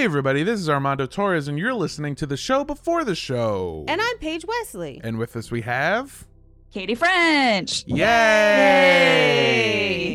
Hey, 0.00 0.06
everybody, 0.06 0.42
this 0.44 0.58
is 0.58 0.70
Armando 0.70 1.04
Torres, 1.04 1.46
and 1.46 1.58
you're 1.58 1.74
listening 1.74 2.14
to 2.14 2.24
the 2.24 2.38
show 2.38 2.64
before 2.64 3.04
the 3.04 3.14
show. 3.14 3.84
And 3.86 4.00
I'm 4.00 4.16
Paige 4.16 4.46
Wesley. 4.46 4.98
And 5.04 5.18
with 5.18 5.36
us, 5.36 5.50
we 5.50 5.60
have. 5.60 6.26
Katie 6.72 6.94
French. 6.94 7.84
Yay! 7.86 7.96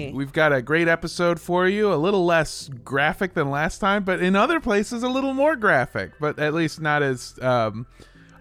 Yay! 0.07 0.11
We've 0.11 0.33
got 0.33 0.53
a 0.53 0.63
great 0.63 0.87
episode 0.87 1.39
for 1.39 1.67
you, 1.67 1.93
a 1.93 1.97
little 2.01 2.25
less 2.25 2.67
graphic 2.83 3.35
than 3.35 3.51
last 3.51 3.77
time, 3.77 4.03
but 4.03 4.23
in 4.23 4.35
other 4.35 4.59
places, 4.59 5.03
a 5.03 5.07
little 5.07 5.35
more 5.35 5.55
graphic, 5.55 6.13
but 6.19 6.39
at 6.39 6.55
least 6.55 6.81
not 6.81 7.03
as. 7.03 7.37
Um, 7.39 7.85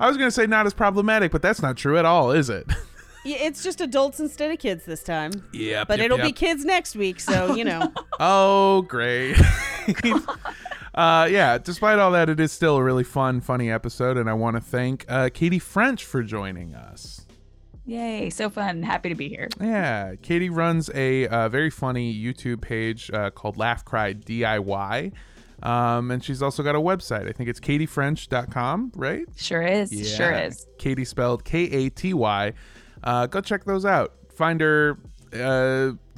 I 0.01 0.09
was 0.09 0.17
going 0.17 0.29
to 0.29 0.35
say 0.35 0.47
not 0.47 0.65
as 0.65 0.73
problematic, 0.73 1.31
but 1.31 1.43
that's 1.43 1.61
not 1.61 1.77
true 1.77 1.99
at 1.99 2.07
all, 2.07 2.31
is 2.31 2.49
it? 2.49 2.67
Yeah, 3.27 3.39
it's 3.39 3.63
just 3.63 3.81
adults 3.81 4.21
instead 4.21 4.51
of 4.51 4.59
kids 4.59 4.85
this 4.85 5.03
time. 5.03 5.33
Yeah, 5.51 5.85
But 5.85 5.97
yep, 5.97 6.05
it'll 6.05 6.19
yep. 6.19 6.27
be 6.27 6.33
kids 6.33 6.63
next 6.63 6.95
week, 6.95 7.21
so 7.21 7.55
you 7.55 7.65
know. 7.65 7.91
Oh, 8.21 8.83
great. 8.83 9.37
uh, 10.95 11.29
yeah, 11.31 11.59
despite 11.59 11.99
all 11.99 12.13
that, 12.13 12.29
it 12.29 12.39
is 12.39 12.53
still 12.53 12.77
a 12.77 12.83
really 12.83 13.05
fun, 13.05 13.41
funny 13.41 13.71
episode, 13.71 14.17
and 14.17 14.31
I 14.31 14.35
want 14.35 14.57
to 14.57 14.61
thank 14.61 15.05
uh, 15.09 15.31
Katie 15.33 15.59
French 15.59 16.05
for 16.05 16.23
joining 16.23 16.75
us. 16.75 17.27
Yay, 17.87 18.31
so 18.31 18.49
fun. 18.49 18.83
Happy 18.83 19.11
to 19.11 19.15
be 19.15 19.29
here. 19.29 19.49
Yeah, 19.61 20.15
Katie 20.23 20.49
runs 20.49 20.91
a 20.95 21.27
uh, 21.27 21.49
very 21.49 21.69
funny 21.69 22.15
YouTube 22.15 22.63
page 22.63 23.11
uh, 23.13 23.31
called 23.31 23.59
Laugh 23.59 23.85
Cry 23.85 24.15
DIY. 24.15 25.13
Um, 25.63 26.11
and 26.11 26.23
she's 26.23 26.43
also 26.43 26.63
got 26.63 26.75
a 26.75 26.81
website. 26.81 27.29
I 27.29 27.33
think 27.33 27.49
it's 27.49 27.61
katyfrench.com, 27.61 28.93
right? 28.97 29.27
Sure 29.37 29.63
is. 29.63 29.91
Sure 30.17 30.33
is. 30.33 30.67
Katie 30.79 31.05
spelled 31.05 31.45
K 31.45 31.63
A 31.65 31.91
T 31.91 32.15
Y. 32.15 32.53
Uh, 33.03 33.27
go 33.27 33.41
check 33.41 33.65
those 33.65 33.85
out. 33.85 34.15
Find 34.35 34.61
her. 34.61 34.99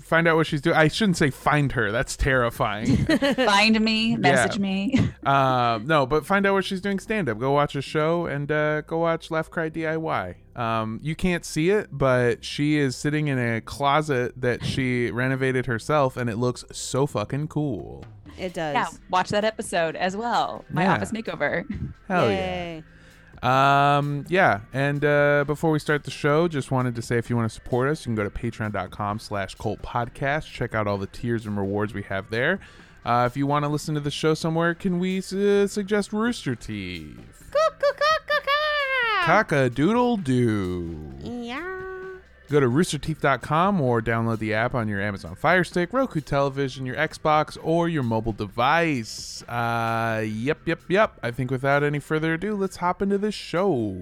Uh, 0.07 0.09
find 0.09 0.29
out 0.29 0.37
what 0.37 0.47
she's 0.47 0.61
doing. 0.61 0.77
I 0.77 0.89
shouldn't 0.89 1.17
say 1.17 1.31
find 1.31 1.73
her. 1.73 1.91
That's 1.91 2.17
terrifying. 2.17 2.97
Find 3.07 3.81
me, 3.81 4.17
message 4.17 4.59
me. 4.59 4.99
um, 5.25 5.87
no, 5.87 6.07
but 6.07 6.25
find 6.25 6.47
out 6.47 6.55
what 6.55 6.65
she's 6.65 6.81
doing 6.81 6.99
stand 6.99 7.29
up. 7.29 7.39
Go 7.39 7.51
watch 7.53 7.75
a 7.77 7.83
show 7.83 8.27
and 8.27 8.51
uh, 8.51 8.81
go 8.83 8.99
watch 8.99 9.31
Laugh 9.31 9.51
Cry 9.51 9.69
DIY. 9.71 10.37
Um, 10.59 11.01
you 11.03 11.15
can't 11.15 11.45
see 11.45 11.71
it, 11.71 11.89
but 11.93 12.45
she 12.45 12.77
is 12.79 12.97
sitting 12.97 13.29
in 13.29 13.39
a 13.39 13.61
closet 13.61 14.33
that 14.41 14.65
she 14.65 15.11
renovated 15.11 15.67
herself, 15.67 16.17
and 16.17 16.31
it 16.31 16.37
looks 16.37 16.65
so 16.73 17.07
fucking 17.07 17.49
cool. 17.49 18.05
It 18.39 18.55
does. 18.55 18.75
Yeah, 18.75 18.87
watch 19.11 19.31
that 19.31 19.45
episode 19.45 19.97
as 19.97 20.17
well. 20.17 20.65
My 20.71 20.85
Yeah. 20.85 20.95
office 20.95 21.13
makeover. 21.13 21.65
Hell 22.09 22.29
Yay. 22.31 22.77
yeah. 22.77 22.81
Um, 23.43 24.25
yeah. 24.29 24.61
And 24.73 25.05
uh, 25.05 25.45
before 25.47 25.71
we 25.71 25.79
start 25.79 26.05
the 26.05 26.11
show, 26.11 26.49
just 26.49 26.71
wanted 26.71 26.95
to 26.97 27.03
say 27.03 27.19
if 27.19 27.31
you 27.31 27.37
want 27.37 27.49
to 27.51 27.55
support 27.55 27.89
us, 27.89 28.01
you 28.01 28.11
can 28.11 28.15
go 28.17 28.25
to 28.25 28.31
patreon.com 28.31 29.19
slash 29.19 29.55
cult 29.55 29.83
podcast. 29.83 30.51
Check 30.51 30.75
out 30.75 30.87
all 30.87 30.99
the 30.99 31.07
tiers 31.07 31.47
and 31.47 31.57
rewards 31.57 31.95
we 31.95 32.03
have 32.05 32.31
there. 32.31 32.61
Uh, 33.05 33.25
if 33.31 33.37
you 33.37 33.47
want 33.47 33.65
to 33.65 33.69
listen 33.69 33.95
to 33.95 34.01
the 34.01 34.11
show 34.11 34.35
somewhere, 34.35 34.75
can 34.75 34.99
we 34.99 35.19
uh, 35.19 35.67
suggest 35.67 36.13
Rooster 36.13 36.57
Teeth? 36.57 37.53
Cock 39.25 39.53
a 39.53 39.71
doodle 39.71 40.17
doo. 40.17 41.13
Yeah. 41.23 41.76
Go 42.49 42.61
to 42.61 42.69
roosterteeth.com 42.69 43.81
or 43.81 44.01
download 44.01 44.39
the 44.39 44.55
app 44.55 44.75
on 44.75 44.87
your 44.89 45.01
Amazon 45.01 45.35
Fire 45.35 45.65
Stick, 45.65 45.93
Roku 45.93 46.21
television, 46.21 46.87
your 46.87 46.95
Xbox, 46.95 47.59
or 47.61 47.89
your 47.89 48.05
mobile 48.05 48.33
device. 48.33 49.43
Uh, 49.49 50.25
yep, 50.25 50.59
yep, 50.65 50.81
yep. 50.89 51.19
I 51.23 51.33
think 51.33 51.51
without 51.51 51.83
any 51.83 51.99
further 51.99 52.35
ado, 52.35 52.55
let's 52.55 52.77
hop 52.77 53.03
into 53.03 53.19
the 53.19 53.33
show. 53.33 53.97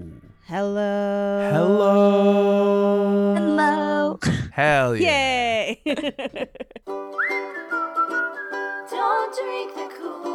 Hello. 0.47 1.49
Hello. 1.51 3.33
Hello. 3.35 4.19
Hell 4.51 4.95
yeah. 5.01 5.73
Yay. 5.75 5.81
Don't 8.91 9.33
drink 9.35 9.73
the 9.73 9.89
Kool-Aid. 9.97 10.34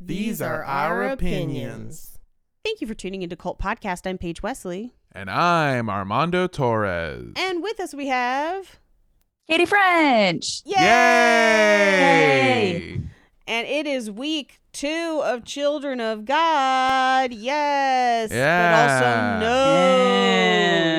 These 0.00 0.40
are 0.42 0.64
our 0.64 1.04
opinions. 1.04 2.18
Thank 2.64 2.80
you 2.80 2.86
for 2.86 2.94
tuning 2.94 3.22
into 3.22 3.36
Cult 3.36 3.58
Podcast. 3.58 4.06
I'm 4.08 4.18
Paige 4.18 4.42
Wesley. 4.42 4.94
And 5.12 5.30
I'm 5.30 5.88
Armando 5.90 6.46
Torres. 6.46 7.32
And 7.36 7.62
with 7.62 7.78
us 7.80 7.94
we 7.94 8.08
have 8.08 8.78
Katie 9.48 9.66
French. 9.66 10.62
Yay! 10.64 10.80
and 13.46 13.66
it 13.66 13.86
is 13.86 14.10
week 14.10 14.60
two 14.72 15.20
of 15.24 15.44
Children 15.44 16.00
of 16.00 16.24
God. 16.24 17.32
Yes. 17.32 18.30
Yeah. 18.32 18.72
But 18.72 18.92
also 18.92 19.04
no. 19.40 19.76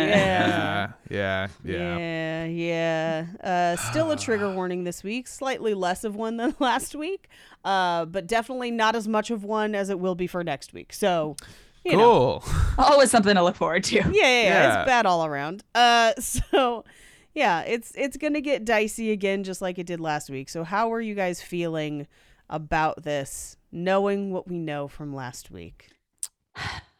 Yeah. 0.08 0.16
Yeah. 0.16 0.93
Yeah, 1.13 1.47
yeah, 1.63 1.97
yeah. 1.97 1.97
Yeah, 1.97 2.46
yeah. 2.46 3.25
Uh, 3.44 3.75
still 3.91 4.12
a 4.12 4.18
trigger 4.18 4.51
warning 4.56 4.84
this 4.84 5.03
week. 5.03 5.28
Slightly 5.28 5.74
less 5.74 6.03
of 6.03 6.16
one 6.16 6.38
than 6.38 6.56
last 6.59 6.96
week, 6.96 7.28
uh, 7.63 8.06
but 8.06 8.25
definitely 8.28 8.72
not 8.72 8.96
as 8.96 9.07
much 9.07 9.29
of 9.29 9.44
one 9.44 9.75
as 9.75 9.90
it 9.90 10.00
will 10.00 10.16
be 10.16 10.28
for 10.28 10.44
next 10.44 10.73
week. 10.73 10.91
So, 10.94 11.35
you 11.85 11.96
know, 11.97 12.40
Cool. 12.44 12.53
Always 12.78 13.12
something 13.12 13.35
to 13.35 13.44
look 13.44 13.56
forward 13.56 13.84
to. 13.85 13.96
yeah, 13.96 14.03
yeah, 14.07 14.12
yeah, 14.12 14.41
Yeah. 14.44 14.81
it's 14.81 14.88
bad 14.88 15.06
all 15.06 15.23
around. 15.25 15.63
Uh, 15.75 16.13
so 16.19 16.84
yeah, 17.35 17.62
it's 17.62 17.91
it's 17.96 18.18
gonna 18.18 18.41
get 18.41 18.66
dicey 18.66 19.12
again, 19.12 19.44
just 19.44 19.62
like 19.62 19.78
it 19.78 19.85
did 19.85 20.00
last 20.00 20.29
week. 20.29 20.50
So, 20.50 20.63
how 20.63 20.91
are 20.94 21.02
you 21.02 21.13
guys 21.16 21.41
feeling 21.41 22.07
about 22.50 23.03
this, 23.03 23.57
knowing 23.72 24.31
what 24.31 24.47
we 24.47 24.57
know 24.57 24.88
from 24.88 25.13
last 25.13 25.52
week? 25.52 25.90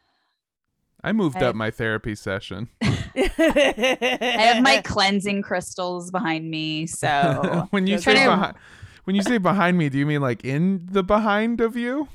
I 1.04 1.12
moved 1.12 1.36
I- 1.36 1.46
up 1.46 1.54
my 1.54 1.70
therapy 1.70 2.14
session. 2.14 2.68
I 2.82 4.36
have 4.38 4.62
my 4.62 4.80
cleansing 4.82 5.42
crystals 5.42 6.10
behind 6.10 6.50
me, 6.50 6.86
so 6.86 7.66
when 7.70 7.86
you 7.86 7.98
say 7.98 8.14
behind, 8.14 8.56
when 9.04 9.14
you 9.14 9.22
say 9.22 9.38
behind 9.38 9.78
me, 9.78 9.88
do 9.90 9.98
you 9.98 10.06
mean 10.06 10.22
like 10.22 10.44
in 10.44 10.88
the 10.90 11.04
behind 11.04 11.60
of 11.60 11.76
you? 11.76 12.08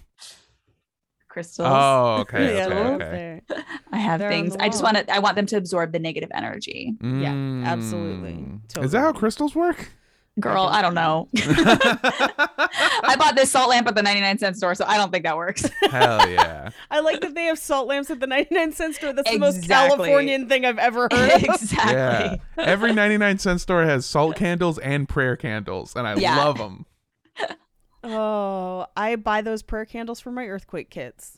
crystals. 1.30 1.68
Oh, 1.70 2.18
okay, 2.22 2.56
yeah, 2.58 2.66
okay, 2.68 3.42
okay. 3.52 3.64
I 3.92 3.98
have 3.98 4.20
They're 4.20 4.30
things. 4.30 4.56
I 4.60 4.68
just 4.68 4.84
want 4.84 4.98
to. 4.98 5.14
I 5.14 5.20
want 5.20 5.36
them 5.36 5.46
to 5.46 5.58
absorb 5.58 5.94
the 5.94 6.00
negative 6.00 6.32
energy. 6.34 6.96
Yeah, 7.02 7.64
absolutely. 7.66 8.34
Mm. 8.34 8.84
Is 8.84 8.92
that 8.92 9.00
how 9.00 9.14
crystals 9.14 9.56
work? 9.56 9.92
Girl, 10.40 10.64
I 10.64 10.82
don't 10.82 10.94
know. 10.94 11.28
I 11.38 13.16
bought 13.18 13.36
this 13.36 13.52
salt 13.52 13.70
lamp 13.70 13.88
at 13.88 13.96
the 13.96 14.02
99 14.04 14.38
cent 14.38 14.56
store, 14.58 14.74
so 14.76 14.86
I 14.86 14.96
don't 14.98 15.12
think 15.12 15.26
that 15.26 15.36
works. 15.36 15.70
Hell 15.92 16.30
yeah. 16.30 16.70
I 16.92 17.00
like 17.02 17.20
that 17.22 17.36
they 17.36 17.46
have 17.46 17.60
salt 17.60 17.88
lamps 17.88 18.10
at 18.10 18.20
the 18.20 18.28
99 18.28 18.72
cent 18.72 18.96
store. 18.96 19.12
That's 19.14 19.30
the 19.30 19.38
most 19.38 19.68
Californian 19.68 20.48
thing 20.48 20.66
I've 20.66 20.78
ever 20.78 21.10
heard 21.12 21.32
of. 21.32 21.44
exactly. 21.44 21.94
Yeah. 21.94 22.36
Every 22.58 22.94
99 22.94 23.38
cent 23.40 23.62
store 23.62 23.84
has 23.84 24.06
salt 24.06 24.36
candles 24.38 24.78
and 24.80 25.10
prayer 25.10 25.36
candles, 25.36 25.94
and 25.96 26.08
I 26.08 26.16
Yeah. 26.16 26.38
love 26.38 26.58
them. 26.58 26.86
Oh, 28.04 28.86
I 28.96 29.18
buy 29.18 29.42
those 29.42 29.62
prayer 29.62 29.86
candles 29.86 30.22
for 30.22 30.32
my 30.32 30.46
earthquake 30.46 30.90
kits. 30.90 31.38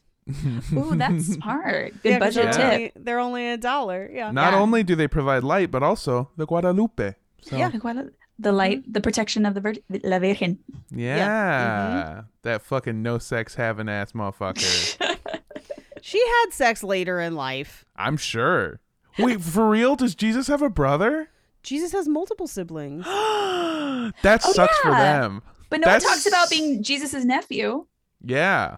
Ooh, 0.74 0.96
that's 0.96 1.26
smart. 1.34 1.94
Good 2.04 2.10
Yeah, 2.12 2.20
'cause 2.20 2.36
budget 2.36 2.44
they're 2.44 2.54
tip. 2.54 2.64
only, 2.74 2.92
they're 2.96 3.20
only 3.20 3.50
a 3.50 3.58
dollar. 3.58 4.10
Yeah. 4.14 4.30
Not 4.32 4.54
Yeah. 4.54 4.60
only 4.60 4.84
do 4.84 4.96
they 4.96 5.08
provide 5.08 5.44
light, 5.44 5.72
but 5.72 5.82
also 5.82 6.30
the 6.38 6.46
Guadalupe. 6.46 7.16
So, 7.42 7.58
Yeah. 7.58 7.70
Like, 7.74 7.84
what- 7.84 8.14
The 8.42 8.50
mm-hmm. 8.50 8.58
light, 8.58 8.94
the 8.94 9.02
protection 9.02 9.46
of 9.46 9.54
the 9.54 9.62
Virgin, 9.62 9.84
La 10.04 10.20
Virgen. 10.20 10.60
Yeah. 10.90 12.08
Mm-hmm. 12.08 12.20
That 12.42 12.62
fucking 12.62 13.02
no 13.02 13.18
sex 13.18 13.56
having 13.56 13.88
ass 13.90 14.14
motherfucker. 14.14 15.18
She 16.02 16.20
had 16.20 16.48
sex 16.52 16.84
later 16.84 17.20
in 17.20 17.36
life. 17.36 17.86
I'm 17.96 18.18
sure. 18.18 18.80
Wait, 19.20 19.40
for 19.42 19.70
real? 19.70 19.96
Does 19.96 20.16
Jesus 20.16 20.48
have 20.48 20.62
a 20.62 20.70
brother? 20.70 21.30
Jesus 21.62 21.92
has 21.92 22.08
multiple 22.08 22.48
siblings. 22.48 23.06
that 23.06 24.42
Oh, 24.44 24.52
sucks 24.52 24.78
for 24.80 24.90
yeah. 24.90 25.22
them. 25.22 25.44
But 25.70 25.82
no 25.82 25.86
That's- 25.86 26.04
one 26.04 26.14
talks 26.14 26.26
about 26.26 26.50
being 26.50 26.82
Jesus's 26.82 27.24
nephew. 27.24 27.86
Yeah. 28.24 28.78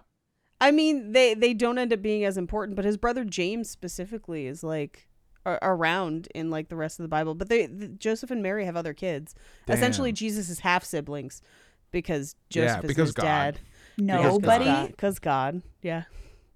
I 0.60 0.70
mean, 0.70 1.12
they 1.12 1.34
they 1.34 1.54
don't 1.54 1.78
end 1.78 1.92
up 1.92 2.02
being 2.02 2.24
as 2.24 2.36
important, 2.36 2.76
but 2.76 2.84
his 2.84 2.96
brother 2.96 3.24
James 3.24 3.68
specifically 3.70 4.46
is 4.46 4.62
like 4.62 5.00
a- 5.02 5.13
around 5.46 6.28
in 6.34 6.50
like 6.50 6.68
the 6.68 6.76
rest 6.76 6.98
of 6.98 7.04
the 7.04 7.08
Bible. 7.08 7.34
But 7.34 7.48
they 7.48 7.66
th- 7.66 7.92
Joseph 7.98 8.30
and 8.30 8.42
Mary 8.42 8.64
have 8.64 8.76
other 8.76 8.94
kids. 8.94 9.34
Essentially, 9.68 10.12
Jesus 10.12 10.48
is 10.48 10.60
half 10.60 10.84
siblings 10.84 11.42
because 11.90 12.34
Yeah, 12.50 12.66
Joseph 12.66 12.84
is 12.84 12.88
because 12.88 13.08
his 13.08 13.14
God. 13.14 13.24
dad. 13.24 13.60
Nobody 13.98 14.86
because 14.88 15.18
God. 15.18 15.62
Yeah. 15.82 16.04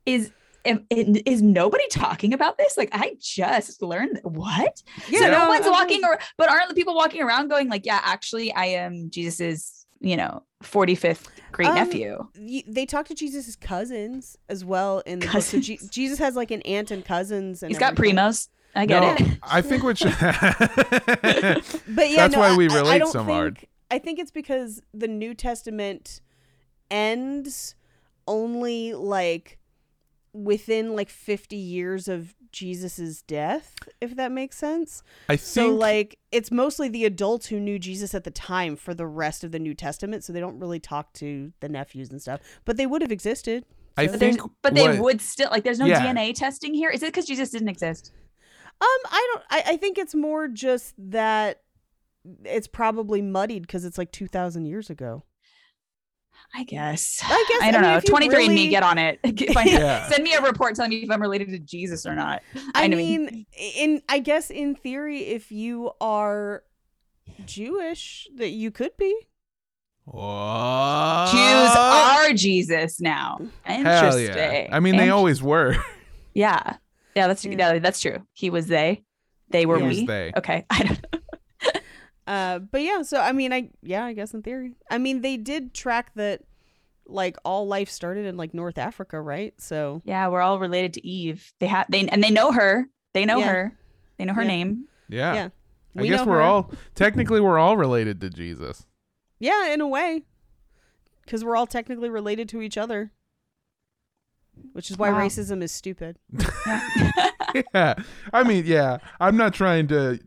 is. 0.06 0.32
Is, 0.90 1.22
is 1.24 1.40
nobody 1.40 1.84
talking 1.88 2.34
about 2.34 2.58
this? 2.58 2.76
Like 2.76 2.90
I 2.92 3.16
just 3.20 3.80
learned 3.80 4.20
what? 4.22 4.82
Yeah, 5.08 5.20
so 5.20 5.26
no 5.30 5.38
no, 5.44 5.48
one's 5.48 5.66
I 5.66 5.70
walking 5.70 6.02
mean- 6.02 6.04
or 6.04 6.18
but 6.36 6.50
aren't 6.50 6.68
the 6.68 6.74
people 6.74 6.94
walking 6.94 7.22
around 7.22 7.48
going 7.48 7.68
like, 7.70 7.86
yeah, 7.86 8.00
actually 8.02 8.52
I 8.52 8.66
am 8.66 9.08
Jesus's 9.08 9.86
you 10.00 10.16
know, 10.16 10.42
45th 10.62 11.26
great 11.52 11.68
Um, 11.68 11.74
nephew. 11.76 12.26
They 12.68 12.84
talk 12.86 13.06
to 13.08 13.14
Jesus' 13.14 13.56
cousins 13.56 14.36
as 14.48 14.64
well 14.64 14.98
in 15.06 15.20
the 15.20 15.26
book. 15.28 15.42
So 15.42 15.58
Je- 15.58 15.78
Jesus 15.90 16.18
has 16.18 16.36
like 16.36 16.50
an 16.50 16.60
aunt 16.62 16.90
and 16.90 17.04
cousins. 17.04 17.62
And 17.62 17.70
He's 17.70 17.78
got 17.78 17.92
everything. 17.92 18.16
primos. 18.16 18.48
I 18.74 18.86
get 18.86 19.00
no, 19.02 19.26
it. 19.26 19.38
I 19.42 19.60
think 19.62 19.82
what 19.82 20.00
you 20.00 20.10
But 20.20 22.10
yeah, 22.10 22.16
That's 22.28 22.34
no, 22.34 22.40
why 22.40 22.48
I- 22.50 22.56
we 22.56 22.68
I- 22.68 22.72
I 22.72 22.76
relate 22.76 22.98
don't 22.98 23.12
so 23.12 23.20
think, 23.20 23.30
hard. 23.30 23.58
I 23.90 23.98
think 23.98 24.18
it's 24.18 24.30
because 24.30 24.82
the 24.92 25.08
New 25.08 25.34
Testament 25.34 26.20
ends 26.90 27.74
only 28.26 28.92
like 28.94 29.58
within 30.32 30.94
like 30.94 31.08
50 31.08 31.56
years 31.56 32.06
of 32.08 32.34
Jesus's 32.52 33.22
death, 33.22 33.74
if 34.00 34.14
that 34.16 34.30
makes 34.32 34.56
sense. 34.56 35.02
I 35.28 35.36
think 35.36 35.40
So 35.40 35.74
like 35.74 36.18
it's 36.30 36.50
mostly 36.50 36.88
the 36.88 37.04
adults 37.04 37.46
who 37.46 37.58
knew 37.58 37.78
Jesus 37.78 38.14
at 38.14 38.24
the 38.24 38.30
time 38.30 38.76
for 38.76 38.94
the 38.94 39.06
rest 39.06 39.42
of 39.44 39.52
the 39.52 39.58
New 39.58 39.74
Testament, 39.74 40.24
so 40.24 40.32
they 40.32 40.40
don't 40.40 40.58
really 40.58 40.80
talk 40.80 41.12
to 41.14 41.52
the 41.60 41.68
nephews 41.68 42.10
and 42.10 42.20
stuff. 42.20 42.40
But 42.64 42.76
they 42.76 42.86
would 42.86 43.02
have 43.02 43.12
existed. 43.12 43.64
I 43.96 44.06
so- 44.06 44.12
But, 44.12 44.20
think 44.20 44.40
but 44.62 44.74
they 44.74 44.88
what- 44.88 44.98
would 44.98 45.20
still 45.20 45.50
like. 45.50 45.64
There's 45.64 45.78
no 45.78 45.86
Yeah. 45.86 46.00
DNA 46.12 46.32
testing 46.34 46.74
here. 46.74 46.90
Is 46.90 47.02
it 47.02 47.06
because 47.06 47.24
Jesus 47.26 47.50
didn't 47.50 47.68
exist? 47.68 48.12
Um, 48.80 48.86
I 49.10 49.28
don't. 49.34 49.44
I, 49.50 49.72
I 49.72 49.76
think 49.76 49.98
it's 49.98 50.14
more 50.14 50.48
just 50.48 50.94
that 50.98 51.62
it's 52.44 52.66
probably 52.68 53.22
muddied 53.22 53.62
because 53.62 53.84
it's 53.84 53.98
like 53.98 54.12
two 54.12 54.28
thousand 54.28 54.66
years 54.66 54.88
ago. 54.90 55.24
I 56.54 56.62
guess. 56.64 57.20
I 57.24 57.44
guess- 57.48 57.62
I 57.62 57.68
I 57.68 57.70
don't 57.72 57.82
mean, 57.82 57.90
know. 57.90 57.96
if 57.98 58.04
you 58.04 58.10
23 58.10 58.46
and 58.46 58.54
me, 58.54 58.68
get 58.68 58.82
on 58.84 58.96
it. 58.96 59.18
Find- 59.52 59.68
Yeah. 59.70 60.08
Send 60.08 60.22
me 60.24 60.32
a 60.34 60.40
report 60.40 60.76
telling 60.76 60.90
me 60.90 60.98
if 60.98 61.10
I'm 61.10 61.20
related 61.20 61.48
to 61.48 61.58
Jesus 61.58 62.06
or 62.06 62.14
not. 62.14 62.42
I, 62.74 62.86
know- 62.86 62.96
mean, 62.96 63.44
in 63.76 64.00
I 64.08 64.20
guess 64.20 64.48
in 64.50 64.74
theory, 64.76 65.18
if 65.26 65.50
you 65.52 65.90
are 66.00 66.62
Jewish, 67.44 68.28
that 68.36 68.50
you 68.50 68.70
could 68.70 68.96
be. 68.96 69.14
What? 70.04 71.28
Jews 71.32 71.76
are 71.76 72.32
Jesus 72.32 73.00
now. 73.00 73.38
Hell 73.64 73.78
Interesting. 73.80 74.34
yeah. 74.36 74.68
I 74.72 74.80
mean, 74.80 74.96
they 74.96 75.02
And- 75.04 75.12
always 75.12 75.42
were. 75.42 75.76
Yeah. 76.34 76.76
Yeah, 77.18 77.26
that's 77.26 77.44
Yeah. 77.44 77.56
yeah, 77.74 77.78
that's 77.80 78.00
true. 78.00 78.18
He 78.32 78.48
was 78.50 78.66
they. 78.68 79.02
They 79.50 79.66
were 79.66 79.78
He 79.80 79.86
we. 80.00 80.06
they. 80.06 80.32
Okay. 80.36 80.64
I 80.70 80.82
don't 80.84 81.00
know. 81.12 81.80
Uh, 82.26 82.58
but 82.58 82.82
yeah, 82.82 83.00
so 83.02 83.18
I 83.20 83.32
mean, 83.32 83.52
I 83.54 83.70
yeah, 83.82 84.04
I 84.04 84.12
guess 84.12 84.34
in 84.34 84.42
theory, 84.42 84.74
I 84.90 84.98
mean, 84.98 85.22
they 85.22 85.36
did 85.38 85.72
track 85.72 86.12
that 86.16 86.42
like 87.06 87.38
all 87.42 87.66
life 87.66 87.88
started 87.88 88.26
in 88.26 88.36
like 88.36 88.52
North 88.52 88.76
Africa, 88.76 89.18
right? 89.18 89.54
So 89.58 90.02
Yeah, 90.04 90.28
we're 90.28 90.42
all 90.42 90.58
related 90.58 90.92
to 90.94 91.06
Eve. 91.06 91.52
They 91.58 91.66
have 91.66 91.86
they 91.88 92.06
and 92.06 92.22
they 92.22 92.30
know 92.30 92.52
her. 92.52 92.86
They 93.14 93.24
know 93.24 93.38
Yeah. 93.38 93.46
her. 93.52 93.78
They 94.18 94.26
know 94.26 94.34
her 94.34 94.42
Yeah. 94.42 94.48
name. 94.48 94.84
Yeah. 95.08 95.34
Yeah. 95.34 95.48
I 95.96 96.02
we 96.02 96.08
guess 96.08 96.26
we're 96.26 96.34
her. 96.36 96.42
all 96.42 96.70
technically 96.94 97.40
we're 97.40 97.58
all 97.58 97.78
related 97.78 98.20
to 98.20 98.28
Jesus. 98.30 98.86
yeah, 99.40 99.72
in 99.72 99.80
a 99.80 99.88
way, 99.88 100.24
because 101.24 101.42
we're 101.44 101.56
all 101.56 101.66
technically 101.66 102.10
related 102.10 102.48
to 102.50 102.60
each 102.60 102.76
other, 102.76 103.10
which 104.72 104.90
is 104.90 104.98
why 104.98 105.10
Wow. 105.10 105.20
racism 105.20 105.62
is 105.62 105.72
stupid. 105.72 106.18
yeah. 107.74 107.94
I 108.32 108.42
mean, 108.44 108.64
yeah. 108.66 108.98
I'm 109.20 109.36
not 109.36 109.54
trying 109.54 109.88
to 109.88 110.18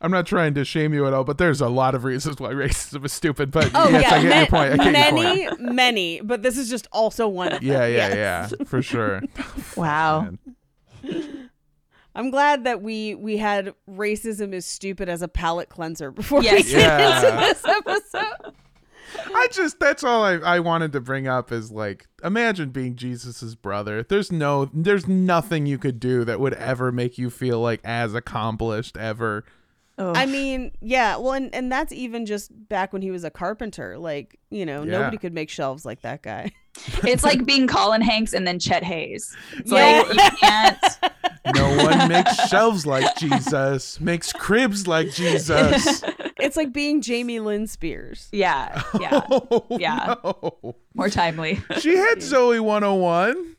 I'm 0.00 0.10
not 0.10 0.26
trying 0.26 0.52
to 0.54 0.64
shame 0.66 0.92
you 0.92 1.06
at 1.06 1.14
all, 1.14 1.24
but 1.24 1.38
there's 1.38 1.60
a 1.62 1.68
lot 1.68 1.94
of 1.94 2.04
reasons 2.04 2.38
why 2.38 2.50
racism 2.52 3.04
is 3.04 3.12
stupid. 3.12 3.50
But 3.50 3.70
Oh 3.74 3.88
yes, 3.88 4.02
yeah, 4.02 4.14
I 4.16 4.22
get 4.22 4.28
ma- 4.28 4.36
your 4.38 4.46
point. 4.46 4.72
I 4.80 4.84
get 4.84 4.92
many, 5.14 5.42
your 5.42 5.56
point. 5.56 5.72
many, 5.74 6.20
but 6.20 6.42
this 6.42 6.58
is 6.58 6.68
just 6.68 6.86
also 6.92 7.26
one 7.28 7.52
of 7.52 7.60
them. 7.60 7.68
Yeah, 7.70 7.86
yeah, 7.86 8.08
Yes. 8.14 8.54
yeah, 8.58 8.64
for 8.66 8.82
sure. 8.82 9.22
wow. 9.76 10.30
Man. 11.02 11.50
I'm 12.16 12.30
glad 12.30 12.64
that 12.64 12.80
we 12.82 13.14
we 13.14 13.36
had 13.38 13.74
racism 13.90 14.52
is 14.52 14.64
stupid 14.66 15.08
as 15.08 15.22
a 15.22 15.28
palate 15.28 15.68
cleanser 15.68 16.10
before 16.12 16.40
we 16.40 16.44
get 16.46 16.66
Yeah. 16.66 17.16
into 17.26 17.40
this 17.40 17.64
episode. 17.64 18.54
I 19.16 19.48
just 19.52 19.78
that's 19.80 20.04
all 20.04 20.22
I, 20.24 20.34
I 20.34 20.60
wanted 20.60 20.92
to 20.92 21.00
bring 21.00 21.26
up 21.26 21.52
is 21.52 21.70
like 21.70 22.06
imagine 22.22 22.70
being 22.70 22.96
Jesus's 22.96 23.54
brother. 23.54 24.02
There's 24.02 24.32
no 24.32 24.70
there's 24.72 25.06
nothing 25.06 25.66
you 25.66 25.78
could 25.78 26.00
do 26.00 26.24
that 26.24 26.40
would 26.40 26.54
ever 26.54 26.92
make 26.92 27.18
you 27.18 27.30
feel 27.30 27.60
like 27.60 27.80
as 27.84 28.14
accomplished 28.14 28.96
ever. 28.96 29.44
Oh. 29.96 30.12
I 30.14 30.26
mean, 30.26 30.72
yeah, 30.80 31.16
well, 31.16 31.32
and, 31.34 31.54
and 31.54 31.70
that's 31.70 31.92
even 31.92 32.26
just 32.26 32.50
back 32.68 32.92
when 32.92 33.00
he 33.02 33.10
was 33.12 33.22
a 33.22 33.30
carpenter. 33.30 33.96
Like, 33.96 34.38
you 34.50 34.66
know, 34.66 34.82
Yeah. 34.82 34.90
nobody 34.98 35.18
could 35.18 35.32
make 35.32 35.48
shelves 35.50 35.84
like 35.84 36.02
that 36.02 36.22
guy. 36.22 36.50
it's 37.04 37.22
like 37.22 37.44
being 37.46 37.68
Colin 37.68 38.00
Hanks 38.00 38.32
and 38.32 38.44
then 38.46 38.58
Chet 38.58 38.82
Hanks. 38.82 39.36
It's 39.56 39.70
Yeah. 39.70 40.02
like 40.08 40.14
you 40.16 40.38
can't 40.40 40.78
No 41.54 41.76
one 41.84 42.08
makes 42.08 42.48
shelves 42.48 42.86
like 42.86 43.16
Jesus, 43.16 44.00
makes 44.00 44.32
cribs 44.32 44.86
like 44.88 45.10
Jesus. 45.12 46.02
It's 46.36 46.56
like 46.56 46.72
being 46.74 47.00
Jamie 47.00 47.40
Lynn 47.40 47.66
Spears. 47.68 48.28
Yeah. 48.32 48.82
Yeah. 49.00 49.22
Oh, 49.30 49.64
Yeah. 49.70 50.16
no. 50.24 50.74
More 50.94 51.08
timely. 51.08 51.60
She 51.78 51.96
had 51.96 52.18
Zoey 52.18 52.60
101 52.60 53.56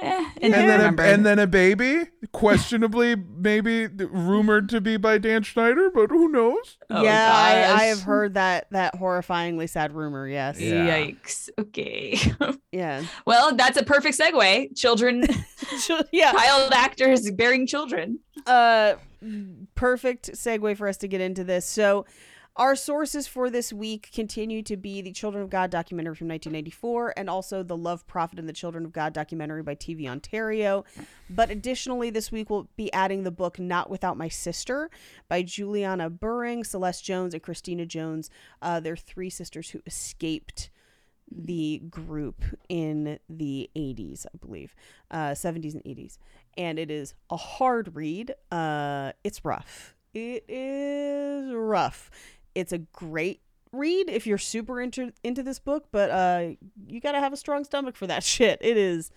Eh, 0.00 0.30
and 0.42 0.54
then 0.54 0.98
a, 0.98 1.02
and 1.02 1.24
then 1.24 1.38
a 1.38 1.46
baby, 1.46 2.04
questionably 2.32 3.14
maybe 3.14 3.86
rumored 3.86 4.68
to 4.70 4.80
be 4.80 4.96
by 4.96 5.18
Dan 5.18 5.42
Schneider, 5.42 5.90
but 5.90 6.10
who 6.10 6.28
knows? 6.28 6.78
Oh, 6.90 7.02
yeah, 7.02 7.30
I, 7.32 7.82
I, 7.82 7.84
have 7.84 8.02
heard 8.02 8.34
that 8.34 8.66
that 8.70 8.94
horrifyingly 8.94 9.68
sad 9.68 9.92
rumor. 9.92 10.26
Yes. 10.26 10.60
Yeah. 10.60 10.86
Yikes. 10.86 11.50
Okay. 11.58 12.18
Yeah. 12.72 13.04
well, 13.26 13.54
that's 13.54 13.76
a 13.76 13.82
perfect 13.82 14.18
segue. 14.18 14.74
Children, 14.74 15.24
yeah. 16.10 16.32
child 16.32 16.72
actors 16.72 17.30
bearing 17.30 17.66
children. 17.66 18.18
uh 18.46 18.94
perfect 19.74 20.32
segue 20.32 20.76
for 20.76 20.88
us 20.88 20.96
to 20.98 21.08
get 21.08 21.20
into 21.20 21.44
this. 21.44 21.66
So 21.66 22.06
our 22.56 22.76
sources 22.76 23.26
for 23.26 23.48
this 23.48 23.72
week 23.72 24.10
continue 24.12 24.62
to 24.62 24.76
be 24.76 25.00
the 25.00 25.12
Children 25.12 25.42
of 25.42 25.48
God 25.50 25.70
documentary 25.70 26.14
from 26.14 26.28
1994 26.28 27.14
and 27.16 27.30
also 27.30 27.62
the 27.62 27.76
Love 27.76 28.06
Prophet 28.06 28.38
and 28.38 28.48
the 28.48 28.52
Children 28.52 28.84
of 28.84 28.92
God 28.92 29.14
documentary 29.14 29.62
by 29.62 29.74
TV 29.74 30.06
Ontario. 30.06 30.84
But 31.30 31.50
additionally, 31.50 32.10
this 32.10 32.30
week 32.30 32.50
we'll 32.50 32.68
be 32.76 32.92
adding 32.92 33.22
the 33.22 33.30
book 33.30 33.58
Not 33.58 33.88
Without 33.88 34.18
My 34.18 34.28
Sister 34.28 34.90
by 35.28 35.42
Juliana 35.42 36.10
Buhring, 36.10 36.66
Celeste 36.66 37.02
Jones, 37.02 37.32
and 37.32 37.42
Kristina 37.42 37.88
Jones. 37.88 38.28
Uh, 38.60 38.80
they're 38.80 38.96
three 38.96 39.30
sisters 39.30 39.70
who 39.70 39.80
escaped 39.86 40.68
the 41.34 41.80
group 41.88 42.44
in 42.68 43.18
the 43.30 43.70
80s, 43.74 44.26
I 44.26 44.36
believe, 44.38 44.74
uh, 45.10 45.30
70s 45.30 45.72
and 45.72 45.84
80s. 45.84 46.18
And 46.58 46.78
it 46.78 46.90
is 46.90 47.14
a 47.30 47.36
hard 47.38 47.96
read. 47.96 48.34
Uh, 48.50 49.12
it's 49.24 49.42
rough. 49.42 49.94
It 50.12 50.44
is 50.46 51.54
rough. 51.54 52.10
It's 52.54 52.72
a 52.72 52.78
great 52.78 53.40
read 53.72 54.10
if 54.10 54.26
you're 54.26 54.38
super 54.38 54.80
into 54.80 55.12
into 55.24 55.42
this 55.42 55.58
book, 55.58 55.86
but 55.90 56.10
uh, 56.10 56.48
you 56.86 57.00
gotta 57.00 57.20
have 57.20 57.32
a 57.32 57.36
strong 57.36 57.64
stomach 57.64 57.96
for 57.96 58.06
that 58.06 58.22
shit. 58.24 58.58
It 58.60 58.76
is 58.76 59.10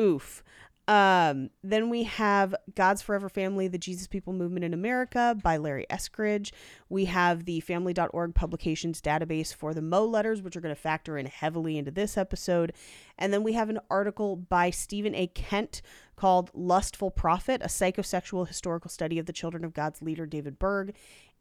oof. 0.00 0.42
Um, 0.86 1.48
then 1.62 1.88
we 1.88 2.02
have 2.02 2.54
God's 2.74 3.00
Forever 3.00 3.30
Family, 3.30 3.68
the 3.68 3.78
Jesus 3.78 4.06
People 4.06 4.34
Movement 4.34 4.64
in 4.64 4.74
America 4.74 5.36
by 5.42 5.56
Larry 5.56 5.86
Eskridge. 5.88 6.52
We 6.90 7.06
have 7.06 7.46
the 7.46 7.60
family.org 7.60 8.34
publications 8.34 9.00
database 9.00 9.54
for 9.54 9.72
the 9.72 9.80
Mo 9.80 10.04
letters, 10.04 10.42
which 10.42 10.56
are 10.56 10.60
going 10.60 10.74
to 10.74 10.80
factor 10.80 11.16
in 11.16 11.24
heavily 11.26 11.78
into 11.78 11.90
this 11.90 12.18
episode. 12.18 12.74
And 13.18 13.32
then 13.32 13.42
we 13.42 13.54
have 13.54 13.70
an 13.70 13.80
article 13.90 14.36
by 14.36 14.68
Stephen 14.68 15.14
A. 15.14 15.26
Kent 15.28 15.80
called 16.16 16.50
Lustful 16.52 17.10
Prophet, 17.10 17.62
a 17.62 17.68
psychosexual 17.68 18.46
historical 18.46 18.90
study 18.90 19.18
of 19.18 19.24
the 19.24 19.32
children 19.32 19.64
of 19.64 19.72
God's 19.72 20.02
leader, 20.02 20.26
David 20.26 20.58
Berg. 20.58 20.94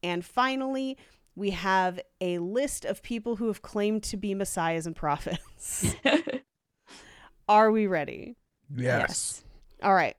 And 0.03 0.23
finally, 0.23 0.97
we 1.35 1.51
have 1.51 1.99
a 2.21 2.37
list 2.39 2.85
of 2.85 3.01
people 3.01 3.37
who 3.37 3.47
have 3.47 3.61
claimed 3.61 4.03
to 4.03 4.17
be 4.17 4.35
messiahs 4.35 4.85
and 4.85 4.95
prophets. 4.95 5.95
Are 7.49 7.71
we 7.71 7.87
ready? 7.87 8.35
Yes. 8.75 9.43
All 9.81 9.95
right. 9.95 10.15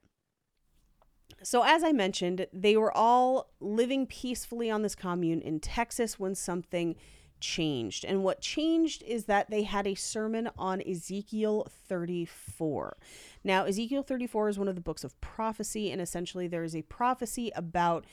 So, 1.42 1.62
as 1.62 1.84
I 1.84 1.92
mentioned, 1.92 2.46
they 2.52 2.76
were 2.76 2.96
all 2.96 3.50
living 3.60 4.06
peacefully 4.06 4.70
on 4.70 4.82
this 4.82 4.94
commune 4.94 5.42
in 5.42 5.60
Texas 5.60 6.18
when 6.18 6.34
something 6.34 6.96
changed. 7.38 8.04
And 8.04 8.22
what 8.22 8.40
changed 8.40 9.02
is 9.02 9.26
that 9.26 9.50
they 9.50 9.64
had 9.64 9.86
a 9.86 9.94
sermon 9.94 10.48
on 10.56 10.80
Ezekiel 10.80 11.68
34. 11.86 12.96
Now, 13.44 13.64
Ezekiel 13.64 14.02
34 14.02 14.48
is 14.48 14.58
one 14.58 14.68
of 14.68 14.74
the 14.74 14.80
books 14.80 15.04
of 15.04 15.20
prophecy, 15.20 15.90
and 15.90 16.00
essentially 16.00 16.48
there 16.48 16.64
is 16.64 16.74
a 16.74 16.82
prophecy 16.82 17.52
about 17.54 18.06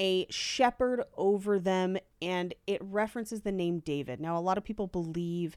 a 0.00 0.26
shepherd 0.30 1.04
over 1.16 1.58
them, 1.58 1.98
and 2.22 2.54
it 2.66 2.80
references 2.82 3.42
the 3.42 3.52
name 3.52 3.80
David. 3.80 4.18
Now, 4.18 4.36
a 4.36 4.40
lot 4.40 4.58
of 4.58 4.64
people 4.64 4.86
believe 4.86 5.56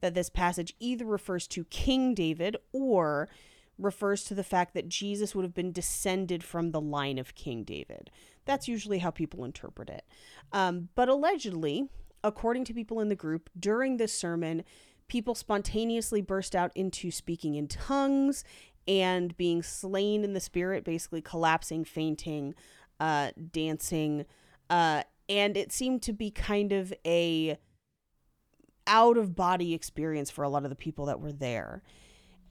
that 0.00 0.14
this 0.14 0.30
passage 0.30 0.74
either 0.80 1.04
refers 1.04 1.46
to 1.48 1.64
King 1.64 2.14
David 2.14 2.56
or 2.72 3.28
refers 3.78 4.24
to 4.24 4.34
the 4.34 4.44
fact 4.44 4.72
that 4.74 4.88
Jesus 4.88 5.34
would 5.34 5.44
have 5.44 5.54
been 5.54 5.72
descended 5.72 6.42
from 6.42 6.70
the 6.70 6.80
line 6.80 7.18
of 7.18 7.34
King 7.34 7.62
David. 7.62 8.10
That's 8.44 8.68
usually 8.68 8.98
how 8.98 9.10
people 9.10 9.44
interpret 9.44 9.90
it. 9.90 10.04
Um, 10.52 10.88
but 10.94 11.08
allegedly, 11.08 11.88
according 12.22 12.64
to 12.66 12.74
people 12.74 13.00
in 13.00 13.08
the 13.08 13.16
group, 13.16 13.50
during 13.58 13.96
this 13.96 14.16
sermon, 14.16 14.64
people 15.08 15.34
spontaneously 15.34 16.22
burst 16.22 16.54
out 16.54 16.72
into 16.74 17.10
speaking 17.10 17.54
in 17.54 17.68
tongues 17.68 18.44
and 18.86 19.36
being 19.36 19.62
slain 19.62 20.24
in 20.24 20.32
the 20.34 20.40
spirit, 20.40 20.84
basically 20.84 21.20
collapsing, 21.20 21.84
fainting, 21.84 22.54
uh, 23.00 23.30
dancing. 23.52 24.24
Uh, 24.70 25.02
and 25.28 25.56
it 25.56 25.72
seemed 25.72 26.02
to 26.02 26.12
be 26.12 26.30
kind 26.30 26.72
of 26.72 26.92
a 27.06 27.58
out 28.86 29.16
of 29.16 29.34
body 29.34 29.72
experience 29.72 30.30
for 30.30 30.44
a 30.44 30.48
lot 30.48 30.64
of 30.64 30.70
the 30.70 30.76
people 30.76 31.06
that 31.06 31.20
were 31.20 31.32
there. 31.32 31.82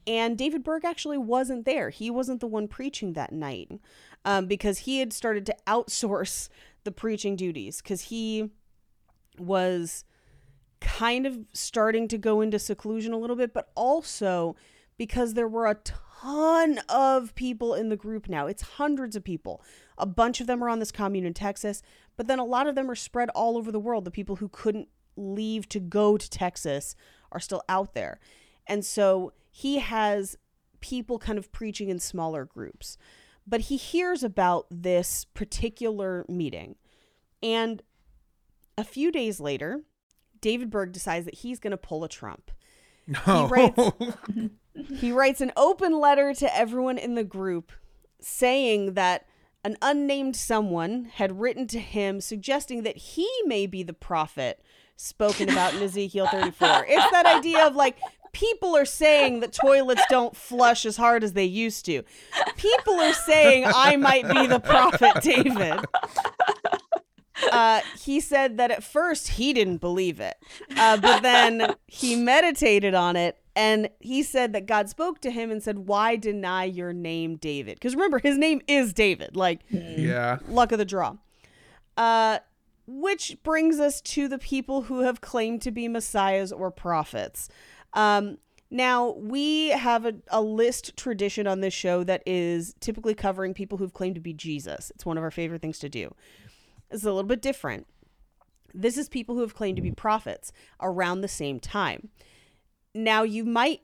And 0.06 0.36
David 0.36 0.62
Berg 0.62 0.84
actually 0.84 1.18
wasn't 1.18 1.64
there. 1.64 1.90
He 1.90 2.10
wasn't 2.10 2.40
the 2.40 2.46
one 2.46 2.68
preaching 2.68 3.14
that 3.14 3.32
night 3.32 3.70
um, 4.24 4.46
because 4.46 4.80
he 4.80 4.98
had 4.98 5.12
started 5.12 5.46
to 5.46 5.56
outsource 5.66 6.48
the 6.84 6.92
preaching 6.92 7.36
duties 7.36 7.80
because 7.80 8.02
he 8.02 8.50
was 9.38 10.04
kind 10.80 11.26
of 11.26 11.38
starting 11.52 12.06
to 12.08 12.18
go 12.18 12.40
into 12.42 12.58
seclusion 12.58 13.12
a 13.12 13.18
little 13.18 13.36
bit, 13.36 13.54
but 13.54 13.70
also 13.74 14.54
because 14.98 15.34
there 15.34 15.48
were 15.48 15.66
a 15.66 15.76
ton 15.76 16.78
of 16.88 17.34
people 17.34 17.74
in 17.74 17.88
the 17.88 17.96
group 17.96 18.28
now. 18.28 18.46
It's 18.46 18.62
hundreds 18.62 19.16
of 19.16 19.24
people. 19.24 19.62
A 19.98 20.06
bunch 20.06 20.40
of 20.40 20.46
them 20.46 20.62
are 20.62 20.68
on 20.68 20.78
this 20.80 20.90
commune 20.92 21.24
in 21.26 21.34
Texas, 21.34 21.82
but 22.16 22.26
then 22.26 22.38
a 22.38 22.44
lot 22.44 22.66
of 22.66 22.74
them 22.74 22.90
are 22.90 22.94
spread 22.96 23.28
all 23.30 23.56
over 23.56 23.70
the 23.70 23.80
world. 23.80 24.04
The 24.04 24.10
people 24.10 24.36
who 24.36 24.48
couldn't 24.48 24.88
leave 25.16 25.68
to 25.68 25.80
go 25.80 26.16
to 26.16 26.28
Texas 26.30 26.96
are 27.30 27.40
still 27.40 27.62
out 27.68 27.94
there. 27.94 28.18
And 28.66 28.84
so 28.84 29.32
he 29.50 29.78
has 29.78 30.36
people 30.80 31.18
kind 31.18 31.38
of 31.38 31.52
preaching 31.52 31.88
in 31.88 31.98
smaller 31.98 32.44
groups. 32.44 32.98
But 33.46 33.62
he 33.62 33.76
hears 33.76 34.22
about 34.22 34.66
this 34.70 35.26
particular 35.34 36.24
meeting. 36.28 36.76
And 37.42 37.82
a 38.76 38.84
few 38.84 39.12
days 39.12 39.38
later, 39.38 39.82
David 40.40 40.70
Berg 40.70 40.92
decides 40.92 41.26
that 41.26 41.36
he's 41.36 41.60
going 41.60 41.70
to 41.72 41.76
pull 41.76 42.04
a 42.04 42.08
Trump. 42.08 42.50
No. 43.06 43.48
writes- 43.48 43.92
He 44.98 45.12
writes 45.12 45.40
an 45.40 45.52
open 45.56 46.00
letter 46.00 46.34
to 46.34 46.56
everyone 46.56 46.98
in 46.98 47.14
the 47.14 47.22
group 47.22 47.70
saying 48.20 48.94
that 48.94 49.24
an 49.64 49.76
unnamed 49.80 50.36
someone 50.36 51.06
had 51.14 51.40
written 51.40 51.66
to 51.68 51.80
him 51.80 52.20
suggesting 52.20 52.82
that 52.82 52.96
he 52.96 53.28
may 53.46 53.66
be 53.66 53.82
the 53.82 53.94
prophet 53.94 54.60
spoken 54.96 55.48
about 55.48 55.74
in 55.74 55.82
Ezekiel 55.82 56.28
34. 56.30 56.86
It's 56.88 57.10
that 57.10 57.26
idea 57.26 57.66
of 57.66 57.74
like 57.74 57.98
people 58.32 58.76
are 58.76 58.84
saying 58.84 59.40
that 59.40 59.52
toilets 59.52 60.02
don't 60.10 60.36
flush 60.36 60.84
as 60.84 60.96
hard 60.96 61.24
as 61.24 61.32
they 61.32 61.44
used 61.44 61.86
to. 61.86 62.02
People 62.56 62.94
are 62.94 63.14
saying 63.14 63.64
I 63.66 63.96
might 63.96 64.28
be 64.28 64.46
the 64.46 64.60
prophet 64.60 65.22
David. 65.22 65.80
Uh, 67.50 67.80
he 67.98 68.20
said 68.20 68.58
that 68.58 68.70
at 68.70 68.82
first 68.82 69.28
he 69.28 69.52
didn't 69.52 69.78
believe 69.78 70.20
it, 70.20 70.36
uh, 70.76 70.96
but 70.96 71.22
then 71.22 71.74
he 71.86 72.16
meditated 72.16 72.94
on 72.94 73.16
it 73.16 73.38
and 73.56 73.88
he 74.00 74.22
said 74.22 74.52
that 74.52 74.66
God 74.66 74.88
spoke 74.88 75.20
to 75.20 75.30
him 75.30 75.50
and 75.50 75.62
said, 75.62 75.80
Why 75.80 76.16
deny 76.16 76.64
your 76.64 76.92
name, 76.92 77.36
David? 77.36 77.74
Because 77.74 77.94
remember, 77.94 78.18
his 78.18 78.36
name 78.36 78.60
is 78.66 78.92
David. 78.92 79.36
Like, 79.36 79.60
yeah. 79.70 80.38
luck 80.48 80.72
of 80.72 80.78
the 80.78 80.84
draw. 80.84 81.16
Uh, 81.96 82.38
which 82.86 83.38
brings 83.42 83.78
us 83.78 84.00
to 84.00 84.28
the 84.28 84.38
people 84.38 84.82
who 84.82 85.00
have 85.00 85.20
claimed 85.20 85.62
to 85.62 85.70
be 85.70 85.88
messiahs 85.88 86.52
or 86.52 86.70
prophets. 86.70 87.48
Um, 87.94 88.38
now, 88.70 89.12
we 89.12 89.68
have 89.68 90.04
a, 90.04 90.14
a 90.28 90.42
list 90.42 90.96
tradition 90.96 91.46
on 91.46 91.60
this 91.60 91.72
show 91.72 92.02
that 92.04 92.22
is 92.26 92.74
typically 92.80 93.14
covering 93.14 93.54
people 93.54 93.78
who've 93.78 93.94
claimed 93.94 94.16
to 94.16 94.20
be 94.20 94.32
Jesus. 94.32 94.90
It's 94.94 95.06
one 95.06 95.16
of 95.16 95.22
our 95.22 95.30
favorite 95.30 95.62
things 95.62 95.78
to 95.78 95.88
do. 95.88 96.14
It's 96.90 97.04
a 97.04 97.06
little 97.06 97.22
bit 97.22 97.40
different. 97.40 97.86
This 98.74 98.98
is 98.98 99.08
people 99.08 99.36
who 99.36 99.42
have 99.42 99.54
claimed 99.54 99.76
to 99.76 99.82
be 99.82 99.92
prophets 99.92 100.52
around 100.80 101.20
the 101.20 101.28
same 101.28 101.60
time. 101.60 102.08
Now, 102.94 103.22
you 103.22 103.44
might 103.44 103.80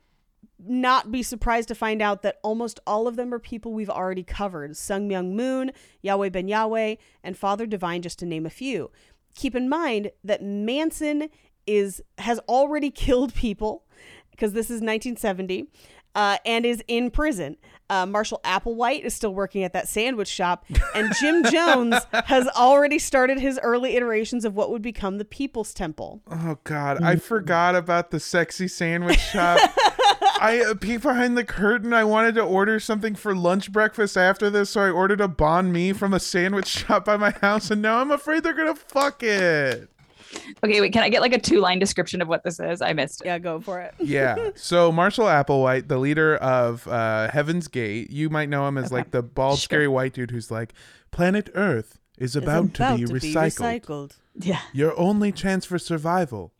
not 0.59 1.11
be 1.11 1.23
surprised 1.23 1.69
to 1.69 1.75
find 1.75 2.03
out 2.03 2.23
that 2.23 2.39
almost 2.43 2.81
all 2.87 3.09
of 3.09 3.17
them 3.17 3.33
are 3.33 3.39
people 3.39 3.73
we've 3.73 3.91
already 3.91 4.23
covered 4.23 4.77
Sun 4.77 5.09
Myung 5.09 5.33
Moon, 5.33 5.73
Yahweh 6.03 6.29
Ben 6.29 6.49
Yahweh, 6.49 6.97
and 7.25 7.37
Father 7.37 7.67
Divine, 7.67 8.03
just 8.03 8.19
to 8.19 8.27
name 8.27 8.47
a 8.47 8.51
few. 8.51 8.91
Keep 9.35 9.55
in 9.55 9.69
mind 9.69 10.11
that 10.23 10.43
Manson 10.43 11.29
is 11.67 12.03
has 12.19 12.39
already 12.41 12.91
killed 12.91 13.35
people 13.35 13.85
because 14.31 14.53
this 14.53 14.67
is 14.67 14.81
1970 14.81 15.69
uh, 16.15 16.39
and 16.45 16.67
is 16.67 16.83
in 16.89 17.11
prison. 17.11 17.57
Uh, 17.91 18.07
Marshall 18.07 18.41
Applewhite 18.45 19.03
is 19.03 19.13
still 19.15 19.35
working 19.35 19.65
at 19.65 19.73
that 19.73 19.89
sandwich 19.89 20.29
shop, 20.29 20.65
and 20.95 21.13
Jim 21.21 21.43
Jones 21.51 21.97
has 22.13 22.47
already 22.49 23.01
started 23.01 23.41
his 23.41 23.59
early 23.65 23.97
iterations 23.97 24.45
of 24.45 24.55
what 24.55 24.71
would 24.71 24.81
become 24.81 25.19
the 25.19 25.25
People's 25.25 25.75
Temple. 25.75 26.23
Oh 26.31 26.57
God, 26.63 27.03
I 27.03 27.17
forgot 27.17 27.75
about 27.75 28.13
the 28.13 28.21
sexy 28.21 28.69
sandwich 28.69 29.19
shop. 29.19 29.59
I 30.41 30.65
uh, 30.67 30.75
peeked 30.75 31.03
behind 31.03 31.37
the 31.37 31.45
curtain. 31.45 31.93
I 31.93 32.05
wanted 32.05 32.37
to 32.37 32.43
order 32.43 32.79
something 32.79 33.17
for 33.17 33.35
lunch 33.35 33.73
breakfast 33.73 34.17
after 34.17 34.49
this, 34.49 34.71
so 34.71 34.83
I 34.83 34.91
ordered 34.91 35.21
a 35.21 35.29
banh 35.29 35.71
mi 35.71 35.93
from 35.93 36.15
a 36.15 36.21
sandwich 36.21 36.69
shop 36.87 37.05
by 37.05 37.17
my 37.17 37.33
house, 37.43 37.73
and 37.73 37.83
now 37.83 37.99
I'm 37.99 38.13
afraid 38.13 38.45
they're 38.45 38.55
gonna 38.55 38.77
fuck 38.77 39.23
it. 39.25 39.91
Okay, 40.65 40.81
wait. 40.81 40.93
Can 40.93 41.03
I 41.03 41.09
get 41.09 41.21
like 41.21 41.33
a 41.33 41.39
two 41.39 41.59
line 41.61 41.79
description 41.79 42.21
of 42.23 42.29
what 42.29 42.45
this 42.45 42.61
is? 42.61 42.81
I 42.83 42.93
missed 42.93 43.21
it. 43.23 43.27
Yeah, 43.27 43.39
go 43.39 43.61
for 43.61 43.81
it. 43.81 43.95
Yeah. 43.99 44.51
So 44.57 44.91
Marshall 44.93 45.27
Applewhite, 45.27 45.89
the 45.89 45.99
leader 45.99 46.37
of 46.37 46.87
uh, 46.89 47.31
Heaven's 47.31 47.69
Gate, 47.69 48.11
you 48.11 48.29
might 48.31 48.49
know 48.49 48.67
him 48.69 48.77
as 48.79 48.93
like 48.93 49.11
the 49.11 49.23
bald, 49.23 49.59
scary 49.59 49.89
white 49.89 50.13
dude 50.15 50.31
who's 50.31 50.51
like, 50.51 50.73
"Planet 51.11 51.51
Earth 51.55 51.99
is 52.19 52.37
about, 52.37 52.75
to, 52.75 52.97
be, 52.97 53.05
recycled. 53.05 53.81
recycled. 53.83 54.17
Yeah. 54.35 54.61
Your 54.73 54.99
only 54.99 55.33
chance 55.33 55.65
for 55.65 55.79
survival 55.79 56.53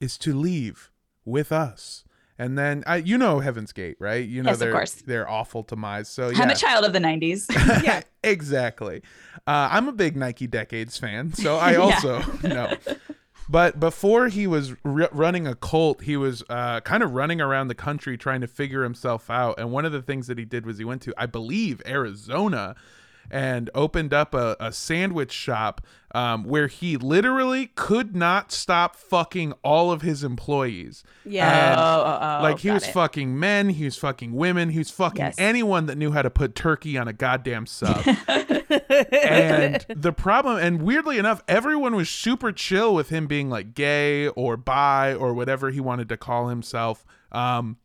is 0.00 0.16
to 0.18 0.34
leave 0.34 0.90
with 1.24 1.50
us." 1.52 2.04
And 2.38 2.56
then 2.56 2.84
I, 2.86 2.96
you 2.96 3.18
know 3.18 3.40
Heaven's 3.40 3.70
Gate, 3.72 3.96
right? 4.00 4.26
You 4.26 4.42
know 4.42 4.48
Yes, 4.48 4.56
of 4.56 4.60
they're 4.60 4.72
course. 4.72 4.92
they're 5.06 5.28
awful 5.28 5.62
to 5.64 5.76
mice. 5.76 6.08
So 6.08 6.30
yeah, 6.30 6.40
I'm 6.42 6.48
a 6.48 6.54
child 6.54 6.86
of 6.86 6.94
the 6.94 6.98
90s. 6.98 7.44
yeah, 7.84 8.00
exactly. 8.24 9.02
Uh, 9.46 9.68
I'm 9.70 9.88
a 9.88 9.92
big 9.92 10.16
Nike 10.16 10.46
Decades 10.46 10.96
fan, 10.96 11.34
so 11.34 11.56
I 11.58 11.74
also 11.76 12.22
know. 12.42 12.74
But 13.50 13.80
before 13.80 14.28
he 14.28 14.46
was 14.46 14.76
r- 14.84 15.08
running 15.10 15.48
a 15.48 15.56
cult, 15.56 16.02
he 16.02 16.16
was 16.16 16.44
uh, 16.48 16.80
kind 16.82 17.02
of 17.02 17.14
running 17.14 17.40
around 17.40 17.66
the 17.66 17.74
country 17.74 18.16
trying 18.16 18.42
to 18.42 18.46
figure 18.46 18.84
himself 18.84 19.28
out. 19.28 19.58
And 19.58 19.72
one 19.72 19.84
of 19.84 19.90
the 19.90 20.02
things 20.02 20.28
that 20.28 20.38
he 20.38 20.44
did 20.44 20.64
was 20.64 20.78
he 20.78 20.84
went 20.84 21.02
to, 21.02 21.14
I 21.18 21.26
believe, 21.26 21.82
Arizona 21.84 22.76
and 23.30 23.70
opened 23.74 24.12
up 24.12 24.34
a, 24.34 24.56
a 24.58 24.72
sandwich 24.72 25.32
shop 25.32 25.80
um, 26.12 26.42
where 26.44 26.66
he 26.66 26.96
literally 26.96 27.68
could 27.76 28.16
not 28.16 28.50
stop 28.50 28.96
fucking 28.96 29.52
all 29.62 29.92
of 29.92 30.02
his 30.02 30.24
employees. 30.24 31.04
Yeah. 31.24 31.76
Oh, 31.78 32.02
oh, 32.04 32.18
oh, 32.20 32.42
like 32.42 32.58
he 32.58 32.70
was 32.70 32.88
it. 32.88 32.92
fucking 32.92 33.38
men, 33.38 33.68
he 33.68 33.84
was 33.84 33.96
fucking 33.96 34.32
women, 34.32 34.70
he 34.70 34.78
was 34.78 34.90
fucking 34.90 35.20
Yes. 35.24 35.36
anyone 35.38 35.86
that 35.86 35.96
knew 35.96 36.10
how 36.10 36.22
to 36.22 36.30
put 36.30 36.54
turkey 36.56 36.98
on 36.98 37.06
a 37.06 37.12
goddamn 37.12 37.66
sub. 37.66 38.02
and 38.28 39.84
the 39.88 40.12
problem, 40.16 40.56
and 40.58 40.82
weirdly 40.82 41.18
enough, 41.18 41.42
everyone 41.46 41.94
was 41.94 42.08
super 42.08 42.52
chill 42.52 42.94
with 42.94 43.10
him 43.10 43.26
being 43.26 43.48
like 43.48 43.74
gay 43.74 44.28
or 44.28 44.56
bi 44.56 45.14
or 45.14 45.32
whatever 45.34 45.70
he 45.70 45.80
wanted 45.80 46.08
to 46.08 46.16
call 46.16 46.48
himself. 46.48 47.04
Um, 47.30 47.76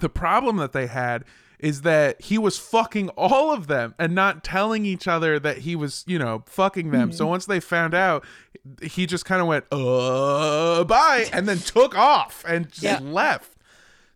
the 0.00 0.08
problem 0.08 0.56
that 0.58 0.72
they 0.72 0.86
had 0.86 1.24
is 1.60 1.82
that 1.82 2.20
he 2.22 2.38
was 2.38 2.58
fucking 2.58 3.10
all 3.10 3.52
of 3.52 3.66
them 3.66 3.94
and 3.98 4.14
not 4.14 4.42
telling 4.42 4.84
each 4.86 5.06
other 5.06 5.38
that 5.38 5.58
he 5.58 5.76
was, 5.76 6.04
you 6.06 6.18
know, 6.18 6.42
fucking 6.46 6.90
them. 6.90 7.12
So 7.12 7.26
once 7.26 7.46
they 7.46 7.60
found 7.60 7.94
out, 7.94 8.24
he 8.82 9.06
just 9.06 9.24
kind 9.24 9.40
of 9.40 9.46
went, 9.46 9.64
uh, 9.70 10.84
bye, 10.84 11.26
and 11.32 11.46
then 11.48 11.58
took 11.58 11.96
off 11.96 12.44
and 12.48 12.68
just 12.70 12.82
Yeah. 12.82 12.98
left. 13.00 13.52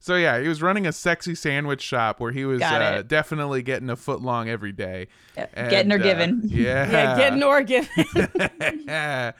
So 0.01 0.17
yeah, 0.17 0.39
he 0.41 0.49
was 0.49 0.61
running 0.61 0.87
a 0.87 0.93
sexy 0.93 1.35
sandwich 1.35 1.81
shop 1.81 2.21
where 2.21 2.31
he 2.33 2.45
was 2.45 2.61
uh, 2.61 3.03
definitely 3.07 3.63
getting 3.63 3.89
a 3.89 3.97
foot 3.97 4.21
long 4.21 4.51
every 4.51 4.73
day. 4.73 5.09
Yeah, 5.37 5.47
And, 5.55 5.71
getting 5.71 5.93
or 5.93 5.95
uh, 5.95 6.03
giving. 6.03 6.41
Yeah. 6.51 6.91
Yeah, 6.91 7.17
getting 7.17 7.43
or 7.43 7.63
giving. 7.63 7.89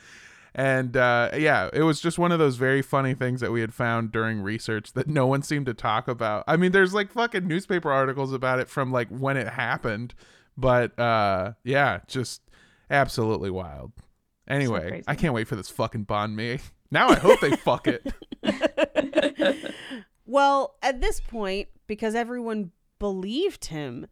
and 0.55 0.97
uh, 0.97 1.31
yeah, 1.37 1.69
it 1.73 1.83
was 1.83 2.01
just 2.01 2.19
one 2.19 2.33
of 2.33 2.39
those 2.39 2.57
very 2.57 2.83
funny 2.83 3.15
things 3.15 3.41
that 3.41 3.51
we 3.53 3.61
had 3.61 3.75
found 3.75 4.13
during 4.13 4.41
research 4.41 4.93
that 4.93 5.09
no 5.09 5.27
one 5.27 5.43
seemed 5.43 5.67
to 5.67 5.75
talk 5.75 6.09
about. 6.09 6.45
I 6.47 6.57
mean, 6.57 6.73
there's 6.73 6.95
like 6.95 7.13
fucking 7.13 7.47
newspaper 7.47 7.91
articles 7.91 8.33
about 8.33 8.61
it 8.61 8.69
from 8.69 8.93
like 8.93 9.09
when 9.09 9.37
it 9.37 9.49
happened, 9.49 10.15
but 10.57 10.99
uh, 10.99 11.53
yeah, 11.65 12.01
just 12.07 12.43
absolutely 12.91 13.51
wild. 13.51 13.93
Anyway, 14.47 14.89
crazy. 14.89 15.05
I 15.09 15.15
can't 15.15 15.35
wait 15.35 15.49
for 15.49 15.57
this 15.57 15.71
fucking 15.71 16.07
banh 16.07 16.35
mi. 16.35 16.59
Now 16.91 17.09
I 17.09 17.17
hope 17.17 17.41
they 17.41 17.57
fuck 17.57 17.89
it. 17.89 18.07
Well, 20.27 20.77
at 20.83 21.01
this 21.01 21.21
point, 21.21 21.69
because 21.87 22.15
everyone 22.15 22.71
believed 22.99 23.67
him, 23.67 24.07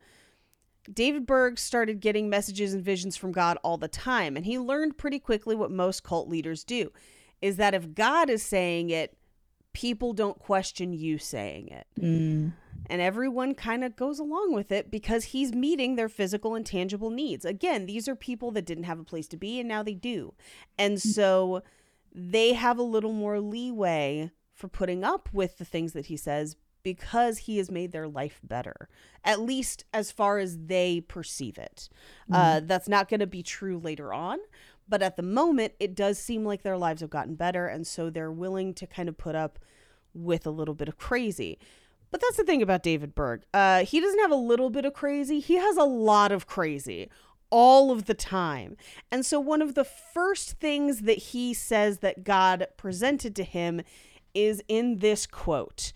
David 0.93 1.27
Berg 1.27 1.59
started 1.59 2.01
getting 2.01 2.29
messages 2.29 2.75
and 2.75 2.85
visions 2.85 3.17
from 3.17 3.33
God 3.33 3.59
all 3.63 3.77
the 3.77 3.89
time. 3.89 4.37
And 4.37 4.47
he 4.47 4.59
learned 4.59 4.99
pretty 4.99 5.19
quickly 5.19 5.55
what 5.55 5.71
most 5.71 6.03
cult 6.03 6.29
leaders 6.29 6.65
do 6.65 6.91
is 7.41 7.57
that 7.57 7.75
if 7.75 7.95
God 7.95 8.31
is 8.31 8.43
saying 8.43 8.91
it, 8.91 9.17
people 9.73 10.13
don't 10.13 10.39
question 10.39 10.93
you 10.93 11.19
saying 11.19 11.69
it. 11.69 11.87
Mm. 12.01 12.53
And 12.87 13.01
everyone 13.01 13.55
kind 13.55 13.85
of 13.85 13.97
goes 13.97 14.19
along 14.19 14.53
with 14.55 14.71
it 14.73 14.91
because 14.91 15.25
he's 15.25 15.53
meeting 15.53 15.97
their 15.97 16.09
physical 16.09 16.55
and 16.55 16.67
tangible 16.67 17.11
needs. 17.11 17.45
Again, 17.45 17.87
these 17.87 18.09
are 18.09 18.17
people 18.17 18.51
that 18.53 18.67
didn't 18.67 18.85
have 18.85 18.99
a 18.99 19.05
place 19.05 19.29
to 19.29 19.37
be 19.37 19.59
and 19.61 19.69
now 19.69 19.83
they 19.83 19.95
do. 19.95 20.35
And 20.79 21.01
so 21.01 21.63
they 22.15 22.53
have 22.53 22.79
a 22.79 22.83
little 22.83 23.13
more 23.13 23.41
leeway 23.41 24.31
for 24.53 24.69
putting 24.69 25.03
up 25.05 25.29
with 25.33 25.59
the 25.59 25.65
things 25.65 25.93
that 25.93 26.07
he 26.07 26.17
says 26.17 26.57
because 26.83 27.39
he 27.39 27.59
has 27.59 27.71
made 27.71 27.93
their 27.93 28.09
life 28.09 28.41
better, 28.43 28.89
at 29.25 29.41
least 29.41 29.85
as 29.93 30.11
far 30.11 30.39
as 30.39 30.59
they 30.67 31.01
perceive 31.01 31.59
it. 31.59 31.89
Uh, 32.31 32.61
that's 32.65 32.89
not 32.89 33.09
going 33.09 33.21
to 33.21 33.27
be 33.27 33.43
true 33.43 33.79
later 33.79 34.13
on, 34.13 34.39
But 34.89 35.03
at 35.03 35.17
the 35.17 35.23
moment, 35.23 35.75
it 35.81 35.95
does 35.95 36.19
seem 36.19 36.45
like 36.45 36.63
their 36.63 36.77
lives 36.77 37.01
have 37.01 37.11
gotten 37.11 37.35
better. 37.35 37.67
And 37.67 37.87
so 37.87 38.11
they're 38.11 38.33
willing 38.33 38.75
to 38.75 38.87
kind 38.87 39.09
of 39.09 39.17
put 39.17 39.35
up 39.35 39.59
with 40.13 40.47
a 40.47 40.51
little 40.51 40.75
bit 40.75 40.89
of 40.89 40.99
crazy. 40.99 41.59
But 42.11 42.21
that's 42.21 42.37
the 42.37 42.45
thing 42.45 42.61
about 42.63 42.83
David 42.83 43.15
Berg. 43.15 43.45
Uh, 43.55 43.85
he 43.85 44.01
doesn't 44.01 44.19
have 44.21 44.31
a 44.31 44.37
little 44.37 44.69
bit 44.71 44.85
of 44.85 44.93
crazy, 44.93 45.41
he 45.41 45.55
has 45.55 45.77
a 45.77 45.85
lot 45.85 46.31
of 46.33 46.47
crazy 46.47 47.09
all 47.51 47.91
of 47.91 48.07
the 48.07 48.15
time. 48.15 48.77
And 49.11 49.25
so, 49.25 49.39
one 49.41 49.63
of 49.63 49.75
the 49.75 49.85
first 49.85 50.53
things 50.59 51.03
that 51.03 51.19
he 51.19 51.55
says 51.55 51.99
that 51.99 52.25
God 52.25 52.67
presented 52.77 53.37
to 53.37 53.45
him 53.45 53.83
is 54.35 54.63
in 54.69 54.99
this 54.99 55.27
quote. 55.27 55.93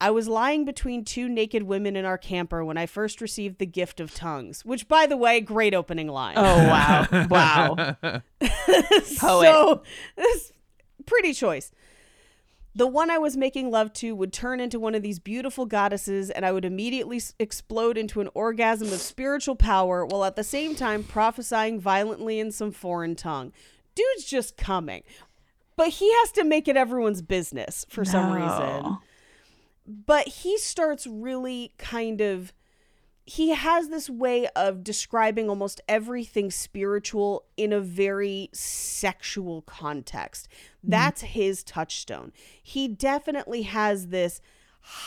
I 0.00 0.10
was 0.10 0.28
lying 0.28 0.64
between 0.64 1.04
two 1.04 1.28
naked 1.28 1.62
women 1.62 1.96
in 1.96 2.04
our 2.04 2.18
camper 2.18 2.64
when 2.64 2.76
I 2.76 2.86
first 2.86 3.20
received 3.20 3.58
the 3.58 3.66
gift 3.66 4.00
of 4.00 4.12
tongues, 4.14 4.64
which, 4.64 4.88
by 4.88 5.06
the 5.06 5.16
way, 5.16 5.40
great 5.40 5.72
opening 5.74 6.08
line. 6.08 6.34
Oh 6.36 6.42
wow, 6.68 7.06
wow. 7.30 7.96
so, 9.04 9.82
this 10.16 10.52
pretty 11.06 11.32
choice. 11.32 11.70
The 12.76 12.88
one 12.88 13.08
I 13.08 13.18
was 13.18 13.36
making 13.36 13.70
love 13.70 13.92
to 13.94 14.16
would 14.16 14.32
turn 14.32 14.58
into 14.58 14.80
one 14.80 14.96
of 14.96 15.02
these 15.02 15.20
beautiful 15.20 15.64
goddesses, 15.64 16.28
and 16.28 16.44
I 16.44 16.50
would 16.50 16.64
immediately 16.64 17.18
s- 17.18 17.32
explode 17.38 17.96
into 17.96 18.20
an 18.20 18.28
orgasm 18.34 18.88
of 18.88 19.00
spiritual 19.00 19.54
power 19.54 20.04
while 20.04 20.24
at 20.24 20.34
the 20.34 20.42
same 20.42 20.74
time 20.74 21.04
prophesying 21.04 21.78
violently 21.78 22.40
in 22.40 22.50
some 22.50 22.72
foreign 22.72 23.14
tongue. 23.14 23.52
Dude's 23.94 24.24
just 24.24 24.56
coming. 24.56 25.04
But 25.76 25.88
he 25.90 26.12
has 26.14 26.32
to 26.32 26.42
make 26.44 26.66
it 26.66 26.76
everyone's 26.76 27.22
business 27.22 27.86
for 27.88 28.04
some 28.04 28.32
reason 28.32 28.48
No. 28.48 28.98
But 29.86 30.28
he 30.28 30.58
starts 30.58 31.06
really 31.06 31.72
kind 31.78 32.20
of 32.20 32.52
he 33.26 33.50
has 33.50 33.88
this 33.88 34.10
way 34.10 34.46
of 34.54 34.84
describing 34.84 35.48
almost 35.48 35.80
everything 35.88 36.50
spiritual 36.50 37.44
in 37.56 37.72
a 37.72 37.80
very 37.80 38.50
sexual 38.52 39.62
context. 39.62 40.46
Mm-hmm. 40.50 40.90
That's 40.90 41.22
his 41.22 41.64
touchstone. 41.64 42.32
He 42.62 42.86
definitely 42.86 43.62
has 43.62 44.08
this 44.08 44.42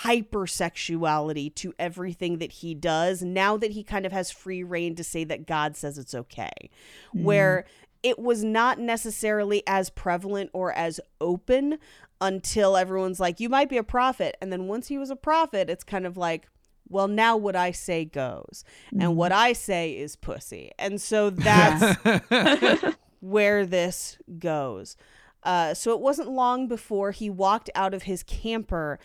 hypersexuality 0.02 1.54
to 1.54 1.74
everything 1.78 2.40
that 2.40 2.52
he 2.52 2.74
does 2.74 3.22
now 3.22 3.56
that 3.58 3.72
he 3.72 3.84
kind 3.84 4.08
of 4.08 4.12
has 4.12 4.32
free 4.32 4.64
reign 4.64 4.96
to 4.96 5.04
say 5.04 5.24
that 5.24 5.46
God 5.46 5.78
says 5.78 6.00
it's 6.00 6.16
okay. 6.16 6.72
Mm-hmm. 7.14 7.24
Where 7.24 7.66
it 8.02 8.18
was 8.18 8.44
not 8.44 8.80
necessarily 8.80 9.62
as 9.68 9.90
prevalent 9.90 10.50
or 10.54 10.72
as 10.74 11.00
open 11.22 11.78
until 12.20 12.76
everyone's 12.78 13.20
like, 13.20 13.40
you 13.40 13.50
might 13.50 13.70
be 13.70 13.78
a 13.78 13.84
prophet. 13.84 14.38
And 14.42 14.52
then 14.52 14.68
once 14.68 14.88
he 14.88 14.98
was 14.98 15.10
a 15.10 15.16
prophet, 15.16 15.70
it's 15.70 15.84
kind 15.84 16.06
of 16.06 16.18
like, 16.18 16.48
well, 16.90 17.08
now 17.08 17.36
what 17.36 17.56
I 17.56 17.72
say 17.72 18.06
goes. 18.06 18.64
And 19.00 19.16
what 19.16 19.32
I 19.32 19.54
say 19.54 19.92
is 19.92 20.16
pussy. 20.16 20.72
And 20.80 21.02
so 21.02 21.30
that's 21.32 22.96
where 23.20 23.66
this 23.66 24.18
goes. 24.40 24.96
Uh, 25.44 25.74
so 25.74 25.92
it 25.94 26.00
wasn't 26.00 26.30
long 26.30 26.68
before 26.68 27.12
he 27.12 27.30
walked 27.30 27.70
out 27.76 27.94
of 27.94 28.04
his 28.04 28.24
camper 28.24 29.00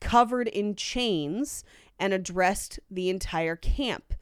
covered 0.00 0.48
in 0.48 0.74
chains 0.74 1.64
and 1.98 2.12
addressed 2.12 2.80
the 2.90 3.08
entire 3.08 3.56
camp 3.56 4.14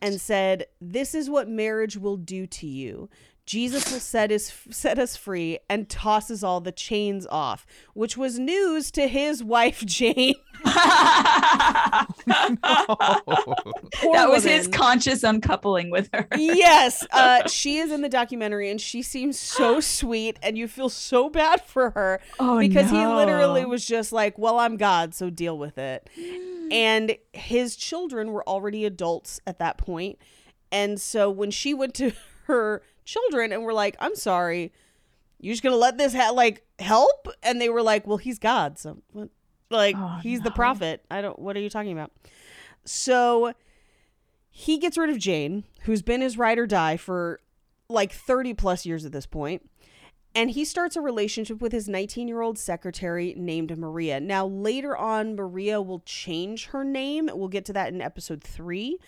and 0.00 0.20
said, 0.20 0.66
This 0.80 1.14
is 1.14 1.30
what 1.30 1.48
marriage 1.48 1.96
will 1.96 2.16
do 2.16 2.46
to 2.46 2.66
you. 2.66 3.08
Jesus 3.48 3.90
will 3.90 3.98
set 3.98 4.30
us 4.30 4.52
set 4.70 4.98
us 4.98 5.16
free 5.16 5.58
and 5.70 5.88
tosses 5.88 6.44
all 6.44 6.60
the 6.60 6.70
chains 6.70 7.26
off, 7.30 7.64
which 7.94 8.14
was 8.14 8.38
news 8.38 8.90
to 8.90 9.08
his 9.08 9.42
wife 9.42 9.82
Jane. 9.86 10.34
Poor 10.64 10.68
that 14.12 14.28
was 14.28 14.44
his 14.44 14.68
conscious 14.68 15.22
uncoupling 15.22 15.90
with 15.90 16.10
her. 16.12 16.28
yes, 16.36 17.06
uh, 17.12 17.48
she 17.48 17.78
is 17.78 17.90
in 17.90 18.02
the 18.02 18.08
documentary 18.10 18.70
and 18.70 18.78
she 18.78 19.00
seems 19.00 19.38
so 19.38 19.80
sweet, 19.80 20.38
and 20.42 20.58
you 20.58 20.68
feel 20.68 20.90
so 20.90 21.30
bad 21.30 21.62
for 21.62 21.90
her 21.92 22.20
Oh, 22.38 22.58
because 22.58 22.90
he 22.90 23.06
literally 23.06 23.64
was 23.64 23.86
just 23.86 24.12
like, 24.12 24.36
"Well, 24.36 24.58
I'm 24.58 24.76
God, 24.76 25.14
so 25.14 25.30
deal 25.30 25.56
with 25.56 25.78
it." 25.78 26.10
And 26.70 27.16
his 27.32 27.76
children 27.76 28.30
were 28.32 28.46
already 28.46 28.84
adults 28.84 29.40
at 29.46 29.58
that 29.58 29.78
point, 29.78 30.18
and 30.70 31.00
so 31.00 31.30
when 31.30 31.50
she 31.50 31.72
went 31.72 31.94
to 31.94 32.12
her 32.44 32.82
children 33.08 33.52
and 33.52 33.64
were 33.64 33.72
like, 33.72 33.96
"I'm 33.98 34.14
sorry, 34.14 34.72
you're 35.40 35.52
just 35.54 35.62
gonna 35.62 35.76
let 35.76 35.96
this 35.98 36.14
ha- 36.14 36.30
like 36.30 36.64
help?" 36.78 37.28
and 37.42 37.60
they 37.60 37.68
were 37.68 37.82
like, 37.82 38.06
"Well, 38.06 38.18
he's 38.18 38.38
God, 38.38 38.78
so 38.78 38.98
what?" 39.12 39.30
Like 39.70 39.96
Oh, 39.98 40.18
he's 40.22 40.40
the 40.40 40.50
prophet. 40.50 41.04
I 41.10 41.20
don't. 41.20 41.38
What 41.38 41.56
are 41.56 41.60
you 41.60 41.70
talking 41.70 41.92
about? 41.92 42.10
So 42.84 43.52
he 44.50 44.78
gets 44.78 44.96
rid 44.96 45.10
of 45.10 45.18
Jane, 45.18 45.64
who's 45.82 46.02
been 46.02 46.20
his 46.20 46.38
ride 46.38 46.58
or 46.58 46.66
die 46.66 46.96
for 46.96 47.40
like 47.88 48.12
30 48.12 48.54
plus 48.54 48.84
years 48.86 49.04
at 49.04 49.12
this 49.12 49.26
point, 49.26 49.68
and 50.34 50.50
he 50.50 50.64
starts 50.64 50.96
a 50.96 51.00
relationship 51.00 51.60
with 51.60 51.72
his 51.72 51.88
19 51.88 52.28
year 52.28 52.40
old 52.40 52.58
secretary 52.58 53.34
named 53.36 53.76
Maria. 53.76 54.20
Now, 54.20 54.46
later 54.46 54.96
on, 54.96 55.36
Maria 55.36 55.82
will 55.82 56.00
change 56.00 56.66
her 56.66 56.84
name. 56.84 57.28
We'll 57.32 57.48
get 57.48 57.64
to 57.66 57.72
that 57.74 57.92
in 57.92 58.00
episode 58.00 58.42
three 58.42 58.98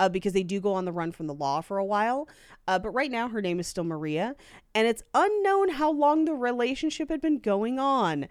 uh, 0.00 0.08
because 0.08 0.32
they 0.32 0.42
do 0.42 0.58
go 0.60 0.72
on 0.72 0.86
the 0.86 0.92
run 0.92 1.12
from 1.12 1.26
the 1.26 1.34
law 1.34 1.60
for 1.60 1.76
a 1.76 1.84
while. 1.84 2.26
Uh, 2.66 2.78
but 2.78 2.90
right 2.90 3.10
now, 3.10 3.28
her 3.28 3.42
name 3.42 3.60
is 3.60 3.66
still 3.68 3.84
Maria, 3.84 4.34
and 4.74 4.88
it's 4.88 5.02
unknown 5.14 5.68
how 5.68 5.92
long 5.92 6.24
the 6.24 6.32
relationship 6.32 7.10
had 7.10 7.20
been 7.20 7.38
going 7.38 7.78
on 7.78 8.26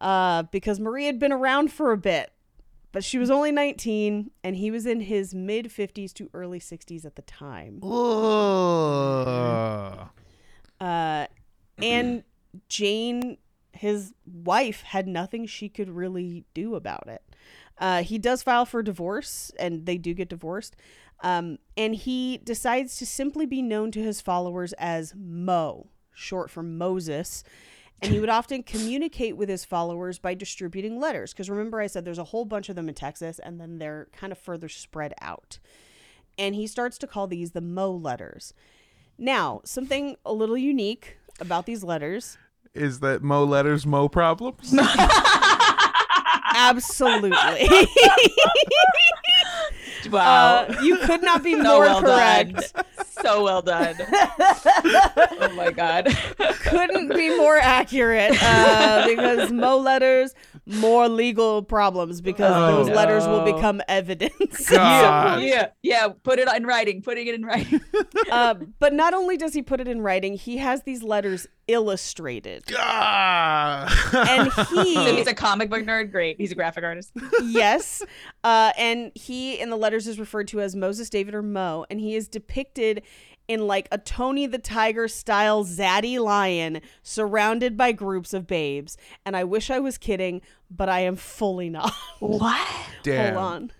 uh, 0.00 0.42
because 0.44 0.80
Maria 0.80 1.06
had 1.06 1.20
been 1.20 1.32
around 1.32 1.72
for 1.72 1.92
a 1.92 1.96
bit. 1.96 2.32
But 2.90 3.04
she 3.04 3.18
was 3.18 3.30
only 3.30 3.52
19, 3.52 4.30
and 4.42 4.56
he 4.56 4.70
was 4.70 4.84
in 4.86 5.00
his 5.00 5.34
mid 5.34 5.66
50s 5.66 6.12
to 6.14 6.28
early 6.34 6.58
60s 6.58 7.04
at 7.04 7.14
the 7.14 7.22
time. 7.22 7.80
Ugh. 7.84 7.90
Uh, 10.80 11.26
and 11.78 12.24
Jane, 12.68 13.36
his 13.72 14.12
wife, 14.24 14.82
had 14.82 15.06
nothing 15.06 15.46
she 15.46 15.68
could 15.68 15.90
really 15.90 16.44
do 16.54 16.74
about 16.74 17.06
it. 17.06 17.22
Uh, 17.78 18.02
he 18.02 18.18
does 18.18 18.42
file 18.42 18.64
for 18.64 18.82
divorce, 18.82 19.52
and 19.58 19.86
they 19.86 19.98
do 19.98 20.14
get 20.14 20.28
divorced. 20.28 20.76
Um, 21.20 21.58
and 21.76 21.94
he 21.94 22.38
decides 22.38 22.96
to 22.96 23.06
simply 23.06 23.46
be 23.46 23.62
known 23.62 23.90
to 23.92 24.02
his 24.02 24.20
followers 24.20 24.72
as 24.74 25.14
Mo, 25.16 25.88
short 26.12 26.50
for 26.50 26.62
Moses. 26.62 27.42
And 28.02 28.12
he 28.12 28.20
would 28.20 28.28
often 28.28 28.62
communicate 28.62 29.36
with 29.36 29.48
his 29.48 29.64
followers 29.64 30.18
by 30.18 30.34
distributing 30.34 31.00
letters. 31.00 31.32
Because 31.32 31.48
remember, 31.48 31.80
I 31.80 31.86
said 31.86 32.04
there's 32.04 32.18
a 32.18 32.24
whole 32.24 32.44
bunch 32.44 32.68
of 32.68 32.76
them 32.76 32.88
in 32.88 32.94
Texas, 32.94 33.38
and 33.38 33.58
then 33.58 33.78
they're 33.78 34.08
kind 34.12 34.32
of 34.32 34.38
further 34.38 34.68
spread 34.68 35.14
out. 35.22 35.58
And 36.38 36.54
he 36.54 36.66
starts 36.66 36.98
to 36.98 37.06
call 37.06 37.26
these 37.26 37.52
the 37.52 37.62
Mo 37.62 37.90
letters. 37.90 38.52
Now, 39.16 39.62
something 39.64 40.16
a 40.26 40.34
little 40.34 40.58
unique 40.58 41.16
about 41.40 41.64
these 41.64 41.82
letters. 41.82 42.36
Is 42.74 43.00
that 43.00 43.22
Mo 43.22 43.44
letters, 43.44 43.86
Mo 43.86 44.10
problems? 44.10 44.74
Absolutely. 46.56 47.30
wow. 50.10 50.64
Uh, 50.68 50.80
you 50.82 50.96
could 50.98 51.22
not 51.22 51.42
be 51.42 51.52
so 51.52 51.62
more 51.62 51.80
well 51.80 52.00
correct. 52.00 52.72
done. 52.74 52.84
So 53.22 53.44
well 53.44 53.60
done. 53.60 53.94
oh 54.00 55.52
my 55.54 55.70
god. 55.70 56.08
Couldn't 56.62 57.08
be 57.14 57.36
more 57.36 57.58
accurate 57.58 58.32
uh, 58.42 59.06
because 59.06 59.52
Mo 59.52 59.76
letters, 59.76 60.34
more 60.66 61.08
legal 61.08 61.62
problems 61.62 62.20
because 62.20 62.52
Oh, 62.54 62.76
those 62.84 62.88
letters 62.94 63.26
will 63.26 63.44
become 63.44 63.80
evidence. 63.88 64.68
God. 64.70 65.40
Yeah, 65.42 65.68
yeah. 65.82 66.08
Put 66.24 66.38
it 66.40 66.48
in 66.54 66.64
writing. 66.66 67.02
Putting 67.02 67.28
it 67.28 67.34
in 67.36 67.44
writing. 67.44 67.80
uh, 68.32 68.54
but 68.80 68.92
not 68.92 69.14
only 69.14 69.36
does 69.36 69.54
he 69.54 69.62
put 69.62 69.80
it 69.80 69.86
in 69.86 70.00
writing, 70.02 70.34
he 70.34 70.56
has 70.56 70.82
these 70.82 71.02
letters 71.04 71.46
illustrated. 71.68 72.64
Ah. 72.76 73.86
And 74.28 74.52
he 74.68 74.94
So 74.94 75.14
he's 75.16 75.26
a 75.26 75.34
comic 75.34 75.70
book 75.70 75.82
nerd. 75.84 76.10
Great. 76.10 76.36
He's 76.38 76.52
a 76.52 76.56
graphic 76.56 76.82
artist. 76.84 77.12
yes. 77.44 78.02
Uh, 78.42 78.72
and 78.76 79.12
he 79.14 79.54
in 79.60 79.70
the 79.70 79.76
letters 79.76 80.06
is 80.06 80.18
referred 80.18 80.48
to 80.48 80.60
as 80.60 80.74
Moses 80.74 81.08
David 81.10 81.34
or 81.34 81.42
Mo, 81.42 81.86
and 81.90 82.00
he 82.00 82.14
is 82.16 82.28
depicted 82.28 83.02
in 83.48 83.66
like 83.66 83.88
a 83.92 83.98
Tony 83.98 84.46
the 84.46 84.58
Tiger 84.58 85.08
style 85.08 85.64
zaddy 85.64 86.18
lion 86.18 86.80
surrounded 87.02 87.76
by 87.76 87.92
groups 87.92 88.32
of 88.34 88.46
babes. 88.46 88.96
And 89.24 89.36
I 89.36 89.44
wish 89.44 89.70
I 89.70 89.78
was 89.78 89.98
kidding, 89.98 90.40
but 90.70 90.88
I 90.88 91.00
am 91.00 91.16
fully 91.16 91.70
not. 91.70 91.92
What? 92.20 92.68
Damn. 93.02 93.36
Oh, 93.36 93.40
Hold 93.40 93.52
on. 93.52 93.70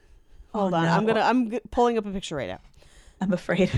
Hold 0.52 0.74
Oh, 0.74 0.76
on. 0.76 0.84
I'm 0.88 1.06
gonna 1.06 1.20
I'm 1.20 1.50
g- 1.50 1.60
pulling 1.70 1.98
up 1.98 2.06
a 2.06 2.10
picture 2.10 2.36
right 2.36 2.48
now. 2.48 2.60
I'm 3.20 3.32
afraid. 3.32 3.70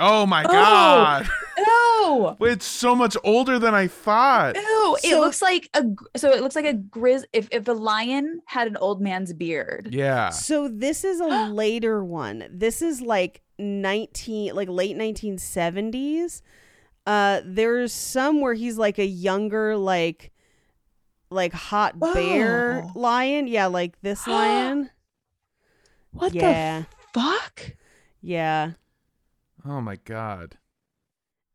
Oh 0.00 0.26
my 0.26 0.44
Oh. 0.44 0.48
god. 0.48 1.28
No. 1.56 2.36
It's 2.42 2.66
so 2.66 2.94
much 2.94 3.16
older 3.24 3.58
than 3.58 3.74
I 3.74 3.86
thought. 3.86 4.56
Ew, 4.56 4.96
it 5.02 5.10
So- 5.12 5.20
looks 5.20 5.40
like 5.40 5.70
a 5.72 5.84
gr- 5.84 6.04
so 6.16 6.30
it 6.32 6.42
looks 6.42 6.54
like 6.56 6.66
a 6.66 6.74
grizz 6.74 7.24
if 7.32 7.48
if 7.50 7.66
a 7.66 7.72
lion 7.72 8.42
had 8.46 8.66
an 8.66 8.76
old 8.76 9.00
man's 9.00 9.32
beard. 9.32 9.88
Yeah. 9.90 10.28
So 10.28 10.68
this 10.68 11.02
is 11.04 11.20
a 11.20 11.48
later 11.48 12.04
one. 12.04 12.44
This 12.50 12.82
is 12.82 13.00
like 13.00 13.40
19 13.58 14.54
like 14.54 14.68
late 14.68 14.96
1970s. 14.96 16.42
Uh 17.06 17.40
there's 17.44 17.92
some 17.92 18.40
where 18.40 18.54
he's 18.54 18.78
like 18.78 18.98
a 18.98 19.06
younger 19.06 19.76
like 19.76 20.32
like 21.30 21.52
hot 21.52 21.98
bear 21.98 22.86
lion. 22.94 23.46
Yeah, 23.46 23.66
like 23.66 24.00
this 24.02 24.26
lion. 24.26 24.90
What 26.12 26.34
yeah. 26.34 26.84
the 27.12 27.20
fuck? 27.20 27.76
Yeah. 28.20 28.72
Oh 29.66 29.80
my 29.80 29.96
god. 29.96 30.56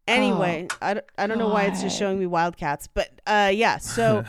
Anyway, 0.08 0.68
I, 0.82 0.96
don't- 0.96 1.06
I 1.20 1.28
don't 1.28 1.38
know 1.38 1.50
why 1.50 1.66
it's 1.66 1.84
just 1.84 1.98
showing 1.98 2.18
me 2.20 2.26
wildcats, 2.26 2.88
but 2.88 3.22
uh, 3.28 3.52
yeah. 3.54 3.78
So 3.78 4.24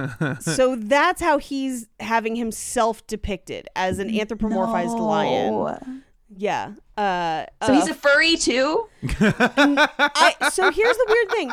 so 0.40 0.76
that's 0.76 1.20
how 1.20 1.38
he's 1.38 1.88
having 1.98 2.36
himself 2.36 3.04
depicted 3.08 3.68
as 3.74 3.98
an 3.98 4.10
anthropomorphized 4.10 4.98
lion. 4.98 6.04
Yeah. 6.36 6.74
Uh, 6.96 7.46
So 7.64 7.72
he's 7.72 7.88
uh, 7.88 7.92
a 7.92 7.94
furry 7.94 8.36
too. 8.36 8.88
I, 9.02 10.36
so 10.52 10.70
here's 10.70 10.96
the 10.96 11.06
weird 11.08 11.30
thing. 11.30 11.50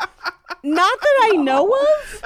Not 0.64 1.00
that 1.00 1.30
I 1.32 1.36
know 1.36 1.66
of. 1.68 2.22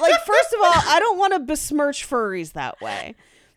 Like, 0.00 0.24
first 0.24 0.52
of 0.52 0.60
all, 0.62 0.72
I 0.74 0.98
don't 1.00 1.18
want 1.18 1.32
to 1.32 1.40
besmirch 1.40 2.08
furries 2.08 2.52
that 2.52 2.80
way. 2.80 3.14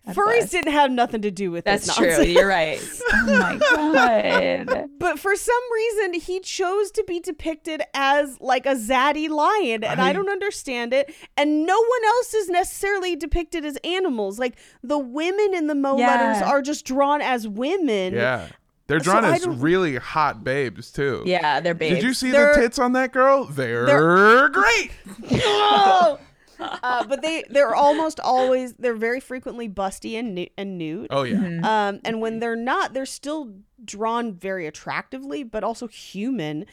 God 0.07 0.15
Furries 0.15 0.37
bless. 0.37 0.49
didn't 0.51 0.71
have 0.71 0.89
nothing 0.91 1.21
to 1.23 1.29
do 1.29 1.51
with 1.51 1.65
That's 1.65 1.85
this 1.85 1.95
true. 1.95 2.07
nonsense. 2.07 2.29
You're 2.29 2.47
right. 2.47 2.79
Oh 3.13 3.25
my 3.37 3.57
god. 3.57 4.89
But 4.97 5.19
for 5.19 5.35
some 5.35 5.61
reason, 5.73 6.13
he 6.13 6.39
chose 6.39 6.89
to 6.91 7.03
be 7.05 7.19
depicted 7.19 7.83
as 7.93 8.37
like 8.39 8.65
a 8.65 8.75
zaddy 8.75 9.29
lion, 9.29 9.83
and 9.83 10.01
I, 10.01 10.09
I- 10.09 10.13
don't 10.13 10.29
understand 10.29 10.93
it. 10.93 11.13
And 11.37 11.65
no 11.65 11.77
one 11.77 12.05
else 12.05 12.33
is 12.33 12.49
necessarily 12.49 13.15
depicted 13.15 13.65
as 13.65 13.77
animals. 13.83 14.39
Like 14.39 14.57
the 14.81 14.97
women 14.97 15.53
in 15.53 15.67
the 15.67 15.75
Mo 15.75 15.97
Yeah. 15.97 16.07
letters 16.07 16.41
are 16.47 16.61
just 16.61 16.85
drawn 16.85 17.21
as 17.21 17.47
women. 17.47 18.13
yeah. 18.13 18.47
They're 18.89 18.99
drawn 18.99 19.23
I 19.23 19.35
as 19.35 19.47
really 19.47 19.95
hot 19.95 20.43
babes 20.43 20.91
too. 20.91 21.23
Yeah, 21.25 21.59
they're 21.61 21.73
babes. 21.73 21.95
Did 21.95 22.03
you 22.03 22.13
see 22.13 22.31
They're- 22.31 22.53
the 22.55 22.61
tits 22.61 22.77
on 22.79 22.91
that 22.93 23.13
girl? 23.13 23.45
They're, 23.45 24.49
great. 24.49 24.91
Oh! 25.31 26.19
uh, 26.59 27.05
but 27.05 27.21
they 27.21 27.45
they're 27.49 27.73
almost 27.73 28.19
always 28.19 28.73
they're 28.73 28.93
very 28.93 29.21
frequently 29.21 29.69
busty 29.69 30.19
and 30.19 30.35
nu- 30.35 30.47
and 30.57 30.77
nude. 30.77 31.07
Oh 31.09 31.23
yeah. 31.23 31.37
Mm-hmm. 31.37 31.63
Um, 31.63 31.99
and 32.03 32.19
when 32.19 32.39
they're 32.39 32.57
not, 32.57 32.93
they're 32.93 33.05
still 33.05 33.53
drawn 33.85 34.33
very 34.33 34.67
attractively, 34.67 35.43
but 35.43 35.63
also 35.63 35.87
human. 35.87 36.65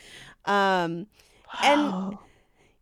Um, 0.44 1.06
and 1.62 1.80
Wow. 1.92 2.18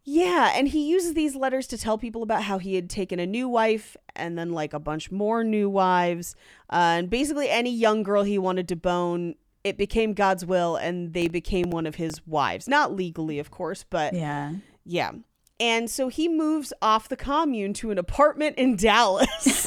Yeah, 0.04 0.52
and 0.54 0.68
he 0.68 0.88
uses 0.88 1.14
these 1.14 1.34
letters 1.34 1.66
to 1.68 1.78
tell 1.78 1.96
people 1.96 2.22
about 2.22 2.42
how 2.42 2.58
he 2.58 2.74
had 2.74 2.90
taken 2.90 3.18
a 3.18 3.26
new 3.26 3.48
wife 3.48 3.96
and 4.14 4.36
then 4.36 4.52
like 4.52 4.74
a 4.74 4.78
bunch 4.78 5.10
more 5.10 5.42
new 5.42 5.70
wives. 5.70 6.36
Uh, 6.70 6.96
and 6.98 7.10
basically, 7.10 7.48
any 7.48 7.70
young 7.70 8.02
girl 8.02 8.22
he 8.22 8.38
wanted 8.38 8.68
to 8.68 8.76
bone, 8.76 9.34
it 9.64 9.78
became 9.78 10.12
God's 10.12 10.44
will, 10.44 10.76
and 10.76 11.14
they 11.14 11.26
became 11.28 11.70
one 11.70 11.86
of 11.86 11.94
his 11.94 12.26
wives. 12.26 12.68
Not 12.68 12.94
legally, 12.94 13.38
of 13.38 13.50
course, 13.50 13.86
but 13.88 14.12
yeah. 14.12 14.52
yeah. 14.84 15.12
And 15.58 15.88
so 15.88 16.08
he 16.08 16.28
moves 16.28 16.74
off 16.82 17.08
the 17.08 17.16
commune 17.16 17.72
to 17.74 17.90
an 17.90 17.96
apartment 17.96 18.56
in 18.58 18.76
Dallas 18.76 19.66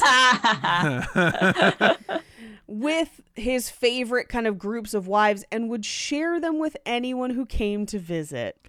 with 2.68 3.22
his 3.34 3.70
favorite 3.70 4.28
kind 4.28 4.46
of 4.46 4.58
groups 4.58 4.94
of 4.94 5.08
wives 5.08 5.44
and 5.50 5.68
would 5.70 5.84
share 5.84 6.38
them 6.38 6.60
with 6.60 6.76
anyone 6.86 7.30
who 7.30 7.44
came 7.46 7.86
to 7.86 7.98
visit. 7.98 8.68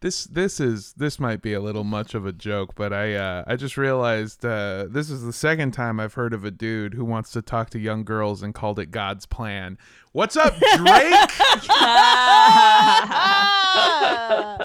This 0.00 0.24
this 0.24 0.60
is 0.60 0.92
this 0.94 1.18
might 1.18 1.42
be 1.42 1.52
a 1.52 1.60
little 1.60 1.84
much 1.84 2.14
of 2.14 2.26
a 2.26 2.32
joke, 2.32 2.74
but 2.74 2.92
I 2.92 3.14
uh, 3.14 3.44
I 3.46 3.56
just 3.56 3.76
realized 3.76 4.44
uh, 4.44 4.86
this 4.88 5.10
is 5.10 5.22
the 5.24 5.32
second 5.32 5.72
time 5.72 6.00
I've 6.00 6.14
heard 6.14 6.32
of 6.32 6.44
a 6.44 6.50
dude 6.50 6.94
who 6.94 7.04
wants 7.04 7.30
to 7.32 7.42
talk 7.42 7.70
to 7.70 7.78
young 7.78 8.04
girls 8.04 8.42
and 8.42 8.54
called 8.54 8.78
it 8.78 8.90
God's 8.90 9.26
plan. 9.26 9.78
What's 10.12 10.36
up, 10.36 10.54
Drake? 10.76 11.30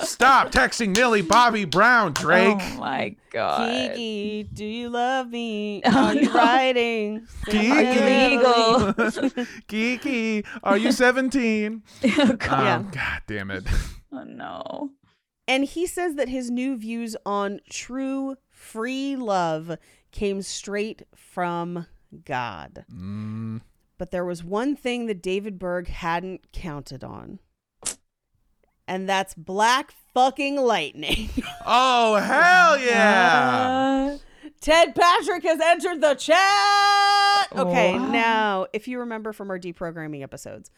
Stop 0.03 0.51
texting 0.51 0.95
Millie 0.95 1.21
Bobby 1.21 1.65
Brown, 1.65 2.13
Drake. 2.13 2.57
Oh 2.59 2.77
my 2.79 3.15
god. 3.31 3.69
Kiki, 3.95 4.43
do 4.53 4.65
you 4.65 4.89
love 4.89 5.29
me? 5.29 5.81
Oh, 5.85 6.07
Are 6.07 6.13
you 6.13 6.25
no. 6.25 6.33
riding? 6.33 7.27
Kiki. 7.45 7.71
Are 7.71 7.93
you 7.93 8.37
legal? 8.37 9.45
Kiki, 9.67 10.43
are 10.63 10.77
you 10.77 10.91
17? 10.91 11.81
oh 12.19 12.33
god. 12.33 12.51
Um, 12.51 12.53
Yeah. 12.57 12.83
God 12.93 13.21
damn 13.27 13.51
it. 13.51 13.63
Oh 14.19 14.23
no. 14.23 14.91
And 15.47 15.63
he 15.63 15.85
says 15.87 16.15
that 16.15 16.27
his 16.29 16.49
new 16.51 16.75
views 16.77 17.15
on 17.25 17.59
true 17.69 18.35
free 18.49 19.15
love 19.15 19.77
came 20.11 20.41
straight 20.41 21.03
from 21.15 21.87
God. 22.25 22.85
Mm, 22.93 23.61
But 23.97 24.11
there 24.11 24.25
was 24.25 24.43
one 24.43 24.75
thing 24.75 25.05
that 25.05 25.21
David 25.23 25.57
Berg 25.57 25.87
hadn't 25.87 26.51
counted 26.51 27.03
on. 27.03 27.39
And 28.89 29.07
that's 29.07 29.33
black 29.33 29.93
fucking 30.13 30.57
lightning. 30.57 31.29
oh, 31.65 32.15
hell 32.15 32.77
yeah. 32.79 34.15
Uh, 34.15 34.17
Ted 34.61 34.95
Patrick 34.95 35.43
has 35.43 35.59
entered 35.61 36.01
the 36.01 36.15
chat. 36.15 37.51
Okay, 37.55 37.97
Wow. 37.97 38.07
now, 38.11 38.67
if 38.73 38.87
you 38.87 38.99
remember 38.99 39.31
from 39.33 39.49
our 39.49 39.59
deprogramming 39.59 40.23
episodes, 40.23 40.71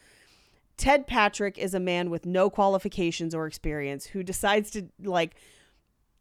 Ted 0.80 1.06
Patrick 1.06 1.58
is 1.58 1.74
a 1.74 1.78
man 1.78 2.08
with 2.08 2.24
no 2.24 2.48
qualifications 2.48 3.34
or 3.34 3.46
experience 3.46 4.06
who 4.06 4.22
decides 4.22 4.70
to 4.70 4.88
like 4.98 5.34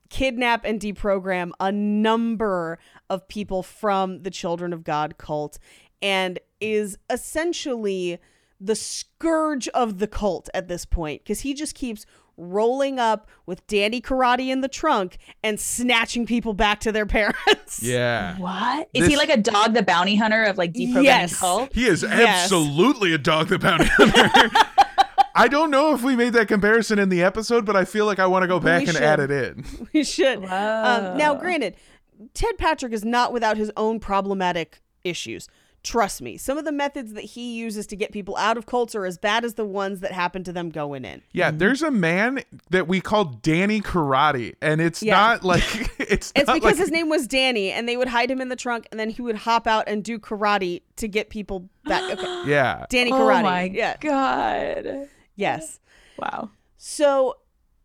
kidnap 0.09 0.65
and 0.65 0.81
deprogram 0.81 1.51
a 1.61 1.71
number 1.71 2.77
of 3.09 3.25
people 3.29 3.63
from 3.63 4.23
the 4.23 4.29
Children 4.29 4.73
of 4.73 4.83
God 4.83 5.17
cult 5.17 5.59
and 6.01 6.39
is 6.59 6.97
essentially 7.09 8.19
the 8.59 8.75
scourge 8.75 9.69
of 9.69 9.99
the 9.99 10.07
cult 10.07 10.49
at 10.53 10.67
this 10.67 10.83
point 10.83 11.23
because 11.23 11.39
he 11.39 11.53
just 11.53 11.73
keeps 11.73 12.05
rolling 12.39 12.99
up 12.99 13.27
with 13.45 13.65
Danny 13.67 14.01
Karate 14.01 14.49
in 14.49 14.61
the 14.61 14.67
trunk 14.67 15.17
and 15.43 15.59
snatching 15.59 16.25
people 16.25 16.53
back 16.53 16.79
to 16.81 16.91
their 16.91 17.05
parents. 17.05 17.81
Yeah. 17.89 18.37
what? 18.37 18.89
Is 18.93 19.01
This- 19.01 19.09
he 19.09 19.17
like 19.17 19.29
a 19.29 19.37
dog 19.37 19.73
the 19.73 19.83
bounty 19.83 20.15
hunter 20.15 20.43
of 20.43 20.57
like 20.57 20.73
deprogramming 20.73 21.03
Yes. 21.03 21.39
cult? 21.39 21.73
He 21.73 21.85
is 21.85 22.01
Yes. 22.03 22.43
absolutely 22.45 23.13
a 23.13 23.17
dog 23.17 23.47
the 23.49 23.59
bounty 23.59 23.85
hunter. 23.91 24.49
I 25.35 25.47
don't 25.47 25.69
know 25.71 25.93
if 25.93 26.01
we 26.03 26.15
made 26.15 26.33
that 26.33 26.47
comparison 26.47 26.97
in 26.99 27.09
the 27.09 27.21
episode, 27.21 27.65
but 27.65 27.75
I 27.75 27.85
feel 27.85 28.05
like 28.05 28.19
I 28.19 28.25
want 28.25 28.43
to 28.43 28.47
go 28.47 28.59
back 28.59 28.81
and 28.83 28.91
should. 28.93 29.01
add 29.03 29.19
it 29.19 29.31
in. 29.31 29.63
we 29.93 30.03
should. 30.03 30.39
Um, 30.45 31.17
now, 31.17 31.35
granted, 31.35 31.75
Ted 32.33 32.57
Patrick 32.57 32.91
is 32.93 33.05
not 33.05 33.31
without 33.31 33.55
his 33.57 33.71
own 33.77 33.99
problematic 33.99 34.81
issues. 35.03 35.47
Trust 35.81 36.21
me, 36.21 36.37
some 36.37 36.57
of 36.57 36.65
the 36.65 36.71
methods 36.71 37.13
that 37.13 37.23
he 37.23 37.55
uses 37.55 37.87
to 37.87 37.95
get 37.95 38.11
people 38.11 38.35
out 38.35 38.57
of 38.57 38.65
cults 38.65 38.95
are 38.95 39.05
as 39.05 39.17
bad 39.17 39.45
as 39.45 39.53
the 39.53 39.63
ones 39.65 40.01
that 40.01 40.11
happen 40.11 40.43
to 40.43 40.51
them 40.51 40.69
going 40.69 41.05
in. 41.05 41.21
Yeah, 41.31 41.49
mm-hmm. 41.49 41.57
there's 41.59 41.81
a 41.81 41.89
man 41.91 42.41
that 42.69 42.87
we 42.87 42.99
call 42.99 43.23
Danny 43.25 43.79
Karate, 43.79 44.55
and 44.61 44.81
it's 44.81 45.01
Yeah. 45.01 45.15
not 45.15 45.43
like 45.45 45.63
it's. 45.99 46.33
It's 46.35 46.47
not 46.47 46.55
because 46.55 46.63
like, 46.63 46.77
his 46.77 46.91
name 46.91 47.07
was 47.07 47.27
Danny, 47.27 47.71
and 47.71 47.87
they 47.87 47.95
would 47.95 48.09
hide 48.09 48.29
him 48.29 48.41
in 48.41 48.49
the 48.49 48.55
trunk, 48.57 48.87
and 48.91 48.99
then 48.99 49.09
he 49.09 49.21
would 49.21 49.37
hop 49.37 49.67
out 49.67 49.85
and 49.87 50.03
do 50.03 50.19
karate 50.19 50.81
to 50.97 51.07
get 51.07 51.29
people 51.29 51.69
back. 51.85 52.11
Okay. 52.11 52.43
Yeah, 52.49 52.85
Danny 52.89 53.11
Oh 53.11 53.19
Karate. 53.19 53.43
my 53.43 53.63
yeah. 53.63 53.95
god. 54.01 55.07
Yes. 55.35 55.79
Wow. 56.17 56.49
So 56.77 57.35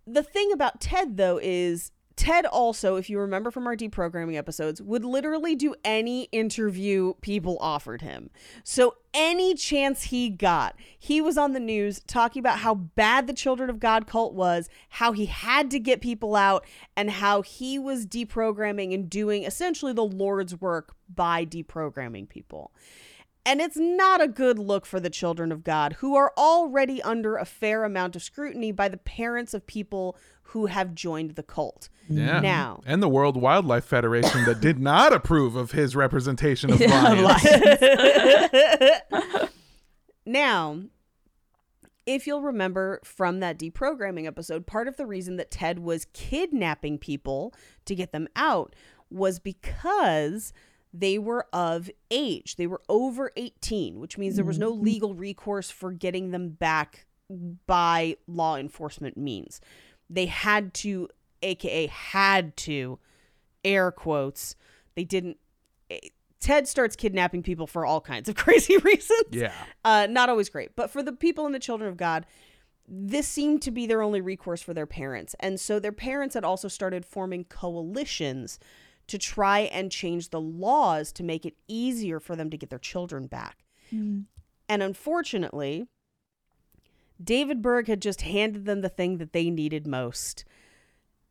the 0.07 0.22
thing 0.22 0.52
about 0.52 0.80
Ted 0.80 1.16
though 1.16 1.38
is 1.42 1.90
Ted 2.24 2.46
also, 2.46 2.96
if 2.96 3.10
you 3.10 3.18
remember 3.18 3.50
from 3.50 3.66
our 3.66 3.76
deprogramming 3.76 4.34
episodes, 4.34 4.80
would 4.80 5.04
literally 5.04 5.54
do 5.54 5.74
any 5.84 6.22
interview 6.32 7.12
people 7.20 7.58
offered 7.60 8.00
him. 8.00 8.30
So 8.62 8.94
any 9.12 9.54
chance 9.54 10.04
he 10.04 10.30
got, 10.30 10.74
he 10.98 11.20
was 11.20 11.37
on 11.37 11.52
the 11.52 11.60
news 11.60 12.00
talking 12.06 12.40
about 12.40 12.60
how 12.60 12.76
bad 12.76 13.26
the 13.26 13.34
Children 13.34 13.68
of 13.68 13.78
God 13.78 14.06
cult 14.06 14.32
was, 14.32 14.70
how 14.88 15.12
he 15.12 15.26
had 15.26 15.70
to 15.72 15.78
get 15.78 16.00
people 16.00 16.34
out, 16.34 16.64
and 16.96 17.10
how 17.10 17.42
he 17.42 17.78
was 17.78 18.06
deprogramming 18.06 18.94
and 18.94 19.10
doing 19.10 19.44
essentially 19.44 19.92
the 19.92 20.02
Lord's 20.02 20.58
work 20.58 20.94
by 21.14 21.44
deprogramming 21.44 22.26
people. 22.26 22.72
And 23.46 23.61
it's 23.61 23.76
not 23.76 24.22
a 24.22 24.28
good 24.28 24.59
look 24.59 24.87
for 24.87 24.98
the 24.98 25.11
children 25.11 25.52
of 25.52 25.64
God, 25.64 25.94
who 25.94 26.16
are 26.16 26.33
already 26.37 27.02
under 27.02 27.37
a 27.37 27.44
fair 27.44 27.85
amount 27.85 28.16
of 28.16 28.22
scrutiny 28.22 28.72
by 28.72 28.88
the 28.88 28.96
parents 28.96 29.52
of 29.52 29.66
people 29.66 30.16
who 30.48 30.66
have 30.66 30.94
joined 30.94 31.33
the 31.33 31.42
cult. 31.42 31.88
yeah. 32.09 32.40
Now, 32.40 32.80
and 32.87 33.02
the 33.02 33.09
World 33.09 33.37
Wildlife 33.37 33.85
Federation 33.85 34.44
that 34.44 34.61
did 34.61 34.78
not 34.78 35.12
approve 35.12 35.57
of 35.57 35.72
his 35.72 35.96
representation 35.96 36.72
of 36.72 36.80
lions. 36.80 37.35
now, 40.26 40.80
if 42.07 42.26
you'll 42.26 42.42
remember 42.42 43.00
from 43.04 43.40
that 43.40 43.59
deprogramming 43.59 44.26
episode, 44.26 44.66
part 44.66 44.88
of 44.88 44.96
the 44.96 45.07
reason 45.07 45.37
that 45.37 45.50
Ted 45.50 45.78
was 45.80 46.07
kidnapping 46.12 46.98
people 46.98 47.54
to 47.87 47.94
get 47.94 48.12
them 48.12 48.28
out 48.37 48.74
was 49.11 49.38
because 49.38 50.52
they 50.96 51.18
were 51.18 51.46
of 51.52 51.90
age. 52.11 52.54
They 52.54 52.68
were 52.68 52.80
over 52.88 53.33
18, 53.37 53.98
which 53.98 54.16
means 54.16 54.37
there 54.37 54.44
was 54.44 54.61
no 54.61 54.70
legal 54.70 55.12
recourse 55.14 55.68
for 55.68 55.90
getting 55.90 56.30
them 56.30 56.50
back 56.50 57.07
by 57.66 58.16
law 58.28 58.57
enforcement 58.57 59.16
means. 59.16 59.61
They 60.09 60.26
had 60.26 60.72
to, 60.74 61.09
aka 61.42 61.88
had 61.88 62.57
to, 62.59 63.00
air 63.64 63.90
quotes. 63.90 64.54
They 64.94 65.02
didn't. 65.04 65.38
eh, 65.90 65.98
Ted 66.38 66.68
starts 66.68 66.94
kidnapping 66.94 67.42
people 67.42 67.66
for 67.66 67.85
all 67.85 68.00
kinds 68.00 68.28
of 68.28 68.37
crazy 68.44 68.76
reasons. 68.76 69.24
yeah, 69.33 69.52
Uh, 69.85 70.07
not 70.09 70.28
always 70.28 70.48
great. 70.48 70.76
But 70.76 70.90
for 70.90 71.02
the 71.02 71.12
people 71.12 71.44
and 71.46 71.54
the 71.54 71.59
children 71.59 71.90
of 71.90 71.96
God, 71.96 72.24
this 72.87 73.26
seemed 73.26 73.62
to 73.62 73.70
be 73.72 73.87
their 73.87 74.02
only 74.02 74.20
recourse 74.20 74.61
for 74.62 74.74
their 74.74 74.87
parents. 74.87 75.35
And 75.40 75.59
so 75.59 75.80
their 75.80 75.90
parents 75.90 76.35
had 76.35 76.44
also 76.44 76.68
started 76.68 77.04
forming 77.04 77.44
coalitions 77.44 78.59
to 79.06 79.18
try 79.18 79.60
and 79.60 79.90
change 79.90 80.30
the 80.30 80.40
laws 80.40 81.12
to 81.12 81.22
make 81.22 81.44
it 81.44 81.56
easier 81.68 82.20
for 82.20 82.36
them 82.36 82.50
to 82.50 82.56
get 82.56 82.70
their 82.70 82.78
children 82.78 83.26
back. 83.26 83.64
Mm. 83.92 84.24
And 84.68 84.82
unfortunately, 84.82 85.86
David 87.22 87.62
Berg 87.62 87.86
had 87.86 88.02
just 88.02 88.22
handed 88.22 88.64
them 88.64 88.80
the 88.80 88.88
thing 88.88 89.18
that 89.18 89.32
they 89.32 89.50
needed 89.50 89.86
most. 89.86 90.44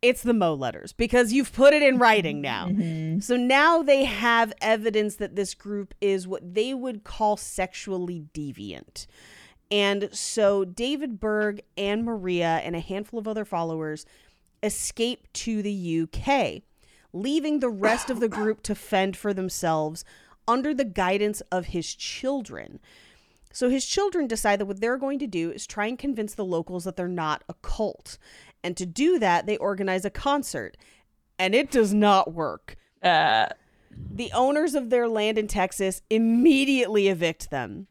It's 0.02 0.22
the 0.22 0.34
Mo 0.34 0.54
letters 0.54 0.92
because 0.92 1.32
you've 1.32 1.54
put 1.54 1.74
it 1.74 1.82
in 1.82 1.98
writing 1.98 2.42
now. 2.42 2.68
Mm-hmm. 2.68 3.20
So 3.20 3.36
now 3.36 3.82
they 3.82 4.04
have 4.04 4.54
evidence 4.62 5.16
that 5.16 5.36
this 5.36 5.54
group 5.54 5.94
is 6.02 6.28
what 6.28 6.54
they 6.54 6.74
would 6.74 7.04
call 7.04 7.38
sexually 7.38 8.26
deviant. 8.34 9.08
And 9.72 10.10
so 10.12 10.66
David 10.66 11.20
Berg 11.20 11.62
and 11.78 12.04
Maria 12.04 12.62
and 12.64 12.76
a 12.76 12.80
handful 12.80 13.20
of 13.20 13.28
other 13.28 13.46
followers 13.46 14.06
escape 14.62 15.32
to 15.34 15.62
the 15.62 16.02
UK, 16.04 16.62
leaving 17.14 17.60
the 17.60 17.70
rest 17.70 18.10
of 18.10 18.20
the 18.20 18.28
group 18.28 18.62
to 18.64 18.76
fend 18.76 19.16
for 19.16 19.34
themselves 19.34 20.04
under 20.48 20.74
the 20.74 20.84
guidance 20.86 21.42
of 21.52 21.68
his 21.68 21.94
children. 21.96 22.80
So 23.52 23.70
his 23.70 23.86
children 23.86 24.28
decide 24.28 24.60
that 24.60 24.66
what 24.66 24.82
they're 24.82 24.98
going 24.98 25.20
to 25.20 25.28
do 25.28 25.52
is 25.52 25.68
try 25.68 25.86
and 25.86 25.98
convince 25.98 26.34
the 26.34 26.44
locals 26.44 26.84
that 26.86 26.96
they're 26.96 27.08
not 27.08 27.44
a 27.48 27.54
cult. 27.62 28.18
And 28.64 28.76
to 28.78 28.86
do 28.86 29.20
that, 29.20 29.46
they 29.46 29.58
organize 29.58 30.06
a 30.06 30.10
concert. 30.10 30.76
And 31.38 31.54
it 31.54 31.70
does 31.72 31.94
not 31.94 32.34
work. 32.34 32.76
Uh, 33.02 33.48
The 34.10 34.32
owners 34.34 34.74
of 34.74 34.90
their 34.90 35.08
land 35.08 35.38
in 35.38 35.48
Texas 35.48 36.02
immediately 36.10 37.08
evict 37.10 37.52
them. 37.52 37.88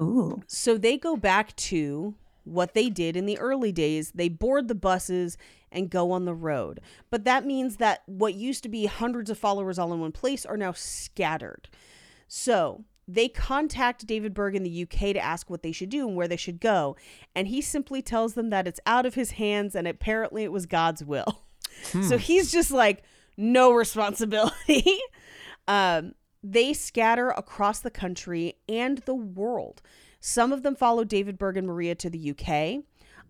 ooh. 0.00 0.42
So 0.46 0.76
they 0.76 0.98
go 0.98 1.16
back 1.16 1.56
to 1.56 2.14
what 2.46 2.74
they 2.74 2.88
did 2.88 3.16
in 3.16 3.26
the 3.26 3.38
early 3.38 3.72
days. 3.72 4.12
They 4.14 4.28
board 4.28 4.68
the 4.68 4.74
buses 4.74 5.36
and 5.70 5.90
go 5.90 6.12
on 6.12 6.24
the 6.24 6.34
road. 6.34 6.80
But 7.10 7.24
that 7.24 7.44
means 7.44 7.76
that 7.76 8.02
what 8.06 8.34
used 8.34 8.62
to 8.62 8.68
be 8.68 8.86
hundreds 8.86 9.30
of 9.30 9.38
followers 9.38 9.78
all 9.78 9.92
in 9.92 10.00
one 10.00 10.12
place 10.12 10.46
are 10.46 10.56
now 10.56 10.72
scattered. 10.72 11.68
So 12.28 12.84
they 13.08 13.28
contact 13.28 14.06
David 14.06 14.32
Berg 14.34 14.54
in 14.54 14.62
the 14.62 14.82
UK 14.82 15.12
to 15.12 15.18
ask 15.18 15.50
what 15.50 15.62
they 15.62 15.72
should 15.72 15.90
do 15.90 16.06
and 16.08 16.16
where 16.16 16.28
they 16.28 16.36
should 16.36 16.60
go. 16.60 16.96
And 17.34 17.48
he 17.48 17.60
simply 17.60 18.02
tells 18.02 18.34
them 18.34 18.50
that 18.50 18.66
it's 18.66 18.80
out 18.86 19.06
of 19.06 19.14
his 19.14 19.32
hands 19.32 19.74
and 19.74 19.86
apparently 19.86 20.44
it 20.44 20.52
was 20.52 20.66
God's 20.66 21.04
will. 21.04 21.42
So 22.08 22.16
he's 22.16 22.50
just 22.50 22.70
like, 22.70 23.02
no 23.36 23.70
responsibility. 23.70 24.98
um, 25.68 26.14
they 26.42 26.72
scatter 26.72 27.28
across 27.30 27.80
the 27.80 27.90
country 27.90 28.54
and 28.66 28.98
the 28.98 29.14
world. 29.14 29.82
Some 30.26 30.52
of 30.52 30.64
them 30.64 30.74
follow 30.74 31.04
David 31.04 31.38
Berg 31.38 31.56
and 31.56 31.68
Maria 31.68 31.94
to 31.94 32.10
the 32.10 32.32
UK. 32.32 32.82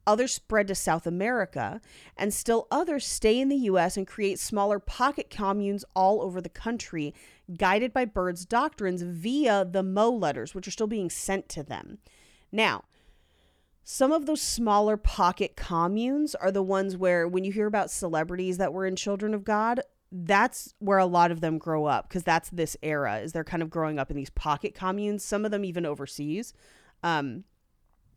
Others 0.07 0.33
spread 0.33 0.67
to 0.69 0.75
South 0.75 1.07
America, 1.07 1.83
and 2.17 2.33
still 2.33 2.67
others 2.71 3.07
stay 3.07 3.39
in 3.39 3.51
the 3.51 3.69
US 3.69 3.99
and 3.99 4.07
create 4.07 4.39
smaller 4.39 4.79
pocket 4.79 5.29
communes 5.29 5.85
all 5.95 6.23
over 6.23 6.41
the 6.41 6.49
country, 6.49 7.13
guided 7.55 7.93
by 7.93 8.07
Berg's 8.07 8.47
doctrines 8.47 9.03
via 9.03 9.63
the 9.63 9.83
Mo 9.83 10.09
letters, 10.09 10.55
which 10.55 10.67
are 10.67 10.71
still 10.71 10.87
being 10.87 11.11
sent 11.11 11.51
to 11.51 11.63
them. 11.63 11.99
Now, 12.51 12.85
some 13.85 14.11
of 14.11 14.25
those 14.25 14.41
smaller 14.41 14.97
pocket 14.97 15.55
communes 15.55 16.35
are 16.35 16.51
the 16.51 16.63
ones 16.63 16.97
where, 16.97 17.29
when 17.29 17.45
you 17.45 17.53
hear 17.53 17.67
about 17.67 17.91
celebrities 17.91 18.57
that 18.57 18.73
were 18.73 18.87
in 18.87 18.97
Children 18.97 19.35
of 19.35 19.45
God, 19.45 19.83
that's 20.11 20.73
where 20.79 20.99
a 20.99 21.05
lot 21.05 21.31
of 21.31 21.43
them 21.43 21.59
grow 21.59 21.85
up 21.85 22.09
because 22.09 22.23
that's 22.23 22.49
this 22.49 22.75
era 22.81 23.19
is 23.19 23.33
they're 23.33 23.45
kind 23.45 23.63
of 23.63 23.69
growing 23.69 23.99
up 23.99 24.09
in 24.09 24.17
these 24.17 24.31
pocket 24.31 24.73
communes 24.73 25.25
some 25.25 25.45
of 25.45 25.51
them 25.51 25.65
even 25.65 25.85
overseas 25.85 26.55
um, 27.07 27.45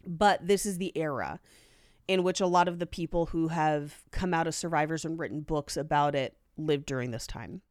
but 0.06 0.48
this 0.48 0.66
is 0.66 0.80
the 0.80 0.92
era 0.98 1.40
in 2.08 2.24
which 2.24 2.42
a 2.42 2.48
lot 2.48 2.68
of 2.68 2.80
the 2.80 2.88
people 2.88 3.28
who 3.28 3.50
have 3.50 4.04
come 4.12 4.34
out 4.34 4.48
as 4.48 4.56
survivors 4.56 5.06
and 5.06 5.20
written 5.20 5.42
books 5.42 5.78
about 5.78 6.16
it 6.16 6.36
lived 6.58 6.88
during 6.88 7.12
this 7.12 7.28
time. 7.28 7.62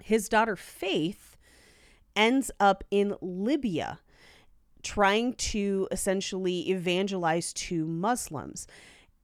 His 0.00 0.28
daughter 0.28 0.54
faith 0.54 1.36
ends 2.14 2.52
up 2.60 2.84
in 2.90 3.16
libya 3.20 3.98
trying 4.82 5.32
to 5.32 5.88
essentially 5.90 6.70
evangelize 6.70 7.52
to 7.54 7.84
muslims. 7.86 8.66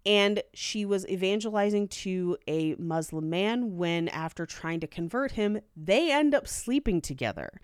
And 0.07 0.43
she 0.55 0.85
was 0.85 1.07
evangelizing 1.07 1.89
to 1.89 2.39
a 2.47 2.75
Muslim 2.77 3.29
man 3.29 3.77
when, 3.77 4.09
after 4.09 4.47
trying 4.47 4.81
to 4.81 4.87
convert 4.87 5.33
him, 5.33 5.61
they 5.77 6.11
end 6.11 6.35
up 6.35 6.49
sleeping 6.49 7.01
together. 7.03 7.61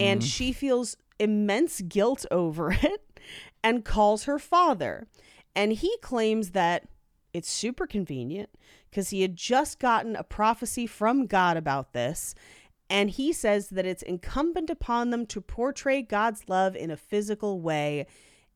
And 0.00 0.24
she 0.24 0.52
feels 0.52 0.96
immense 1.18 1.80
guilt 1.80 2.26
over 2.30 2.72
it 2.82 3.20
and 3.62 3.84
calls 3.84 4.24
her 4.24 4.38
father. 4.38 5.06
And 5.54 5.72
he 5.72 5.96
claims 5.98 6.50
that 6.50 6.84
it's 7.34 7.50
super 7.50 7.86
convenient 7.86 8.50
because 8.90 9.10
he 9.10 9.22
had 9.22 9.36
just 9.36 9.78
gotten 9.78 10.16
a 10.16 10.24
prophecy 10.24 10.86
from 10.86 11.26
God 11.26 11.56
about 11.56 11.92
this. 11.92 12.34
And 12.90 13.10
he 13.10 13.32
says 13.32 13.68
that 13.68 13.84
it's 13.84 14.02
incumbent 14.02 14.70
upon 14.70 15.10
them 15.10 15.26
to 15.26 15.40
portray 15.40 16.00
God's 16.00 16.48
love 16.48 16.74
in 16.74 16.90
a 16.90 16.96
physical 16.96 17.60
way, 17.60 18.06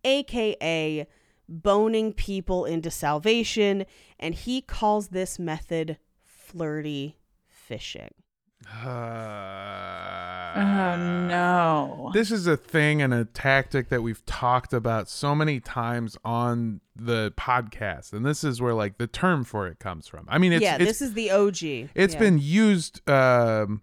aka 0.05 1.07
boning 1.49 2.13
people 2.15 2.65
into 2.65 2.91
salvation, 2.91 3.85
and 4.19 4.35
he 4.35 4.63
calls 4.63 5.09
this 5.09 5.39
method 5.39 5.99
flirty 6.25 7.19
fishing. 7.47 8.15
Ah. 8.69 9.72
Oh 10.55 10.97
no. 10.97 12.11
This 12.15 12.31
is 12.31 12.47
a 12.47 12.57
thing 12.57 13.01
and 13.03 13.13
a 13.15 13.25
tactic 13.25 13.89
that 13.89 14.03
we've 14.03 14.25
talked 14.27 14.73
about 14.73 15.09
so 15.09 15.35
many 15.35 15.61
times 15.61 16.17
on 16.25 16.81
the 16.95 17.33
podcast, 17.37 18.13
and 18.13 18.25
this 18.25 18.45
is 18.45 18.61
where 18.61 18.75
like 18.75 18.99
the 18.99 19.07
term 19.07 19.45
for 19.45 19.67
it 19.67 19.79
comes 19.79 20.07
from. 20.09 20.27
I 20.29 20.39
mean, 20.39 20.53
it's 20.53 20.63
yeah, 20.63 20.77
it's, 20.77 20.85
this 20.85 21.03
is 21.03 21.15
the 21.15 21.31
OG. 21.31 21.63
it's 21.95 22.15
Yeah. 22.15 22.19
been 22.19 22.39
used. 22.39 23.09
Um, 23.09 23.83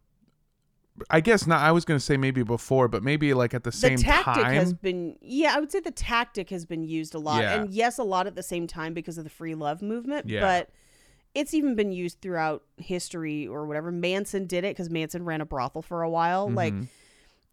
I 1.09 1.21
guess 1.21 1.47
not. 1.47 1.61
I 1.61 1.71
was 1.71 1.85
going 1.85 1.97
to 1.97 2.03
say 2.05 2.17
maybe 2.17 2.43
before, 2.43 2.87
but 2.89 3.03
maybe 3.03 3.33
like 3.33 3.53
at 3.53 3.63
the 3.63 3.71
the 3.71 3.77
same 3.77 3.97
time. 3.97 4.05
The 4.17 4.23
tactic 4.41 4.45
has 4.45 4.73
been 4.73 5.15
yeah, 5.21 5.53
I 5.55 5.59
would 5.59 5.71
say 5.71 5.79
the 5.79 5.91
tactic 5.91 6.49
has 6.49 6.65
been 6.65 6.83
used 6.83 7.15
a 7.15 7.19
lot, 7.19 7.41
Yeah. 7.41 7.61
and 7.61 7.69
yes, 7.73 7.97
a 7.97 8.03
lot 8.03 8.27
at 8.27 8.35
the 8.35 8.43
same 8.43 8.67
time 8.67 8.93
because 8.93 9.17
of 9.17 9.23
the 9.23 9.29
free 9.29 9.55
love 9.55 9.81
movement. 9.81 10.27
Yeah. 10.27 10.41
But 10.41 10.69
it's 11.35 11.53
even 11.53 11.75
been 11.75 11.91
used 11.91 12.21
throughout 12.21 12.63
history 12.77 13.47
or 13.47 13.65
whatever. 13.65 13.91
Manson 13.91 14.45
did 14.47 14.63
it 14.63 14.75
because 14.75 14.89
Manson 14.89 15.23
ran 15.25 15.41
a 15.41 15.45
brothel 15.45 15.81
for 15.81 16.01
a 16.01 16.09
while. 16.09 16.49
Like 16.49 16.73
Mhm. 16.73 16.87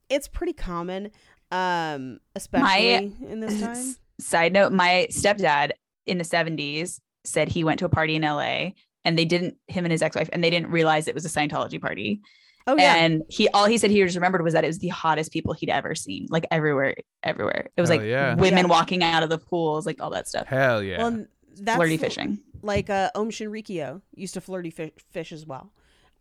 it's 0.09 0.29
pretty 0.29 0.53
common, 0.55 1.11
um, 1.51 2.19
especially 2.35 2.95
in 3.29 3.41
this 3.41 3.61
time. 3.61 3.71
S- 3.73 3.99
Side 4.19 4.53
note, 4.55 4.73
my 4.73 5.07
stepdad 5.11 5.73
in 6.07 6.17
the 6.17 6.25
70s 6.25 7.01
said 7.25 7.49
he 7.49 7.65
went 7.65 7.79
to 7.81 7.85
a 7.85 7.89
party 7.91 8.15
in 8.17 8.23
LA 8.25 8.73
and 9.05 9.19
they 9.19 9.27
didn't 9.27 9.57
him 9.69 9.85
and 9.85 9.93
his 9.93 10.01
ex-wife 10.01 10.31
and 10.33 10.43
they 10.43 10.49
didn't 10.49 10.71
realize 10.71 11.07
it 11.07 11.15
was 11.15 11.27
a 11.27 11.29
Scientology 11.29 11.79
party. 11.81 12.21
Oh 12.67 12.77
yeah, 12.77 12.97
And 12.97 13.23
he 13.29 13.47
all 13.51 13.67
he 13.67 13.77
said 13.79 13.91
he 13.91 14.03
just 14.03 14.17
remembered 14.17 14.43
was 14.43 14.55
that 14.55 14.65
it 14.65 14.69
was 14.69 14.79
the 14.79 14.89
hottest 14.89 15.33
people 15.33 15.53
he'd 15.53 15.69
ever 15.71 15.95
seen, 15.95 16.27
like 16.31 16.47
everywhere, 16.51 16.95
everywhere. 17.23 17.69
It 17.77 17.81
was 17.81 17.91
Hell 17.91 17.99
like 17.99 18.07
yeah. 18.09 18.35
women 18.37 18.65
Yeah. 18.65 18.71
walking 18.71 19.05
out 19.05 19.23
of 19.23 19.29
the 19.29 19.39
pools, 19.39 19.85
like 19.87 20.01
all 20.01 20.11
that 20.11 20.27
stuff. 20.29 20.47
Hell 20.47 20.83
yeah. 20.83 20.97
well, 20.99 21.07
and 21.09 21.29
that's 21.61 21.77
Flirty 21.77 21.97
fishing. 21.99 22.39
Like 22.63 22.91
uh, 22.91 23.11
Aum 23.15 23.31
Shinrikyo 23.31 24.03
used 24.15 24.35
to 24.35 24.41
flirty 24.41 24.71
fish, 24.71 24.93
fish 25.11 25.33
as 25.33 25.47
well. 25.47 25.73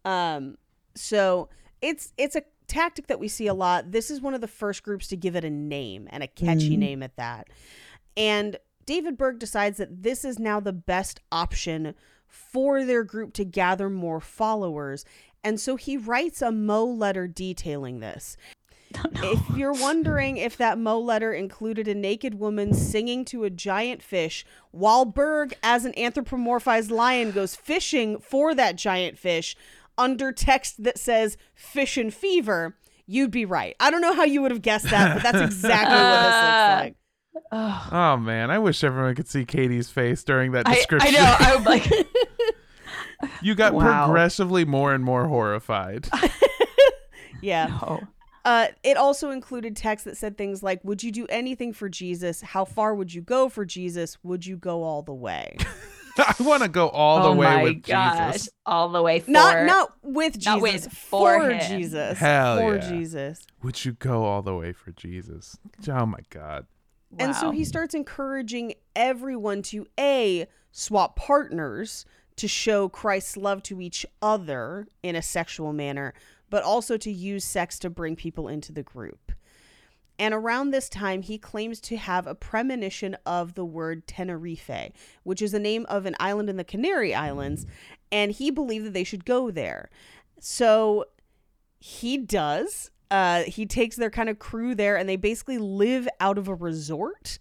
Um, 0.04 0.58
so 0.96 1.50
it's 1.82 2.14
it's 2.18 2.36
a 2.36 2.44
tactic 2.68 3.08
that 3.08 3.20
we 3.20 3.28
see 3.28 3.48
a 3.48 3.54
lot. 3.54 3.92
This 3.92 4.10
is 4.10 4.22
one 4.22 4.34
of 4.34 4.42
the 4.42 4.48
first 4.48 4.84
groups 4.84 5.08
to 5.10 5.18
give 5.18 5.36
it 5.36 5.44
a 5.46 5.50
name 5.50 6.08
and 6.12 6.24
a 6.24 6.28
catchy 6.28 6.76
Mm. 6.76 6.80
name 6.80 7.04
at 7.04 7.16
that. 7.16 7.48
And 8.18 8.58
David 8.86 9.18
Berg 9.18 9.40
decides 9.40 9.78
that 9.78 10.04
this 10.04 10.24
is 10.24 10.40
now 10.40 10.60
the 10.60 10.74
best 10.74 11.20
option 11.32 11.96
for 12.28 12.84
their 12.86 13.04
group 13.04 13.34
to 13.34 13.46
gather 13.46 13.90
more 13.90 14.20
followers. 14.20 15.06
And 15.44 15.60
so 15.60 15.76
he 15.76 15.96
writes 15.98 16.42
a 16.42 16.52
Mo 16.52 16.86
letter 16.86 17.28
detailing 17.28 18.00
this. 18.00 18.36
If 18.94 19.40
you're 19.58 19.74
wondering 19.74 20.38
if 20.38 20.56
that 20.58 20.78
Mo 20.78 21.00
letter 21.00 21.34
included 21.34 21.88
a 21.88 21.96
naked 21.96 22.36
woman 22.40 22.74
singing 22.74 23.26
to 23.26 23.44
a 23.44 23.50
giant 23.50 24.02
fish 24.02 24.46
while 24.72 25.04
Berg, 25.06 25.54
as 25.62 25.84
an 25.86 25.92
anthropomorphized 25.94 26.92
lion, 26.92 27.32
goes 27.32 27.56
fishing 27.56 28.20
for 28.20 28.56
that 28.56 28.76
giant 28.78 29.18
fish 29.18 29.56
under 29.98 30.32
text 30.32 30.84
that 30.84 30.98
says 30.98 31.38
fish 31.54 31.98
and 31.98 32.14
fever, 32.14 32.78
you'd 33.06 33.32
be 33.32 33.46
right. 33.46 33.76
I 33.80 33.92
don't 33.92 34.02
know 34.02 34.14
how 34.14 34.24
you 34.24 34.42
would 34.42 34.52
have 34.52 34.62
guessed 34.62 34.90
that, 34.90 35.16
but 35.16 35.24
that's 35.24 35.42
exactly 35.54 35.96
what 35.96 36.24
this 36.24 36.36
looks 36.44 36.82
like. 36.82 36.96
Oh, 37.52 37.90
oh 37.92 38.18
man, 38.18 38.50
I 38.50 38.60
wish 38.60 38.82
everyone 38.84 39.14
could 39.16 39.28
see 39.28 39.44
Katie's 39.46 39.90
face 39.90 40.24
during 40.24 40.54
that 40.54 40.68
I, 40.68 40.76
description. 40.76 41.16
I 41.16 41.18
know. 41.18 41.36
I'm 41.40 41.64
like, 41.66 41.90
you 43.42 43.56
got 43.56 43.74
Wow. 43.74 44.06
progressively 44.06 44.64
more 44.64 44.94
and 44.94 45.04
more 45.04 45.28
horrified. 45.28 46.08
Yeah. 47.42 47.68
no. 47.68 48.08
Uh, 48.46 48.68
it 48.84 48.96
also 48.96 49.32
included 49.32 49.76
text 49.76 50.06
that 50.06 50.16
said 50.16 50.38
things 50.38 50.62
like, 50.62 50.84
Would 50.84 51.04
you 51.04 51.12
do 51.12 51.26
anything 51.30 51.74
for 51.74 51.90
Jesus? 51.90 52.42
How 52.42 52.64
far 52.64 52.94
would 52.94 53.14
you 53.14 53.22
go 53.22 53.50
for 53.50 53.66
Jesus? 53.66 54.18
Would 54.24 54.46
you 54.46 54.56
go 54.56 54.84
all 54.84 55.02
the 55.02 55.14
way? 55.14 55.58
I 56.18 56.36
want 56.40 56.64
to 56.64 56.70
go 56.70 56.88
all 56.90 57.24
the 57.24 57.30
oh 57.30 57.36
way 57.36 57.46
my 57.46 57.64
with 57.64 57.84
gosh, 57.84 58.34
Jesus. 58.34 58.50
all 58.66 58.88
the 58.88 59.02
way 59.02 59.20
for 59.20 59.32
not 59.32 59.66
not 59.66 59.92
with 60.02 60.36
Jesus, 60.36 60.46
Not 60.46 60.62
with, 60.62 60.94
for, 60.94 61.42
for. 61.42 61.60
Jesus. 61.68 62.18
Hell 62.18 62.58
for 62.58 62.76
yeah. 62.76 62.90
Jesus. 62.90 63.46
Would 63.64 63.84
you 63.84 63.94
go 63.94 64.24
all 64.24 64.42
the 64.42 64.56
way 64.56 64.72
for 64.72 64.92
Jesus? 64.92 65.58
Oh 65.90 66.06
my 66.06 66.20
God. 66.30 66.68
And 67.20 67.36
so 67.36 67.52
he 67.52 67.66
starts 67.66 67.94
encouraging 67.94 68.76
everyone 68.96 69.62
to 69.64 69.88
A, 70.00 70.48
swap 70.72 71.16
partners 71.16 72.06
to 72.38 72.48
show 72.48 72.90
Christ's 72.90 73.38
love 73.38 73.64
to 73.64 73.82
each 73.82 74.06
other 74.22 74.88
in 75.04 75.16
a 75.16 75.22
sexual 75.22 75.72
manner, 75.74 76.14
but 76.50 76.64
also 76.64 76.98
to 76.98 77.12
use 77.12 77.44
sex 77.44 77.80
to 77.80 77.90
bring 77.90 78.16
people 78.16 78.48
into 78.48 78.72
the 78.72 78.84
group. 78.84 79.32
And 80.18 80.34
around 80.34 80.72
this 80.72 80.88
time, 80.88 81.22
he 81.22 81.38
claims 81.38 81.82
to 81.82 81.98
have 81.98 82.26
a 82.26 82.36
premonition 82.36 83.18
of 83.26 83.56
the 83.56 83.66
word 83.66 84.08
Tenerife, 84.08 84.92
which 85.24 85.42
is 85.42 85.52
the 85.52 85.60
name 85.60 85.86
of 85.90 86.06
an 86.06 86.16
island 86.20 86.50
in 86.50 86.58
the 86.58 86.64
Canary 86.64 87.14
Islands. 87.14 87.66
And 88.12 88.32
he 88.32 88.50
believed 88.50 88.86
that 88.86 88.94
they 88.94 89.04
should 89.04 89.26
go 89.26 89.52
there. 89.52 89.90
So 90.40 91.06
he 91.80 92.18
does. 92.18 92.92
Uh, 93.12 93.44
he 93.44 93.66
takes 93.66 93.98
their 93.98 94.10
kind 94.10 94.30
of 94.30 94.40
crew 94.40 94.74
there, 94.74 94.96
and 94.98 95.08
they 95.08 95.18
basically 95.18 95.58
live 95.58 96.08
out 96.20 96.38
of 96.38 96.48
a 96.48 96.56
resort. 96.56 97.38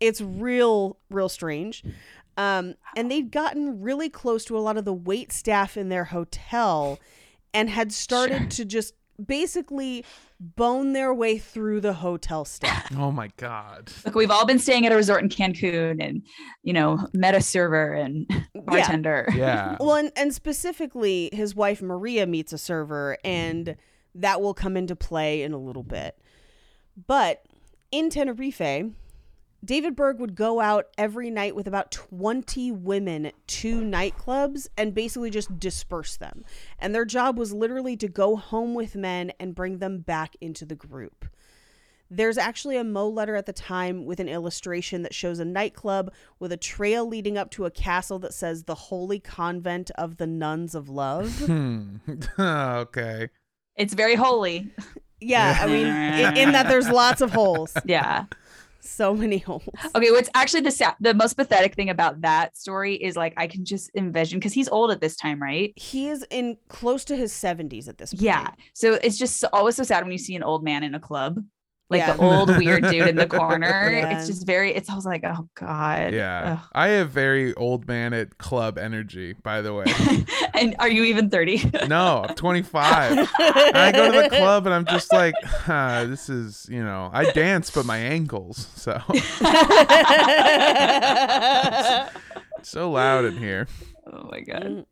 It's 0.00 0.20
real, 0.20 0.98
real 1.10 1.28
strange. 1.28 1.82
Um, 2.36 2.76
and 2.96 3.10
they'd 3.10 3.30
gotten 3.30 3.82
really 3.82 4.08
close 4.08 4.44
to 4.46 4.56
a 4.56 4.60
lot 4.60 4.76
of 4.76 4.84
the 4.84 4.94
wait 4.94 5.32
staff 5.32 5.76
in 5.76 5.88
their 5.88 6.04
hotel 6.04 6.98
and 7.54 7.70
had 7.70 7.92
started 7.92 8.38
Sure. 8.38 8.48
to 8.48 8.64
just 8.64 8.94
basically 9.24 10.04
bone 10.40 10.92
their 10.92 11.14
way 11.14 11.38
through 11.38 11.80
the 11.80 11.92
hotel 11.92 12.44
staff. 12.44 12.90
Oh 12.98 13.10
my 13.10 13.30
god. 13.36 13.92
Look, 14.04 14.14
we've 14.14 14.30
all 14.30 14.46
been 14.46 14.58
staying 14.58 14.86
at 14.86 14.92
a 14.92 14.96
resort 14.96 15.22
in 15.22 15.28
Cancun 15.28 16.02
and, 16.04 16.22
you 16.62 16.72
know, 16.72 17.08
met 17.12 17.34
a 17.34 17.40
server 17.40 17.92
and 17.92 18.28
bartender. 18.54 19.28
Yeah. 19.34 19.76
Well, 19.80 19.96
and, 19.96 20.12
and 20.16 20.34
specifically, 20.34 21.30
his 21.32 21.54
wife 21.54 21.80
Maria 21.82 22.26
meets 22.26 22.52
a 22.52 22.58
server, 22.58 23.16
and 23.24 23.66
mm-hmm. 23.66 24.20
that 24.20 24.40
will 24.40 24.54
come 24.54 24.76
into 24.76 24.94
play 24.94 25.42
in 25.42 25.52
a 25.52 25.58
little 25.58 25.82
bit. 25.82 26.18
But 27.06 27.44
in 27.90 28.10
Tenerife, 28.10 28.92
David 29.64 29.94
Berg 29.94 30.18
would 30.18 30.34
go 30.34 30.60
out 30.60 30.86
every 30.98 31.30
night 31.30 31.54
with 31.54 31.68
about 31.68 31.92
20 31.92 32.72
women 32.72 33.30
to 33.46 33.80
nightclubs 33.80 34.66
and 34.76 34.94
basically 34.94 35.30
just 35.30 35.58
disperse 35.60 36.16
them. 36.16 36.44
And 36.78 36.94
their 36.94 37.04
job 37.04 37.38
was 37.38 37.52
literally 37.52 37.96
to 37.98 38.08
go 38.08 38.36
home 38.36 38.74
with 38.74 38.96
men 38.96 39.32
and 39.38 39.54
bring 39.54 39.78
them 39.78 40.00
back 40.00 40.36
into 40.40 40.64
the 40.64 40.74
group. 40.74 41.26
There's 42.10 42.36
actually 42.36 42.76
a 42.76 42.84
Mo 42.84 43.08
letter 43.08 43.36
at 43.36 43.46
the 43.46 43.54
time 43.54 44.04
with 44.04 44.20
an 44.20 44.28
illustration 44.28 45.02
that 45.02 45.14
shows 45.14 45.38
a 45.38 45.46
nightclub 45.46 46.12
with 46.38 46.52
a 46.52 46.58
trail 46.58 47.06
leading 47.06 47.38
up 47.38 47.50
to 47.52 47.64
a 47.64 47.70
castle 47.70 48.18
that 48.18 48.34
says 48.34 48.64
the 48.64 48.74
Holy 48.74 49.18
Convent 49.18 49.90
of 49.92 50.18
the 50.18 50.26
Nuns 50.26 50.74
of 50.74 50.88
Love. 50.88 51.30
Hmm. 51.46 51.96
okay. 52.38 53.28
It's 53.76 53.94
very 53.94 54.14
holy. 54.14 54.70
Yeah, 55.20 55.58
I 55.60 55.66
mean, 55.66 55.86
in, 55.86 56.36
in 56.48 56.52
that 56.52 56.68
there's 56.68 56.88
lots 56.88 57.20
of 57.20 57.30
holes, 57.30 57.74
Yeah. 57.84 58.26
So 58.82 59.14
many 59.14 59.38
holes. 59.48 59.62
Okay, 59.94 60.10
what's 60.10 60.30
actually 60.34 60.62
the 60.62 60.94
the 61.00 61.14
most 61.14 61.34
pathetic 61.34 61.74
thing 61.74 61.90
about 61.90 62.20
that 62.22 62.56
story 62.56 62.94
is 62.94 63.16
like 63.16 63.34
I 63.36 63.46
can 63.46 63.64
just 63.64 63.90
envision 63.96 64.38
because 64.38 64.52
he's 64.52 64.68
old 64.68 64.90
at 64.90 65.00
this 65.00 65.16
time, 65.16 65.42
right? 65.42 65.72
He 65.76 66.08
is 66.08 66.26
in 66.30 66.56
close 66.68 67.04
to 67.06 67.16
his 67.16 67.32
70s 67.32 67.88
at 67.88 67.98
this 67.98 68.12
point. 68.12 68.22
Yeah. 68.22 68.50
So 68.74 68.94
it's 68.94 69.18
just 69.18 69.44
always 69.52 69.76
so 69.76 69.82
sad 69.82 70.02
when 70.02 70.12
you 70.12 70.18
see 70.18 70.36
an 70.36 70.42
old 70.42 70.64
man 70.64 70.82
in 70.82 70.94
a 70.94 71.00
club, 71.00 71.38
like 71.92 72.00
Yeah. 72.00 72.14
the 72.14 72.22
old 72.22 72.48
weird 72.56 72.82
dude 72.84 73.06
in 73.08 73.16
the 73.16 73.26
corner. 73.38 73.90
Yeah. 73.92 74.18
It's 74.18 74.26
just 74.26 74.46
very. 74.46 74.74
It's 74.74 74.90
always 74.90 75.04
like, 75.06 75.22
oh 75.24 75.48
god. 75.54 76.12
Yeah. 76.12 76.58
Ugh. 76.60 76.68
I 76.72 76.88
have 76.88 77.10
very 77.10 77.54
old 77.54 77.86
man 77.86 78.12
at 78.12 78.38
club 78.38 78.78
energy, 78.78 79.34
by 79.34 79.62
the 79.62 79.72
way. 79.74 79.84
and 80.54 80.74
are 80.78 80.88
you 80.88 81.04
even 81.04 81.30
thirty? 81.30 81.62
No, 81.88 82.24
I'm 82.28 82.34
25. 82.34 83.28
I 83.38 83.92
go 83.94 84.10
to 84.10 84.22
the 84.22 84.28
club 84.28 84.66
and 84.66 84.74
I'm 84.74 84.86
just 84.86 85.12
like, 85.12 85.34
huh, 85.44 86.06
this 86.06 86.28
is, 86.28 86.66
you 86.70 86.82
know, 86.82 87.10
I 87.12 87.30
dance, 87.32 87.70
but 87.70 87.84
my 87.86 87.98
ankles. 87.98 88.68
So 88.76 89.00
so 92.62 92.90
loud 92.90 93.24
in 93.24 93.36
here. 93.36 93.66
oh 94.12 94.28
my 94.30 94.40
god. 94.40 94.62
Mm. 94.62 94.86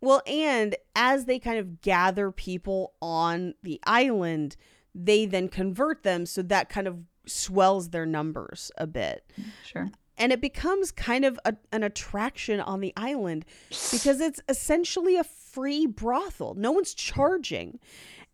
Well, 0.00 0.22
and 0.26 0.76
as 0.94 1.24
they 1.24 1.38
kind 1.38 1.58
of 1.58 1.80
gather 1.80 2.30
people 2.30 2.92
on 3.00 3.54
the 3.62 3.80
island, 3.86 4.56
they 4.94 5.26
then 5.26 5.48
convert 5.48 6.02
them 6.02 6.26
so 6.26 6.42
that 6.42 6.68
kind 6.68 6.86
of 6.86 6.98
swells 7.26 7.90
their 7.90 8.06
numbers 8.06 8.70
a 8.78 8.86
bit. 8.86 9.30
Sure. 9.64 9.90
And 10.16 10.32
it 10.32 10.40
becomes 10.40 10.92
kind 10.92 11.24
of 11.24 11.40
a, 11.44 11.56
an 11.72 11.82
attraction 11.82 12.60
on 12.60 12.80
the 12.80 12.92
island 12.96 13.44
because 13.68 14.20
it's 14.20 14.40
essentially 14.48 15.16
a 15.16 15.24
free 15.24 15.86
brothel. 15.86 16.54
No 16.54 16.70
one's 16.70 16.94
charging. 16.94 17.80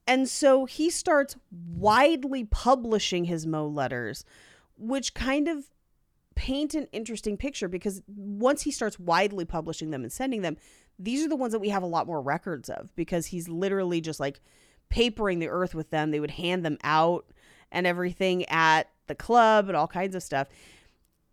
And 0.06 0.28
so 0.28 0.66
he 0.66 0.90
starts 0.90 1.36
widely 1.50 2.44
publishing 2.44 3.24
his 3.24 3.46
Mo 3.46 3.66
letters, 3.66 4.24
which 4.76 5.14
kind 5.14 5.48
of 5.48 5.70
paint 6.34 6.74
an 6.74 6.86
interesting 6.92 7.36
picture 7.36 7.68
because 7.68 8.02
once 8.06 8.62
he 8.62 8.70
starts 8.70 8.98
widely 8.98 9.44
publishing 9.44 9.90
them 9.90 10.02
and 10.02 10.12
sending 10.12 10.42
them, 10.42 10.56
these 10.98 11.24
are 11.24 11.28
the 11.28 11.36
ones 11.36 11.52
that 11.52 11.58
we 11.60 11.70
have 11.70 11.82
a 11.82 11.86
lot 11.86 12.06
more 12.06 12.20
records 12.20 12.68
of 12.68 12.94
because 12.94 13.26
he's 13.26 13.48
literally 13.48 14.00
just 14.00 14.20
like 14.20 14.40
papering 14.90 15.38
the 15.38 15.48
earth 15.48 15.74
with 15.74 15.90
them. 15.90 16.10
They 16.10 16.20
would 16.20 16.32
hand 16.32 16.64
them 16.64 16.76
out 16.84 17.24
and 17.72 17.86
everything 17.86 18.44
at 18.48 18.90
the 19.06 19.14
club 19.14 19.68
and 19.68 19.76
all 19.76 19.88
kinds 19.88 20.14
of 20.14 20.22
stuff. 20.22 20.48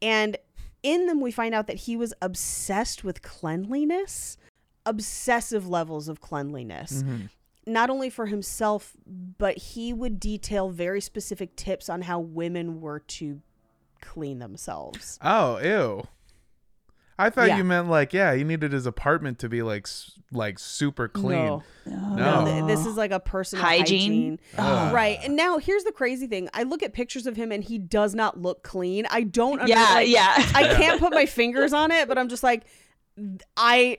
And 0.01 0.37
in 0.83 1.07
them, 1.07 1.19
we 1.19 1.31
find 1.31 1.53
out 1.53 1.67
that 1.67 1.77
he 1.77 1.97
was 1.97 2.13
obsessed 2.21 3.03
with 3.03 3.21
cleanliness, 3.21 4.37
obsessive 4.85 5.67
levels 5.67 6.07
of 6.07 6.21
cleanliness 6.21 7.03
Mhm. 7.03 7.29
not 7.65 7.89
only 7.89 8.09
for 8.09 8.27
himself, 8.27 8.95
but 9.05 9.57
he 9.57 9.91
would 9.91 10.19
detail 10.19 10.69
very 10.69 11.01
specific 11.01 11.55
tips 11.57 11.89
on 11.89 12.03
how 12.03 12.17
women 12.19 12.79
were 12.79 12.99
to 12.99 13.41
clean 13.99 14.39
themselves. 14.39 15.17
Oh, 15.21 15.57
ew. 15.59 16.07
I 17.19 17.29
thought 17.31 17.47
Yeah. 17.47 17.57
you 17.57 17.63
meant 17.63 17.89
like, 17.89 18.13
yeah, 18.13 18.35
he 18.35 18.43
needed 18.43 18.71
his 18.73 18.85
apartment 18.85 19.39
to 19.39 19.49
be 19.49 19.63
like, 19.63 19.87
like 20.31 20.59
super 20.59 21.07
clean. 21.07 21.37
No, 21.45 21.63
No. 21.85 22.45
no, 22.45 22.67
this 22.67 22.85
is 22.85 22.95
like 22.95 23.11
a 23.11 23.19
personal 23.19 23.63
hygiene. 23.65 24.11
Hygiene? 24.11 24.39
Ugh. 24.57 24.93
Right. 24.93 25.17
And 25.23 25.35
now 25.35 25.57
here's 25.57 25.83
the 25.83 25.91
crazy 25.91 26.27
thing. 26.27 26.47
I 26.53 26.63
look 26.63 26.83
at 26.83 26.93
pictures 26.93 27.25
of 27.25 27.35
him 27.35 27.51
and 27.51 27.63
he 27.63 27.79
does 27.79 28.13
not 28.13 28.39
look 28.39 28.61
clean. 28.61 29.07
I 29.09 29.23
don't 29.23 29.59
under- 29.59 29.69
Yeah. 29.71 29.93
like, 29.93 30.09
yeah. 30.09 30.33
I 30.53 30.73
can't 30.77 30.99
put 30.99 31.11
my 31.11 31.25
fingers 31.25 31.73
on 31.73 31.91
it, 31.91 32.07
but 32.07 32.17
I'm 32.17 32.29
just 32.29 32.43
like 32.43 32.65
I 33.55 33.97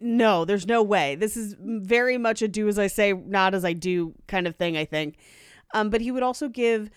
no, 0.00 0.44
there's 0.44 0.66
no 0.66 0.82
way. 0.82 1.14
This 1.14 1.34
is 1.36 1.54
very 1.58 2.18
much 2.18 2.42
a 2.42 2.48
do 2.48 2.68
as 2.68 2.78
I 2.78 2.88
say, 2.88 3.12
not 3.14 3.54
as 3.54 3.64
I 3.64 3.72
do 3.72 4.12
kind 4.26 4.46
of 4.46 4.54
thing, 4.56 4.76
I 4.76 4.84
think. 4.84 5.16
Um, 5.72 5.88
but 5.88 6.02
he 6.02 6.10
would 6.10 6.22
also 6.22 6.48
give 6.48 6.90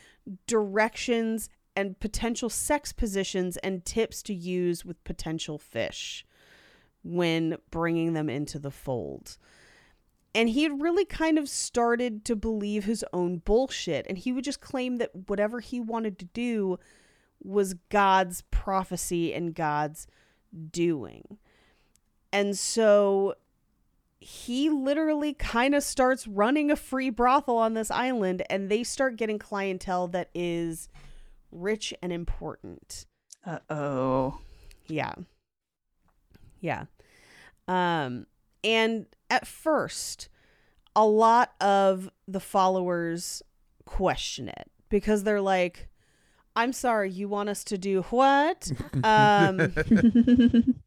directions 0.45 1.49
and 1.77 1.99
potential 1.99 2.49
sex 2.49 2.91
positions 2.91 3.55
and 3.57 3.85
tips 3.85 4.23
to 4.23 4.33
use 4.33 4.83
with 4.83 5.03
potential 5.03 5.59
fish 5.59 6.25
when 7.03 7.55
bringing 7.69 8.13
them 8.13 8.29
into 8.29 8.57
the 8.57 8.71
fold. 8.71 9.37
And 10.33 10.49
he 10.49 10.63
had 10.63 10.81
really 10.81 11.05
kind 11.05 11.37
of 11.37 11.47
started 11.47 12.25
to 12.25 12.35
believe 12.35 12.85
his 12.85 13.05
own 13.13 13.37
bullshit. 13.37 14.07
And 14.09 14.17
he 14.17 14.31
would 14.31 14.43
just 14.43 14.59
claim 14.59 14.97
that 14.97 15.29
whatever 15.29 15.59
he 15.59 15.79
wanted 15.79 16.17
to 16.17 16.25
do 16.25 16.79
was 17.43 17.75
God's 17.89 18.41
prophecy 18.49 19.31
and 19.31 19.53
God's 19.53 20.07
doing. 20.71 21.37
And 22.33 22.57
so 22.57 23.35
he 24.19 24.67
literally 24.69 25.33
kind 25.33 25.75
of 25.75 25.83
starts 25.83 26.27
running 26.27 26.71
a 26.71 26.75
free 26.75 27.11
brothel 27.11 27.57
on 27.57 27.75
this 27.75 27.91
island, 27.91 28.41
and 28.49 28.69
they 28.69 28.83
start 28.83 29.15
getting 29.15 29.37
clientele 29.37 30.07
that 30.07 30.29
is 30.33 30.89
rich 31.51 31.93
and 32.01 32.11
important. 32.11 33.05
Uh 33.45 33.59
oh. 33.69 34.39
Yeah. 34.87 35.13
Yeah. 36.59 36.85
Um 37.67 38.25
and 38.63 39.05
at 39.29 39.47
first 39.47 40.29
a 40.95 41.05
lot 41.05 41.53
of 41.61 42.09
the 42.27 42.39
followers 42.39 43.41
question 43.85 44.49
it 44.49 44.71
because 44.89 45.23
they're 45.23 45.41
like 45.41 45.89
I'm 46.55 46.73
sorry, 46.73 47.11
you 47.11 47.29
want 47.29 47.49
us 47.49 47.63
to 47.65 47.77
do 47.77 48.01
what? 48.03 48.71
um 49.03 49.73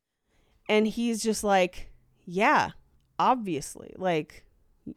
and 0.69 0.87
he's 0.87 1.23
just 1.23 1.45
like, 1.45 1.93
"Yeah, 2.25 2.71
obviously. 3.21 3.95
Like 3.97 4.45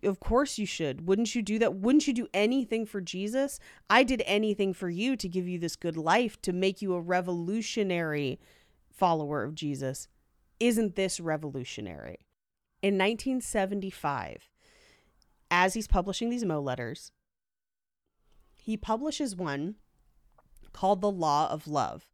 of 0.04 0.20
course 0.20 0.58
you 0.58 0.66
should. 0.66 1.08
Wouldn't 1.08 1.36
you 1.36 1.42
do 1.42 1.60
that? 1.60 1.76
Wouldn't 1.76 2.08
you 2.08 2.14
do 2.14 2.28
anything 2.34 2.86
for 2.86 3.02
Jesus? 3.02 3.60
I 3.90 4.04
did 4.04 4.24
anything 4.26 4.74
for 4.74 4.90
you 4.90 5.16
to 5.16 5.30
give 5.30 5.48
you 5.48 5.60
this 5.60 5.76
good 5.76 5.98
life, 5.98 6.42
to 6.44 6.54
make 6.54 6.82
you 6.82 6.94
a 6.94 7.02
revolutionary 7.02 8.40
follower 8.90 9.44
of 9.44 9.56
Jesus. 9.56 10.08
Isn't 10.60 10.96
this 10.96 11.20
revolutionary? 11.20 12.26
In 12.82 12.96
1975, 12.96 14.50
as 15.50 15.74
he's 15.74 15.88
publishing 15.88 16.30
these 16.30 16.46
Mo 16.46 16.60
letters, 16.60 17.12
he 18.56 18.78
publishes 18.78 19.36
one 19.36 19.76
called 20.72 21.02
The 21.02 21.12
Law 21.12 21.50
of 21.50 21.68
Love. 21.68 22.06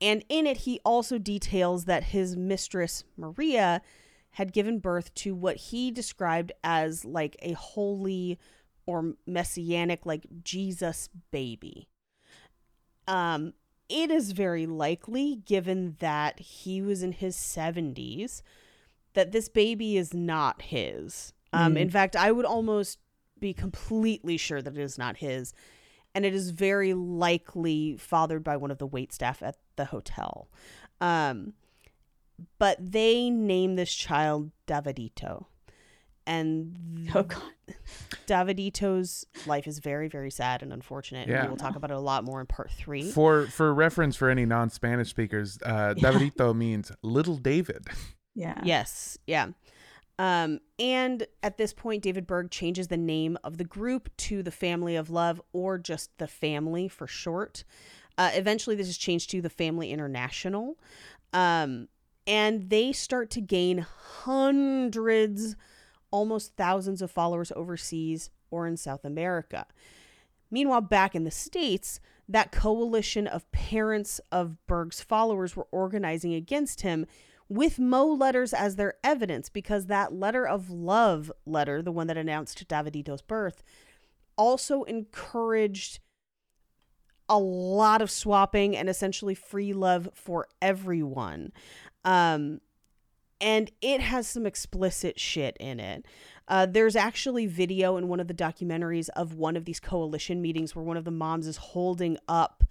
And 0.00 0.24
in 0.28 0.46
it, 0.46 0.58
he 0.58 0.80
also 0.84 1.18
details 1.18 1.84
that 1.86 2.04
his 2.04 2.36
mistress, 2.36 3.04
Maria, 3.16 3.82
had 4.36 4.52
given 4.52 4.78
birth 4.78 5.12
to 5.14 5.34
what 5.34 5.56
he 5.56 5.90
described 5.90 6.52
as 6.62 7.04
like 7.06 7.36
a 7.40 7.52
holy 7.52 8.38
or 8.84 9.14
messianic, 9.26 10.04
like 10.04 10.26
Jesus 10.44 11.08
baby. 11.30 11.88
Um, 13.08 13.54
it 13.88 14.10
is 14.10 14.32
very 14.32 14.66
likely, 14.66 15.36
given 15.36 15.96
that 16.00 16.38
he 16.38 16.82
was 16.82 17.02
in 17.02 17.12
his 17.12 17.34
70s, 17.34 18.42
that 19.14 19.32
this 19.32 19.48
baby 19.48 19.96
is 19.96 20.12
not 20.12 20.60
his. 20.60 21.32
Um, 21.54 21.74
Mm. 21.74 21.80
In 21.80 21.90
fact, 21.90 22.14
I 22.14 22.30
would 22.30 22.44
almost 22.44 22.98
be 23.40 23.54
completely 23.54 24.36
sure 24.36 24.60
that 24.60 24.76
it 24.76 24.82
is 24.82 24.98
not 24.98 25.16
his. 25.16 25.54
and 26.14 26.24
it 26.24 26.34
is 26.34 26.48
very 26.48 26.94
likely 26.94 27.94
fathered 27.98 28.42
by 28.42 28.56
one 28.56 28.70
of 28.70 28.78
the 28.78 28.86
wait 28.86 29.12
staff 29.12 29.42
at 29.42 29.56
the 29.76 29.84
hotel. 29.84 30.48
Um, 30.98 31.52
but 32.58 32.76
they 32.80 33.30
name 33.30 33.76
this 33.76 33.92
child 33.92 34.50
Davidito. 34.66 35.46
And 36.26 37.08
Oh 37.14 37.22
God. 37.22 37.42
Davidito's 38.26 39.24
life 39.46 39.66
is 39.66 39.78
very, 39.78 40.08
very 40.08 40.30
sad 40.30 40.62
and 40.62 40.72
unfortunate. 40.72 41.28
And 41.28 41.30
Yeah. 41.30 41.44
we 41.44 41.50
will 41.50 41.56
talk 41.56 41.76
about 41.76 41.90
it 41.90 41.96
a 41.96 42.00
lot 42.00 42.24
more 42.24 42.40
in 42.40 42.46
part 42.46 42.70
three. 42.70 43.10
For 43.10 43.46
for 43.46 43.72
reference 43.72 44.16
for 44.16 44.28
any 44.30 44.44
non-Spanish 44.44 45.08
speakers, 45.08 45.58
uh, 45.64 45.94
Davidito 45.96 46.54
means 46.56 46.90
little 47.02 47.36
David. 47.36 47.86
Yeah. 48.34 48.60
Yes, 48.64 49.18
yeah. 49.26 49.48
Um, 50.18 50.60
and 50.78 51.26
at 51.42 51.58
this 51.58 51.72
point, 51.74 52.02
David 52.02 52.26
Berg 52.26 52.50
changes 52.50 52.88
the 52.88 52.96
name 52.96 53.36
of 53.44 53.58
the 53.58 53.64
group 53.64 54.08
to 54.18 54.42
the 54.42 54.50
Family 54.50 54.96
of 54.96 55.10
Love 55.10 55.42
or 55.52 55.76
just 55.78 56.16
the 56.18 56.26
Family 56.26 56.88
for 56.88 57.06
short. 57.06 57.64
Uh, 58.16 58.30
eventually, 58.32 58.74
this 58.76 58.88
is 58.88 58.96
changed 58.96 59.28
to 59.30 59.42
the 59.42 59.50
Family 59.50 59.90
International. 59.92 60.78
Um, 61.34 61.88
and 62.26 62.70
they 62.70 62.92
start 62.92 63.30
to 63.30 63.40
gain 63.40 63.86
hundreds, 64.24 65.56
almost 66.10 66.56
thousands 66.56 67.02
of 67.02 67.10
followers 67.10 67.52
overseas 67.54 68.30
or 68.50 68.66
in 68.66 68.76
South 68.76 69.04
America. 69.04 69.66
Meanwhile, 70.50 70.82
back 70.82 71.14
in 71.14 71.24
the 71.24 71.30
States, 71.30 72.00
that 72.28 72.52
coalition 72.52 73.26
of 73.26 73.50
parents 73.52 74.20
of 74.32 74.56
Berg's 74.66 75.00
followers 75.00 75.56
were 75.56 75.68
organizing 75.70 76.34
against 76.34 76.80
him 76.80 77.06
with 77.48 77.78
Mo 77.78 78.06
letters 78.06 78.52
as 78.52 78.76
their 78.76 78.94
evidence 79.04 79.48
because 79.48 79.86
that 79.86 80.12
letter 80.12 80.46
of 80.46 80.70
love 80.70 81.30
letter, 81.44 81.82
the 81.82 81.92
one 81.92 82.08
that 82.08 82.16
announced 82.16 82.66
Davidito's 82.66 83.22
birth, 83.22 83.62
also 84.36 84.82
encouraged 84.84 86.00
a 87.28 87.38
lot 87.38 88.02
of 88.02 88.10
swapping 88.10 88.76
and 88.76 88.88
essentially 88.88 89.34
free 89.34 89.72
love 89.72 90.08
for 90.14 90.48
everyone. 90.62 91.52
Um, 92.06 92.60
and 93.40 93.70
it 93.82 94.00
has 94.00 94.26
some 94.26 94.46
explicit 94.46 95.20
shit 95.20 95.56
in 95.60 95.78
it. 95.78 96.06
Uh, 96.48 96.64
there's 96.64 96.96
actually 96.96 97.44
video 97.46 97.96
in 97.98 98.08
one 98.08 98.20
of 98.20 98.28
the 98.28 98.34
documentaries 98.34 99.08
of 99.16 99.34
one 99.34 99.56
of 99.56 99.64
these 99.66 99.80
coalition 99.80 100.40
meetings 100.40 100.74
where 100.74 100.84
one 100.84 100.96
of 100.96 101.04
the 101.04 101.10
moms 101.10 101.46
is 101.46 101.56
holding 101.58 102.16
up 102.28 102.64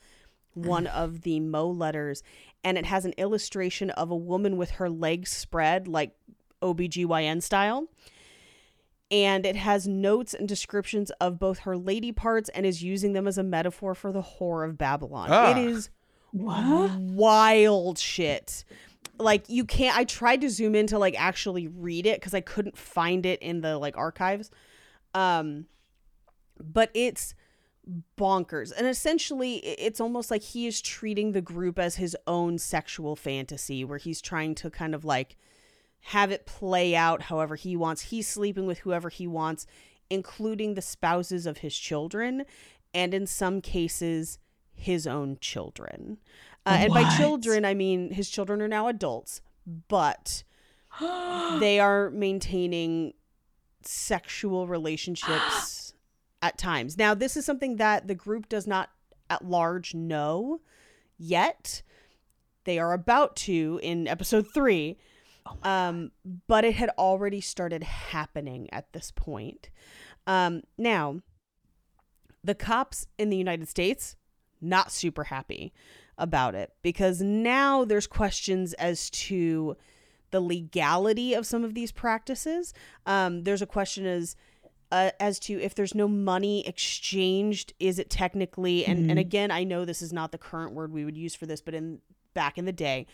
one 0.54 0.88
of 0.88 1.22
the 1.22 1.42
Mo 1.42 1.68
letters 1.68 2.24
and 2.64 2.78
it 2.78 2.86
has 2.86 3.04
an 3.04 3.12
illustration 3.18 3.90
of 3.92 4.10
a 4.10 4.16
woman 4.16 4.56
with 4.56 4.72
her 4.72 4.90
legs 4.90 5.30
spread 5.30 5.86
like 5.88 6.16
OBGYN 6.62 7.44
style. 7.44 7.88
And 9.12 9.46
it 9.46 9.58
has 9.58 9.86
notes 9.88 10.34
and 10.34 10.48
descriptions 10.48 11.12
of 11.22 11.38
both 11.38 11.60
her 11.60 11.78
lady 11.78 12.12
parts 12.12 12.50
and 12.50 12.66
is 12.66 12.82
using 12.82 13.14
them 13.14 13.28
as 13.28 13.38
a 13.38 13.44
metaphor 13.44 13.94
for 13.94 14.12
the 14.12 14.22
whore 14.24 14.68
of 14.68 14.78
Babylon. 14.78 15.28
Ah. 15.30 15.52
It 15.52 15.58
is 15.58 15.90
What? 16.32 16.98
wild 16.98 18.00
shit. 18.00 18.64
Like 19.18 19.49
you 19.49 19.66
can't 19.66 19.97
I 19.97 20.03
tried 20.03 20.41
to 20.41 20.49
zoom 20.49 20.76
in 20.76 20.88
to 20.88 20.99
like 20.99 21.20
actually 21.20 21.68
read 21.68 22.06
it 22.06 22.22
cuz 22.22 22.34
I 22.34 22.41
couldn't 22.41 22.78
find 22.78 23.26
it 23.26 23.41
in 23.41 23.62
the 23.62 23.78
like 23.78 23.97
archives. 23.97 24.51
Um 25.14 25.68
but 26.60 26.89
it's 26.93 27.34
bonkers. 28.18 28.72
And 28.76 28.88
essentially 28.88 29.58
it's 29.58 29.99
almost 29.99 30.32
like 30.32 30.41
he 30.41 30.68
is 30.68 30.82
treating 30.82 31.32
the 31.32 31.41
group 31.41 31.78
as 31.78 31.95
his 31.95 32.18
own 32.28 32.58
sexual 32.58 33.16
fantasy 33.16 33.84
where 33.84 33.97
he's 33.97 34.22
trying 34.22 34.56
to 34.56 34.70
kind 34.70 34.95
of 34.95 35.06
like 35.06 35.38
have 36.01 36.32
it 36.32 36.45
play 36.45 36.95
out 36.95 37.24
however 37.24 37.56
he 37.56 37.76
wants. 37.76 38.03
He's 38.03 38.28
sleeping 38.28 38.66
with 38.68 38.80
whoever 38.80 39.10
he 39.10 39.28
wants, 39.28 39.66
including 40.10 40.74
the 40.74 40.82
spouses 40.82 41.45
of 41.45 41.60
his 41.60 41.76
children 41.78 42.45
and 42.93 43.14
in 43.14 43.28
some 43.28 43.62
cases 43.62 44.39
his 44.74 45.08
own 45.08 45.38
children. 45.41 46.18
Uh, 46.66 46.78
and 46.80 46.93
by 46.93 47.16
children, 47.18 47.63
I 47.63 47.74
mean 47.74 48.11
his 48.11 48.30
children 48.30 48.61
are 48.61 48.68
now 48.68 48.88
adults, 48.88 49.41
but 49.88 50.43
they 51.59 51.80
are 51.80 52.09
maintaining 52.09 53.13
sexual 53.84 54.68
relationships 54.68 55.93
at 56.41 56.57
times. 56.57 56.97
Now, 56.97 57.13
this 57.13 57.38
is 57.38 57.45
something 57.45 57.76
that 57.78 58.07
the 58.07 58.16
group 58.16 58.49
does 58.49 58.66
not 58.66 58.89
at 59.30 59.45
large 59.45 59.93
know 59.93 60.61
yet. 61.18 61.82
They 62.63 62.80
are 62.80 62.93
about 62.93 63.36
to 63.38 63.80
in 63.84 64.07
episode 64.07 64.47
three. 64.53 64.97
um, 65.61 66.11
but 66.47 66.66
it 66.66 66.74
had 66.74 66.89
already 66.97 67.39
started 67.39 67.84
happening 67.84 68.68
at 68.72 68.91
this 68.93 69.11
point. 69.11 69.70
Um, 70.26 70.63
now, 70.76 71.22
the 72.43 72.55
cops 72.55 73.05
in 73.20 73.30
the 73.30 73.38
United 73.38 73.68
States 73.68 74.16
not 74.59 74.91
super 74.91 75.26
happy 75.26 75.72
about 76.18 76.55
it 76.55 76.74
because 76.82 77.22
now 77.22 77.86
there's 77.86 78.07
questions 78.07 78.74
as 78.74 79.09
to 79.09 79.76
the 80.32 80.39
legality 80.39 81.34
of 81.34 81.45
some 81.45 81.63
of 81.63 81.74
these 81.74 81.91
practices. 81.91 82.74
Um, 83.05 83.43
there's 83.43 83.61
a 83.61 83.68
question 83.68 84.05
as 84.05 84.36
uh, 84.91 85.11
as 85.20 85.39
to 85.39 85.59
if 85.61 85.76
there's 85.76 85.95
no 85.95 86.07
money 86.07 86.66
exchanged, 86.68 87.74
is 87.80 87.99
it 87.99 88.09
technically 88.09 88.86
and 88.86 89.09
and 89.09 89.20
again, 89.20 89.51
I 89.51 89.63
know 89.63 89.84
this 89.84 90.01
is 90.01 90.13
not 90.13 90.32
the 90.32 90.38
current 90.38 90.74
word 90.74 90.91
we 90.91 91.05
would 91.05 91.18
use 91.18 91.36
for 91.36 91.45
this, 91.45 91.61
but 91.61 91.74
in 91.74 91.99
back 92.34 92.57
in 92.57 92.66
the 92.66 92.72
day, 92.72 93.07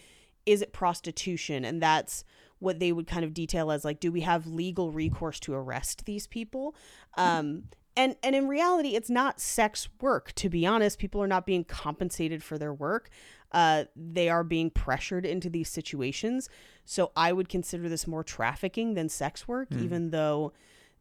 is 0.45 0.61
it 0.61 0.73
prostitution? 0.73 1.63
And 1.63 1.81
that's 1.81 2.23
what 2.59 2.79
they 2.79 2.91
would 2.91 3.07
kind 3.07 3.23
of 3.25 3.33
detail 3.33 3.71
as 3.71 3.83
like, 3.83 3.99
do 3.99 4.11
we 4.11 4.21
have 4.21 4.45
legal 4.45 4.91
recourse 4.91 5.39
to 5.41 5.53
arrest 5.53 6.05
these 6.05 6.27
people? 6.27 6.75
Um, 7.17 7.63
and 8.01 8.15
and 8.23 8.35
in 8.35 8.47
reality, 8.47 8.95
it's 8.95 9.09
not 9.11 9.39
sex 9.39 9.87
work. 9.99 10.31
To 10.33 10.49
be 10.49 10.65
honest, 10.65 10.97
people 10.97 11.21
are 11.21 11.27
not 11.27 11.45
being 11.45 11.63
compensated 11.63 12.43
for 12.43 12.57
their 12.57 12.73
work. 12.73 13.09
Uh, 13.51 13.83
they 13.95 14.27
are 14.27 14.43
being 14.43 14.71
pressured 14.71 15.25
into 15.25 15.49
these 15.49 15.69
situations. 15.69 16.49
So 16.83 17.11
I 17.15 17.31
would 17.31 17.47
consider 17.47 17.87
this 17.89 18.07
more 18.07 18.23
trafficking 18.23 18.95
than 18.95 19.07
sex 19.07 19.47
work, 19.47 19.67
even 19.73 20.09
though 20.09 20.53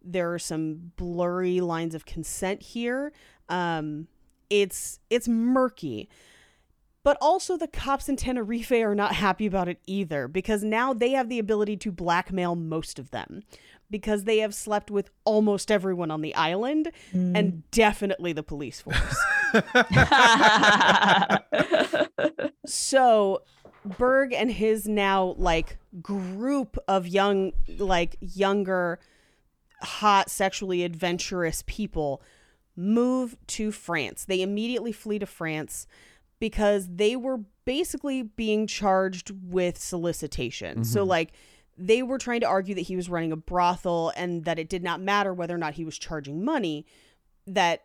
there 0.02 0.32
are 0.34 0.38
some 0.38 0.92
blurry 0.96 1.60
lines 1.60 1.94
of 1.94 2.04
consent 2.04 2.62
here. 2.62 3.12
Um, 3.48 4.08
it's 4.50 5.00
it's 5.08 5.26
murky. 5.26 6.08
But 7.02 7.16
also, 7.22 7.56
the 7.56 7.66
cops 7.66 8.10
in 8.10 8.16
Tenerife 8.16 8.72
are 8.72 8.94
not 8.94 9.14
happy 9.26 9.46
about 9.46 9.68
it 9.68 9.80
either 9.86 10.28
because 10.28 10.62
now 10.62 10.92
they 10.92 11.12
have 11.12 11.30
the 11.30 11.38
ability 11.38 11.78
to 11.78 11.92
blackmail 11.92 12.56
most 12.56 12.98
of 12.98 13.10
them 13.10 13.42
because 13.90 14.24
they 14.24 14.38
have 14.38 14.54
slept 14.54 14.90
with 14.90 15.10
almost 15.24 15.70
everyone 15.70 16.10
on 16.10 16.20
the 16.20 16.34
island 16.34 16.90
hmm. 17.12 17.34
and 17.34 17.68
definitely 17.70 18.32
the 18.32 18.42
police 18.42 18.80
force. 18.80 19.16
so, 22.66 23.42
Berg 23.84 24.32
and 24.32 24.50
his 24.50 24.86
now 24.86 25.34
like 25.38 25.78
group 26.00 26.76
of 26.86 27.08
young, 27.08 27.52
like 27.78 28.16
younger, 28.20 29.00
hot, 29.82 30.30
sexually 30.30 30.84
adventurous 30.84 31.64
people 31.66 32.22
move 32.76 33.36
to 33.46 33.72
France. 33.72 34.24
They 34.24 34.42
immediately 34.42 34.92
flee 34.92 35.18
to 35.18 35.26
France 35.26 35.86
because 36.38 36.88
they 36.88 37.16
were 37.16 37.40
basically 37.64 38.22
being 38.22 38.66
charged 38.66 39.30
with 39.30 39.78
solicitation. 39.78 40.84
So, 40.84 41.00
mm-hmm. 41.00 41.10
like, 41.10 41.32
they 41.80 42.02
were 42.02 42.18
trying 42.18 42.40
to 42.40 42.46
argue 42.46 42.74
that 42.74 42.82
he 42.82 42.94
was 42.94 43.08
running 43.08 43.32
a 43.32 43.36
brothel 43.36 44.12
and 44.14 44.44
that 44.44 44.58
it 44.58 44.68
did 44.68 44.82
not 44.82 45.00
matter 45.00 45.32
whether 45.32 45.54
or 45.54 45.58
not 45.58 45.74
he 45.74 45.84
was 45.84 45.98
charging 45.98 46.44
money, 46.44 46.84
that 47.46 47.84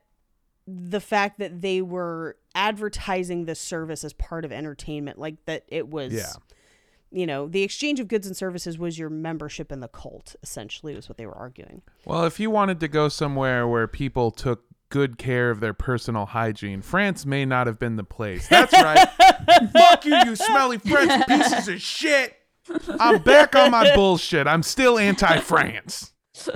the 0.67 0.99
fact 0.99 1.39
that 1.39 1.61
they 1.61 1.81
were 1.81 2.35
advertising 2.53 3.45
this 3.45 3.59
service 3.59 4.03
as 4.03 4.11
part 4.13 4.43
of 4.43 4.51
entertainment, 4.51 5.17
like 5.17 5.43
that 5.45 5.63
it 5.69 5.87
was. 5.87 6.13
Yeah. 6.13 6.33
You 7.11 7.25
know, 7.25 7.47
the 7.47 7.63
exchange 7.63 8.01
of 8.01 8.09
goods 8.09 8.27
and 8.27 8.35
services 8.35 8.77
was 8.77 8.99
your 8.99 9.09
membership 9.09 9.71
in 9.71 9.79
the 9.79 9.87
cult, 9.87 10.35
essentially, 10.43 10.93
was 10.95 11.07
what 11.07 11.17
they 11.17 11.25
were 11.25 11.37
arguing. 11.37 11.81
Well, 12.03 12.25
if 12.25 12.41
you 12.41 12.49
wanted 12.49 12.81
to 12.81 12.89
go 12.89 13.07
somewhere 13.07 13.65
where 13.65 13.87
people 13.87 14.31
took 14.31 14.65
good 14.89 15.17
care 15.17 15.49
of 15.49 15.61
their 15.61 15.73
personal 15.73 16.25
hygiene, 16.25 16.81
France 16.81 17.25
may 17.25 17.45
not 17.45 17.67
have 17.67 17.79
been 17.79 17.95
the 17.95 18.03
place. 18.03 18.49
That's 18.49 18.73
right. 18.73 19.07
Fuck 19.71 20.03
you, 20.03 20.15
you 20.25 20.35
smelly 20.35 20.77
French 20.77 21.25
pieces 21.27 21.69
of 21.69 21.81
shit. 21.81 22.35
I'm 22.99 23.21
back 23.21 23.55
on 23.55 23.71
my 23.71 23.93
bullshit. 23.95 24.47
I'm 24.47 24.63
still 24.63 24.97
anti 24.99 25.39
France. 25.39 26.13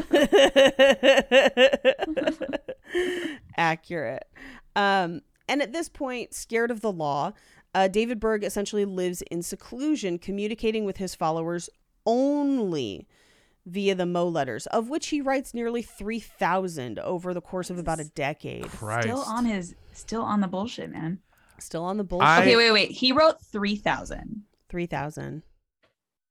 Accurate. 3.58 4.26
Um, 4.76 5.22
and 5.48 5.62
at 5.62 5.74
this 5.74 5.90
point, 5.90 6.34
scared 6.34 6.72
of 6.72 6.82
the 6.82 6.92
law, 6.92 7.34
uh, 7.74 7.88
David 7.88 8.20
Berg 8.20 8.44
essentially 8.44 8.86
lives 8.86 9.22
in 9.24 9.42
seclusion, 9.44 10.18
communicating 10.20 10.86
with 10.86 10.98
his 10.98 11.16
followers 11.16 11.70
only 12.06 13.08
via 13.66 13.94
the 13.96 14.06
Mo 14.06 14.28
letters, 14.28 14.66
of 14.68 14.90
which 14.90 15.08
he 15.08 15.22
writes 15.22 15.54
nearly 15.54 15.82
3,000 15.82 16.98
over 17.00 17.34
the 17.34 17.42
course 17.42 17.70
of 17.70 17.78
about 17.78 18.00
a 18.00 18.06
decade. 18.06 18.64
Christ. 18.70 19.04
Still 19.08 19.20
on 19.28 19.46
his, 19.46 19.76
still 19.94 20.22
on 20.24 20.42
the 20.42 20.48
bullshit, 20.48 20.90
man. 20.92 21.20
Still 21.60 21.84
on 21.84 21.98
the 21.98 22.04
bullshit. 22.04 22.28
I- 22.28 22.42
Okay, 22.42 22.56
wait, 22.56 22.72
wait. 22.72 22.92
He 22.92 23.12
wrote 23.12 23.42
three 23.42 23.76
thousand 23.76 24.44
3,000. 24.70 25.44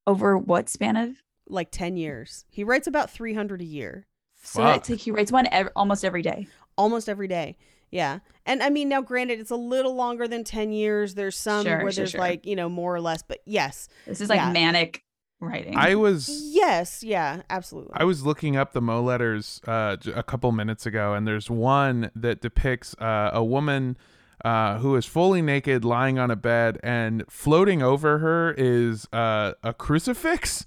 Over 0.09 0.36
what 0.38 0.68
span 0.68 0.96
of? 0.96 1.11
Like 1.48 1.70
10 1.70 1.96
years. 1.96 2.44
He 2.50 2.64
writes 2.64 2.86
about 2.86 3.11
300 3.11 3.61
a 3.61 3.64
year, 3.64 4.06
So 4.42 4.62
Fuck. 4.62 4.76
it's 4.78 4.90
like 4.90 4.98
he 5.00 5.11
writes 5.11 5.30
one 5.32 5.46
ev- 5.52 5.70
almost 5.76 6.04
every 6.04 6.22
day. 6.22 6.46
almost 6.76 7.09
every 7.09 7.28
day. 7.28 7.56
Yeah. 7.90 8.18
And 8.46 8.62
I 8.62 8.68
mean, 8.70 8.88
now 8.88 9.00
granted, 9.00 9.40
it's 9.40 9.50
a 9.50 9.56
little 9.56 9.94
longer 9.94 10.28
than 10.28 10.44
10 10.44 10.72
years. 10.72 11.14
There's 11.14 11.36
some 11.36 11.64
Sure, 11.64 11.82
where 11.82 11.90
sure, 11.90 12.00
there's 12.02 12.11
sure. 12.11 12.20
like, 12.20 12.44
you 12.46 12.54
know, 12.54 12.68
more 12.68 12.94
or 12.94 13.00
less, 13.00 13.22
but 13.22 13.38
yes. 13.46 13.88
This 14.06 14.20
is 14.20 14.28
like 14.28 14.38
Yeah. 14.40 14.52
manic 14.52 15.04
writing. 15.40 15.74
I 15.76 15.94
was 15.94 16.28
Yes. 16.52 17.02
Yeah. 17.02 17.42
Absolutely. 17.48 17.94
I 17.96 18.04
was 18.04 18.24
looking 18.26 18.56
up 18.56 18.72
the 18.74 18.80
Mo 18.82 19.02
letters 19.02 19.61
uh, 19.66 19.96
j- 19.96 20.12
a 20.12 20.22
couple 20.22 20.52
minutes 20.52 20.84
ago, 20.86 21.14
and 21.14 21.26
there's 21.26 21.48
one 21.50 22.11
that 22.14 22.40
depicts 22.42 22.94
uh, 23.00 23.30
a 23.32 23.42
woman 23.42 23.96
uh, 24.45 24.78
who 24.78 24.97
is 24.97 25.05
fully 25.07 25.43
naked, 25.43 25.84
lying 25.84 26.18
on 26.18 26.30
a 26.30 26.36
bed, 26.36 26.78
and 26.82 27.24
floating 27.28 27.82
over 27.82 28.18
her 28.18 28.55
is 28.57 29.07
uh, 29.12 29.53
a 29.62 29.72
crucifix. 29.74 30.64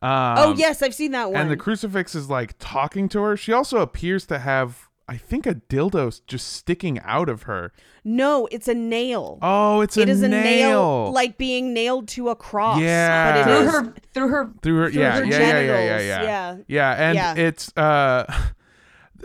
Um, 0.00 0.10
oh, 0.38 0.54
yes. 0.56 0.82
I've 0.82 0.94
seen 0.94 1.10
that 1.12 1.30
one. 1.32 1.40
and 1.40 1.50
the 1.50 1.56
crucifix 1.56 2.14
is 2.14 2.30
like 2.30 2.54
talking 2.58 3.08
to 3.10 3.20
her. 3.22 3.36
She 3.36 3.52
also 3.52 3.78
appears 3.78 4.26
to 4.26 4.38
have, 4.38 4.88
I 5.08 5.16
think, 5.16 5.44
a 5.46 5.54
dildo 5.54 6.20
just 6.26 6.52
sticking 6.52 7.00
out 7.00 7.28
of 7.28 7.42
her. 7.44 7.72
no, 8.04 8.46
it's 8.52 8.68
a 8.68 8.74
nail. 8.74 9.38
Oh, 9.42 9.80
it's 9.80 9.96
a 9.96 10.02
it 10.02 10.08
is 10.08 10.22
a 10.22 10.28
nail, 10.28 10.42
nail, 10.44 11.12
like 11.12 11.36
being 11.36 11.74
nailed 11.74 12.06
to 12.08 12.28
a 12.28 12.36
cross. 12.36 12.80
Yeah. 12.80 13.32
But 13.32 13.40
it 13.40 13.44
through 13.44 13.66
is 13.66 13.72
her 13.72 13.94
through 14.14 14.28
her 14.28 14.50
through 14.62 14.76
her. 14.82 14.90
through 14.90 15.00
yeah, 15.00 15.18
her 15.18 15.24
yeah, 15.24 15.38
yeah, 15.38 15.60
yeah, 15.60 15.60
yeah, 15.60 15.98
yeah, 16.00 16.22
Yeah. 16.22 16.56
Yeah, 16.68 16.92
and 17.10 17.16
Yeah. 17.16 17.34
it's 17.34 17.76
uh 17.76 18.32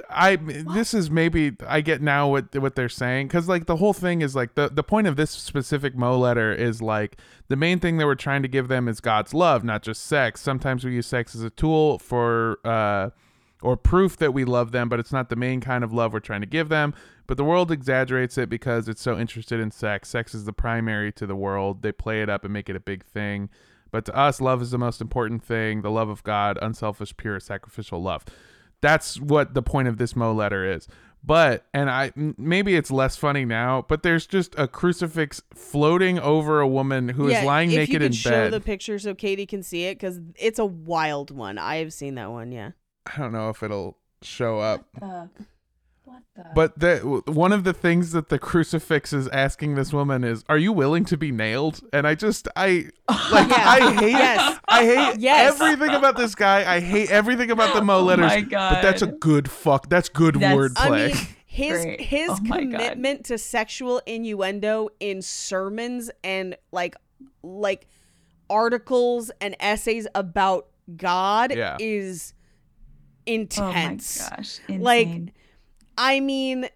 I 0.09 0.37
this 0.37 0.93
is 0.93 1.11
maybe 1.11 1.55
I 1.67 1.81
get 1.81 2.01
now 2.01 2.27
what 2.27 2.55
what 2.55 2.75
they're 2.75 2.89
saying 2.89 3.29
cuz 3.29 3.47
like 3.47 3.67
the 3.67 3.75
whole 3.75 3.93
thing 3.93 4.21
is 4.21 4.35
like 4.35 4.55
the 4.55 4.69
the 4.69 4.83
point 4.83 5.07
of 5.07 5.15
this 5.15 5.31
specific 5.31 5.95
Mo 5.95 6.17
letter 6.17 6.51
is 6.53 6.81
like 6.81 7.17
the 7.47 7.55
main 7.55 7.79
thing 7.79 7.97
that 7.97 8.05
we're 8.05 8.15
trying 8.15 8.41
to 8.41 8.47
give 8.47 8.67
them 8.67 8.87
is 8.87 8.99
God's 8.99 9.33
love, 9.33 9.63
not 9.63 9.83
just 9.83 10.03
sex. 10.03 10.41
Sometimes 10.41 10.83
we 10.83 10.93
use 10.93 11.05
sex 11.05 11.35
as 11.35 11.43
a 11.43 11.49
tool 11.49 11.99
for 11.99 12.59
uh 12.65 13.11
or 13.61 13.77
proof 13.77 14.17
that 14.17 14.33
we 14.33 14.43
love 14.43 14.71
them, 14.71 14.89
but 14.89 14.99
it's 14.99 15.13
not 15.13 15.29
the 15.29 15.35
main 15.35 15.61
kind 15.61 15.83
of 15.83 15.93
love 15.93 16.11
we're 16.11 16.19
trying 16.19 16.41
to 16.41 16.47
give 16.47 16.69
them. 16.69 16.93
But 17.27 17.37
the 17.37 17.45
world 17.45 17.71
exaggerates 17.71 18.37
it 18.37 18.49
because 18.49 18.89
it's 18.89 19.01
so 19.01 19.17
interested 19.17 19.59
in 19.59 19.71
sex. 19.71 20.09
Sex 20.09 20.35
is 20.35 20.43
the 20.43 20.53
primary 20.53 21.11
to 21.13 21.25
the 21.25 21.35
world. 21.35 21.81
They 21.81 21.93
play 21.93 22.21
it 22.21 22.29
up 22.29 22.43
and 22.43 22.51
make 22.51 22.69
it 22.69 22.75
a 22.75 22.81
big 22.81 23.05
thing. 23.05 23.49
But 23.89 24.05
to 24.05 24.15
us, 24.15 24.41
love 24.41 24.61
is 24.61 24.71
the 24.71 24.77
most 24.77 24.99
important 24.99 25.43
thing 25.43 25.81
the 25.81 25.91
love 25.91 26.09
of 26.09 26.23
God, 26.23 26.57
unselfish, 26.61 27.15
pure, 27.15 27.39
sacrificial 27.39 28.01
love. 28.01 28.25
That's 28.83 29.17
what 29.19 29.53
the 29.53 29.61
point 29.63 29.87
of 29.87 29.97
this 29.97 30.13
Mo 30.15 30.33
letter 30.33 30.69
is. 30.71 30.87
But, 31.25 31.65
and 31.73 31.89
I 31.89 32.11
maybe 32.15 32.75
it's 32.75 32.91
less 32.91 33.15
funny 33.15 33.45
now, 33.45 33.85
but 33.87 34.03
there's 34.03 34.27
just 34.27 34.53
a 34.59 34.67
crucifix 34.67 35.41
floating 35.55 36.19
over 36.19 36.59
a 36.59 36.67
woman 36.67 37.07
who 37.07 37.27
is 37.27 37.33
Yeah, 37.33 37.45
lying 37.45 37.71
if 37.71 37.77
naked 37.77 38.01
you 38.01 38.05
in 38.07 38.11
show 38.11 38.29
bed. 38.29 38.51
the 38.51 38.59
picture 38.59 38.99
so 38.99 39.15
Katie 39.15 39.45
can 39.45 39.63
see 39.63 39.85
it 39.85 39.95
because 39.95 40.19
it's 40.35 40.59
a 40.59 40.65
wild 40.65 41.31
one. 41.31 41.57
I 41.57 41.77
have 41.77 41.93
seen 41.93 42.15
that 42.15 42.29
one. 42.29 42.51
Yeah. 42.51 42.71
I 43.05 43.17
don't 43.21 43.31
know 43.31 43.49
if 43.49 43.63
it'll 43.63 43.97
show 44.21 44.59
up. 44.59 44.85
The 46.35 46.41
what 46.53 46.75
the 46.79 46.99
But 47.01 47.25
the 47.25 47.31
one 47.31 47.51
of 47.53 47.63
the 47.63 47.73
things 47.73 48.11
that 48.11 48.29
the 48.29 48.39
crucifix 48.39 49.13
is 49.13 49.27
asking 49.29 49.75
this 49.75 49.91
woman 49.93 50.23
is, 50.23 50.43
"Are 50.49 50.57
you 50.57 50.71
willing 50.71 51.05
to 51.05 51.17
be 51.17 51.31
nailed?" 51.31 51.81
And 51.91 52.05
I 52.07 52.15
just, 52.15 52.47
I 52.55 52.85
like, 53.31 53.49
Yeah. 53.49 53.55
I 53.77 53.93
hate, 53.99 54.11
Yes. 54.11 54.59
I 54.67 54.85
hate 54.85 55.15
Yes. 55.19 55.59
everything 55.61 55.95
about 55.95 56.17
this 56.17 56.35
guy. 56.35 56.71
I 56.75 56.79
hate 56.79 57.11
everything 57.11 57.51
about 57.51 57.73
the 57.75 57.81
Mo 57.81 57.97
Oh 57.99 58.03
letters. 58.03 58.25
my 58.31 58.41
But 58.43 58.81
that's 58.81 59.01
a 59.01 59.07
good 59.07 59.49
fuck. 59.49 59.89
That's 59.89 60.09
good 60.09 60.35
That's- 60.35 60.57
wordplay. 60.57 61.03
I 61.05 61.07
mean, 61.13 61.27
his 61.45 61.81
Great. 61.83 62.01
his 62.01 62.29
Oh 62.31 62.37
my 62.43 62.63
God. 62.63 62.71
commitment 62.71 63.25
to 63.25 63.37
sexual 63.37 64.01
innuendo 64.07 64.89
in 64.99 65.21
sermons 65.21 66.09
and 66.23 66.55
like 66.71 66.95
like 67.43 67.87
articles 68.49 69.31
and 69.41 69.55
essays 69.59 70.07
about 70.15 70.67
God 70.97 71.55
Yeah. 71.55 71.77
is 71.79 72.33
oh 73.27 73.31
my 73.31 73.33
intense. 73.33 74.29
gosh. 74.29 74.59
Like, 74.69 75.07
insane. 75.07 75.31
I 75.97 76.19
mean, 76.19 76.69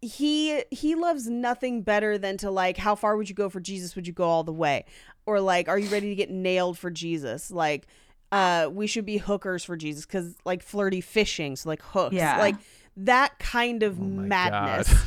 he 0.00 0.64
he 0.70 0.94
loves 0.94 1.28
nothing 1.28 1.82
better 1.82 2.18
than 2.18 2.36
to 2.38 2.50
like 2.50 2.76
how 2.76 2.94
far 2.94 3.16
would 3.16 3.28
you 3.28 3.34
go 3.34 3.48
for 3.48 3.60
Jesus? 3.60 3.94
Would 3.96 4.06
you 4.06 4.12
go 4.12 4.24
all 4.24 4.44
the 4.44 4.52
way? 4.52 4.84
Or 5.26 5.40
like 5.40 5.68
are 5.68 5.78
you 5.78 5.88
ready 5.90 6.08
to 6.08 6.14
get 6.14 6.30
nailed 6.30 6.78
for 6.78 6.90
Jesus? 6.90 7.50
Like 7.50 7.86
uh 8.32 8.68
we 8.72 8.86
should 8.86 9.04
be 9.06 9.18
hookers 9.18 9.62
for 9.62 9.76
Jesus 9.76 10.04
cuz 10.06 10.34
like 10.44 10.62
flirty 10.62 11.00
fishing, 11.00 11.54
so 11.56 11.68
like 11.68 11.82
hooks. 11.82 12.14
Yeah. 12.14 12.38
Like 12.38 12.56
that 12.96 13.38
kind 13.38 13.82
of 13.82 14.00
Oh 14.00 14.04
madness. 14.04 14.92
God. 14.92 15.00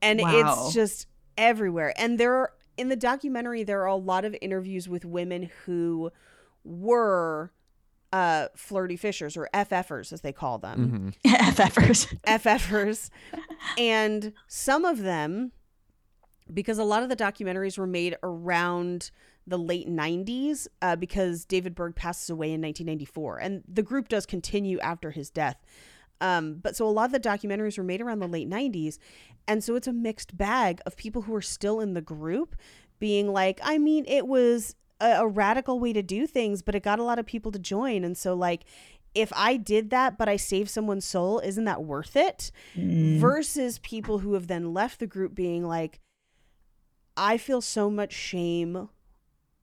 And 0.00 0.20
Wow. 0.20 0.38
it's 0.68 0.72
just 0.74 1.08
everywhere. 1.36 1.92
And 1.96 2.18
there 2.18 2.32
are 2.34 2.52
in 2.76 2.88
the 2.88 2.96
documentary 2.96 3.64
there 3.64 3.82
are 3.82 3.86
a 3.86 3.96
lot 3.96 4.24
of 4.24 4.34
interviews 4.40 4.88
with 4.88 5.04
women 5.04 5.50
who 5.66 6.12
were 6.64 7.50
uh 8.12 8.48
flirty 8.56 8.96
fishers 8.96 9.36
or 9.36 9.48
FFers 9.52 10.12
as 10.12 10.22
they 10.22 10.32
call 10.32 10.58
them. 10.58 11.14
Mhm. 11.26 11.54
FFers. 11.54 12.18
FFers. 12.26 13.10
and 13.78 14.32
some 14.46 14.84
of 14.84 14.98
them, 15.02 15.52
because 16.52 16.78
a 16.78 16.84
lot 16.84 17.02
of 17.02 17.08
the 17.08 17.16
documentaries 17.16 17.76
were 17.78 17.86
made 17.86 18.16
around 18.22 19.10
the 19.46 19.58
late 19.58 19.88
90s, 19.88 20.66
uh, 20.82 20.94
because 20.96 21.44
David 21.44 21.74
Berg 21.74 21.94
passes 21.94 22.28
away 22.30 22.48
in 22.48 22.60
1994. 22.60 23.38
And 23.38 23.62
the 23.66 23.82
group 23.82 24.08
does 24.08 24.26
continue 24.26 24.78
after 24.80 25.10
his 25.10 25.30
death. 25.30 25.56
Um, 26.20 26.54
but 26.62 26.76
so 26.76 26.86
a 26.86 26.90
lot 26.90 27.06
of 27.06 27.12
the 27.12 27.20
documentaries 27.20 27.78
were 27.78 27.84
made 27.84 28.00
around 28.00 28.18
the 28.18 28.26
late 28.28 28.48
90s. 28.48 28.98
And 29.46 29.62
so 29.64 29.74
it's 29.76 29.86
a 29.86 29.92
mixed 29.92 30.36
bag 30.36 30.80
of 30.84 30.96
people 30.96 31.22
who 31.22 31.34
are 31.34 31.40
still 31.42 31.80
in 31.80 31.94
the 31.94 32.02
group 32.02 32.56
being 32.98 33.32
like, 33.32 33.60
I 33.62 33.78
mean, 33.78 34.04
it 34.08 34.26
was 34.26 34.74
a, 35.00 35.22
a 35.22 35.26
radical 35.26 35.80
way 35.80 35.92
to 35.92 36.02
do 36.02 36.26
things, 36.26 36.62
but 36.62 36.74
it 36.74 36.82
got 36.82 36.98
a 36.98 37.04
lot 37.04 37.18
of 37.18 37.26
people 37.26 37.52
to 37.52 37.58
join. 37.58 38.04
And 38.04 38.16
so, 38.16 38.34
like, 38.34 38.64
if 39.14 39.32
I 39.34 39.56
did 39.56 39.90
that, 39.90 40.18
but 40.18 40.28
I 40.28 40.36
saved 40.36 40.70
someone's 40.70 41.04
soul, 41.04 41.40
isn't 41.40 41.64
that 41.64 41.82
worth 41.82 42.16
it? 42.16 42.50
Mm. 42.76 43.18
Versus 43.18 43.78
people 43.78 44.18
who 44.18 44.34
have 44.34 44.46
then 44.46 44.72
left 44.72 45.00
the 45.00 45.06
group 45.06 45.34
being 45.34 45.66
like, 45.66 46.00
I 47.16 47.36
feel 47.36 47.60
so 47.60 47.90
much 47.90 48.12
shame 48.12 48.88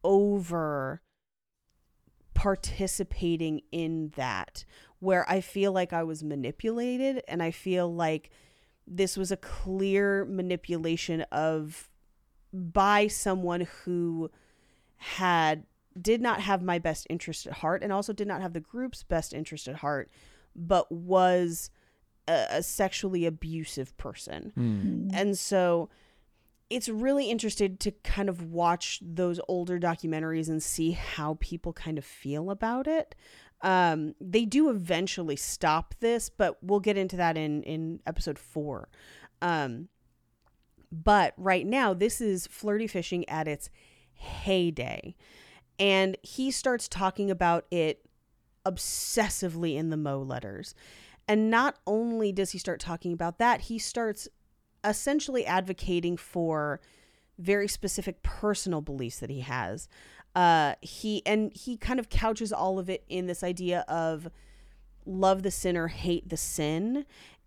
over 0.03 1.01
participating 2.33 3.61
in 3.71 4.11
that, 4.17 4.65
where 4.99 5.29
I 5.29 5.39
feel 5.39 5.71
like 5.71 5.93
I 5.93 6.03
was 6.03 6.23
manipulated 6.23 7.23
and 7.27 7.41
I 7.41 7.51
feel 7.51 7.93
like 7.93 8.29
this 8.85 9.15
was 9.15 9.31
a 9.31 9.37
clear 9.37 10.25
manipulation 10.25 11.21
of 11.31 11.89
by 12.53 13.07
someone 13.07 13.61
who 13.83 14.29
had 15.05 15.65
did 16.01 16.19
not 16.19 16.41
have 16.41 16.63
my 16.63 16.79
best 16.79 17.05
interest 17.11 17.45
at 17.45 17.53
heart 17.53 17.83
and 17.83 17.93
also 17.93 18.11
did 18.11 18.27
not 18.27 18.41
have 18.41 18.53
the 18.53 18.59
group's 18.59 19.03
best 19.03 19.33
interest 19.33 19.67
at 19.67 19.75
heart 19.75 20.09
but 20.55 20.91
was 20.91 21.69
a, 22.27 22.45
a 22.49 22.63
sexually 22.63 23.25
abusive 23.25 23.95
person. 23.97 24.51
Hmm. 24.55 25.07
and 25.13 25.37
so 25.37 25.89
it's 26.71 26.89
really 26.89 27.29
interesting 27.29 27.77
to 27.77 27.91
kind 27.91 28.27
of 28.27 28.51
watch 28.51 28.99
those 29.03 29.39
older 29.47 29.77
documentaries 29.77 30.49
and 30.49 30.63
see 30.63 30.91
how 30.91 31.37
people 31.39 31.71
kind 31.71 31.99
of 31.99 32.03
feel 32.03 32.49
about 32.49 32.87
it. 32.87 33.13
Um, 33.61 34.15
they 34.19 34.45
do 34.45 34.69
eventually 34.69 35.35
stop 35.35 35.93
this 35.99 36.29
but 36.29 36.57
we'll 36.63 36.79
get 36.79 36.97
into 36.97 37.15
that 37.17 37.37
in 37.37 37.61
in 37.61 37.99
episode 38.07 38.39
four. 38.39 38.89
Um, 39.43 39.89
but 40.91 41.35
right 41.37 41.67
now 41.67 41.93
this 41.93 42.19
is 42.21 42.47
flirty 42.47 42.87
fishing 42.87 43.29
at 43.29 43.47
its 43.47 43.69
heyday 44.15 45.15
and 45.79 46.17
he 46.23 46.51
starts 46.51 46.87
talking 46.87 47.29
about 47.29 47.65
it 47.71 48.05
obsessively 48.65 49.75
in 49.75 49.89
the 49.89 49.97
Mo 49.97 50.21
letters. 50.21 50.73
And 51.27 51.49
not 51.49 51.77
only 51.85 52.31
does 52.31 52.51
he 52.51 52.57
start 52.57 52.79
talking 52.79 53.13
about 53.13 53.39
that, 53.39 53.61
he 53.61 53.79
starts 53.79 54.27
essentially 54.83 55.45
advocating 55.45 56.17
for 56.17 56.79
very 57.37 57.67
specific 57.67 58.23
personal 58.23 58.81
beliefs 58.81 59.19
that 59.19 59.29
he 59.29 59.41
has. 59.41 59.87
Uh, 60.35 60.75
he 60.81 61.25
and 61.25 61.51
he 61.53 61.77
kind 61.77 61.99
of 61.99 62.09
couches 62.09 62.51
all 62.51 62.77
of 62.77 62.89
it 62.89 63.03
in 63.07 63.25
this 63.25 63.43
idea 63.43 63.85
of 63.87 64.29
love 65.05 65.43
the 65.43 65.51
sinner, 65.51 65.87
hate 65.87 66.29
the 66.29 66.37
sin, 66.37 67.05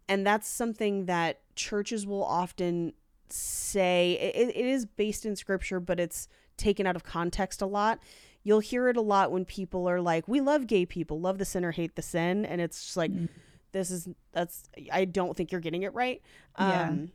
and 0.09 0.27
that's 0.27 0.49
something 0.49 1.07
that 1.07 1.41
churches 1.55 2.07
will 2.07 2.25
often 2.25 2.93
say. 3.29 4.19
It, 4.35 4.49
it 4.57 4.67
is 4.67 4.87
based 4.87 5.27
in 5.27 5.37
scripture, 5.37 5.81
but 5.81 6.01
it's 6.01 6.29
taken 6.59 6.87
out 6.87 6.97
of 6.97 7.05
context 7.05 7.63
a 7.63 7.67
lot. 7.67 7.99
You'll 8.43 8.61
hear 8.61 8.89
it 8.89 8.97
a 8.97 9.01
lot 9.01 9.33
when 9.33 9.45
people 9.45 9.89
are 9.89 10.01
like, 10.01 10.29
"We 10.29 10.41
love 10.41 10.67
gay 10.67 10.85
people, 10.87 11.21
love 11.21 11.39
the 11.39 11.45
sinner, 11.45 11.71
hate 11.73 11.97
the 11.97 12.03
sin," 12.03 12.45
and 12.45 12.61
it's 12.61 12.85
just 12.85 12.97
like, 12.97 13.11
this 13.73 13.91
is 13.91 14.09
that's. 14.33 14.69
I 14.93 15.05
don't 15.05 15.37
think 15.37 15.53
you're 15.53 15.61
getting 15.61 15.83
it 15.83 15.93
right. 15.95 16.23
Yeah. 16.59 16.89
Um, 16.89 17.13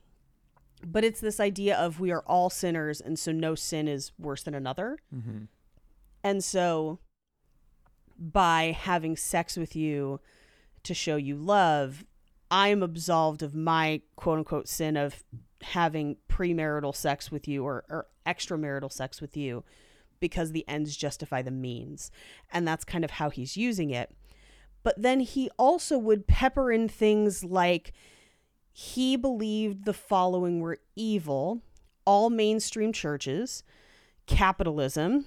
but 0.85 1.03
it's 1.03 1.19
this 1.21 1.39
idea 1.39 1.77
of 1.77 1.99
we 1.99 2.11
are 2.11 2.23
all 2.27 2.49
sinners, 2.49 2.99
and 3.01 3.17
so 3.17 3.31
no 3.31 3.55
sin 3.55 3.87
is 3.87 4.11
worse 4.19 4.43
than 4.43 4.53
another. 4.53 4.97
Mhm. 5.15 5.47
And 6.23 6.43
so 6.43 6.99
by 8.17 8.75
having 8.77 9.17
sex 9.17 9.57
with 9.57 9.75
you 9.75 10.19
to 10.83 10.93
show 10.93 11.15
you 11.15 11.35
love, 11.35 12.05
I'm 12.51 12.83
absolved 12.83 13.41
of 13.41 13.55
my 13.55 14.01
quote 14.15 14.39
unquote 14.39 14.67
sin 14.67 14.95
of 14.97 15.23
having 15.63 16.17
premarital 16.29 16.95
sex 16.95 17.31
with 17.31 17.47
you 17.47 17.63
or, 17.65 17.83
or 17.89 18.07
extramarital 18.25 18.91
sex 18.91 19.19
with 19.21 19.35
you 19.35 19.63
because 20.19 20.51
the 20.51 20.67
ends 20.67 20.95
justify 20.95 21.41
the 21.41 21.51
means. 21.51 22.11
And 22.51 22.67
that's 22.67 22.85
kind 22.85 23.03
of 23.03 23.11
how 23.11 23.29
he's 23.29 23.57
using 23.57 23.89
it. 23.89 24.11
But 24.83 25.01
then 25.01 25.19
he 25.21 25.49
also 25.57 25.97
would 25.97 26.27
pepper 26.27 26.71
in 26.71 26.87
things 26.89 27.43
like 27.43 27.93
he 28.71 29.15
believed 29.15 29.85
the 29.85 29.93
following 29.93 30.59
were 30.59 30.79
evil 30.95 31.61
all 32.05 32.29
mainstream 32.29 32.91
churches, 32.91 33.63
capitalism, 34.27 35.25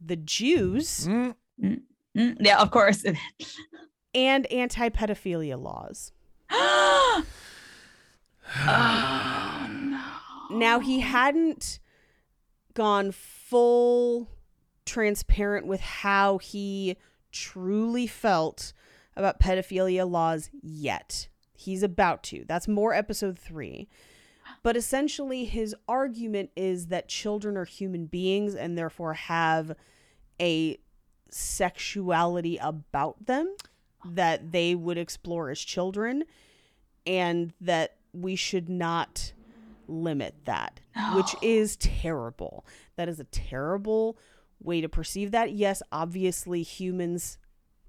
the 0.00 0.16
Jews, 0.16 1.06
Mm, 1.06 1.34
Mm, 2.16 2.36
yeah, 2.40 2.58
of 2.60 2.70
course. 2.70 3.04
and 4.14 4.46
anti 4.52 4.88
pedophilia 4.88 5.60
laws. 5.60 6.12
no. 6.50 7.22
Now, 10.50 10.80
he 10.80 11.00
hadn't 11.00 11.78
gone 12.74 13.12
full 13.12 14.28
transparent 14.84 15.66
with 15.66 15.80
how 15.80 16.38
he 16.38 16.96
truly 17.32 18.06
felt 18.06 18.72
about 19.16 19.40
pedophilia 19.40 20.08
laws 20.10 20.50
yet. 20.62 21.28
He's 21.52 21.82
about 21.82 22.22
to. 22.24 22.44
That's 22.46 22.66
more 22.66 22.92
episode 22.92 23.38
three. 23.38 23.88
But 24.62 24.76
essentially, 24.76 25.44
his 25.44 25.74
argument 25.86 26.50
is 26.56 26.86
that 26.88 27.08
children 27.08 27.56
are 27.56 27.64
human 27.64 28.06
beings 28.06 28.54
and 28.54 28.76
therefore 28.76 29.14
have 29.14 29.76
a 30.40 30.78
sexuality 31.30 32.56
about 32.56 33.26
them 33.26 33.54
that 34.04 34.50
they 34.52 34.74
would 34.74 34.98
explore 34.98 35.50
as 35.50 35.60
children, 35.60 36.24
and 37.06 37.52
that 37.60 37.96
we 38.12 38.34
should 38.34 38.68
not 38.68 39.32
limit 39.90 40.34
that, 40.44 40.80
which 41.14 41.34
is 41.42 41.76
terrible. 41.76 42.64
That 42.96 43.08
is 43.08 43.20
a 43.20 43.24
terrible 43.24 44.18
way 44.62 44.80
to 44.80 44.88
perceive 44.88 45.30
that. 45.32 45.52
Yes, 45.52 45.82
obviously, 45.90 46.62
humans 46.62 47.38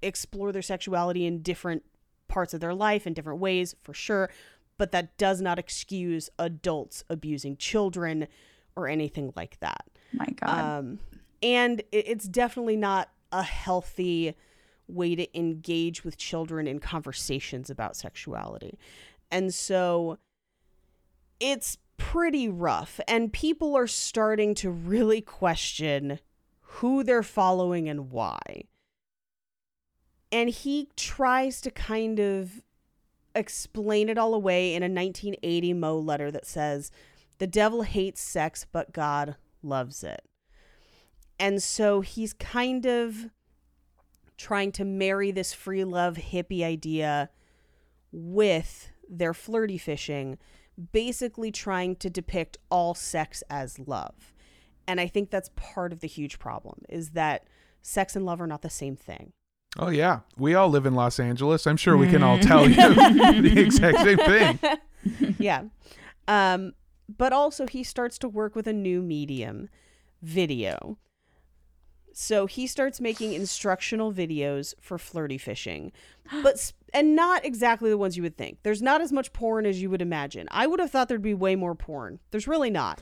explore 0.02 0.52
their 0.52 0.62
sexuality 0.62 1.26
in 1.26 1.42
different 1.42 1.84
parts 2.28 2.54
of 2.54 2.60
their 2.60 2.74
life 2.74 3.06
in 3.06 3.12
different 3.12 3.40
ways, 3.40 3.76
for 3.82 3.94
sure, 3.94 4.30
but 4.78 4.90
that 4.92 5.16
does 5.18 5.40
not 5.40 5.58
excuse 5.58 6.30
adults 6.38 7.04
abusing 7.08 7.56
children 7.56 8.26
or 8.74 8.88
anything 8.88 9.32
like 9.36 9.60
that. 9.60 9.86
My 10.12 10.26
God. 10.26 10.58
Um, 10.58 10.98
and 11.42 11.82
it's 11.92 12.26
definitely 12.26 12.76
not 12.76 13.10
a 13.30 13.42
healthy 13.42 14.34
way 14.88 15.14
to 15.14 15.38
engage 15.38 16.04
with 16.04 16.16
children 16.16 16.66
in 16.66 16.78
conversations 16.78 17.70
about 17.70 17.96
sexuality. 17.96 18.78
And 19.30 19.52
so 19.52 20.18
it's 21.40 21.78
pretty 22.02 22.48
rough. 22.48 23.00
And 23.06 23.32
people 23.32 23.76
are 23.76 23.86
starting 23.86 24.54
to 24.56 24.70
really 24.70 25.20
question 25.20 26.18
who 26.60 27.04
they're 27.04 27.22
following 27.22 27.88
and 27.88 28.10
why. 28.10 28.64
And 30.32 30.50
he 30.50 30.88
tries 30.96 31.60
to 31.60 31.70
kind 31.70 32.18
of 32.18 32.62
explain 33.34 34.08
it 34.08 34.18
all 34.18 34.34
away 34.34 34.74
in 34.74 34.82
a 34.82 34.86
1980 34.86 35.74
Mo 35.74 35.98
letter 35.98 36.30
that 36.30 36.46
says, 36.46 36.90
The 37.38 37.46
devil 37.46 37.82
hates 37.82 38.20
sex, 38.20 38.66
but 38.70 38.92
God 38.92 39.36
loves 39.62 40.02
it. 40.02 40.22
And 41.38 41.62
so 41.62 42.00
he's 42.00 42.32
kind 42.32 42.84
of 42.84 43.30
trying 44.36 44.72
to 44.72 44.84
marry 44.84 45.30
this 45.30 45.52
free 45.52 45.84
love 45.84 46.16
hippie 46.16 46.64
idea 46.64 47.30
with 48.10 48.90
their 49.08 49.32
flirty 49.32 49.78
fishing, 49.78 50.38
basically 50.92 51.50
trying 51.50 51.96
to 51.96 52.10
depict 52.10 52.58
all 52.70 52.94
sex 52.94 53.42
as 53.50 53.78
love. 53.78 54.32
And 54.86 55.00
I 55.00 55.06
think 55.06 55.30
that's 55.30 55.50
part 55.54 55.92
of 55.92 56.00
the 56.00 56.08
huge 56.08 56.38
problem 56.38 56.82
is 56.88 57.10
that 57.10 57.46
sex 57.82 58.16
and 58.16 58.24
love 58.24 58.40
are 58.40 58.46
not 58.46 58.62
the 58.62 58.70
same 58.70 58.96
thing. 58.96 59.32
Oh 59.78 59.88
yeah, 59.88 60.20
we 60.36 60.54
all 60.54 60.68
live 60.68 60.84
in 60.84 60.94
Los 60.94 61.18
Angeles. 61.18 61.66
I'm 61.66 61.76
sure 61.78 61.96
we 61.96 62.08
can 62.08 62.22
all 62.22 62.38
tell 62.38 62.68
you 62.68 62.74
the 62.76 63.60
exact 63.60 63.98
same 64.00 64.18
thing. 64.18 64.58
yeah. 65.38 65.62
Um, 66.28 66.74
but 67.16 67.32
also, 67.32 67.66
he 67.66 67.82
starts 67.82 68.18
to 68.18 68.28
work 68.28 68.54
with 68.54 68.66
a 68.66 68.72
new 68.72 69.02
medium 69.02 69.68
video. 70.20 70.98
So 72.12 72.46
he 72.46 72.66
starts 72.66 73.00
making 73.00 73.32
instructional 73.32 74.12
videos 74.12 74.74
for 74.80 74.98
flirty 74.98 75.38
fishing, 75.38 75.92
but 76.42 76.54
s- 76.56 76.74
and 76.92 77.16
not 77.16 77.44
exactly 77.44 77.90
the 77.90 77.98
ones 77.98 78.16
you 78.16 78.22
would 78.22 78.36
think. 78.36 78.58
There's 78.62 78.82
not 78.82 79.00
as 79.00 79.12
much 79.12 79.32
porn 79.32 79.66
as 79.66 79.80
you 79.80 79.90
would 79.90 80.02
imagine. 80.02 80.48
I 80.50 80.66
would 80.66 80.80
have 80.80 80.90
thought 80.90 81.08
there'd 81.08 81.22
be 81.22 81.34
way 81.34 81.56
more 81.56 81.74
porn. 81.74 82.18
There's 82.30 82.46
really 82.46 82.70
not. 82.70 83.00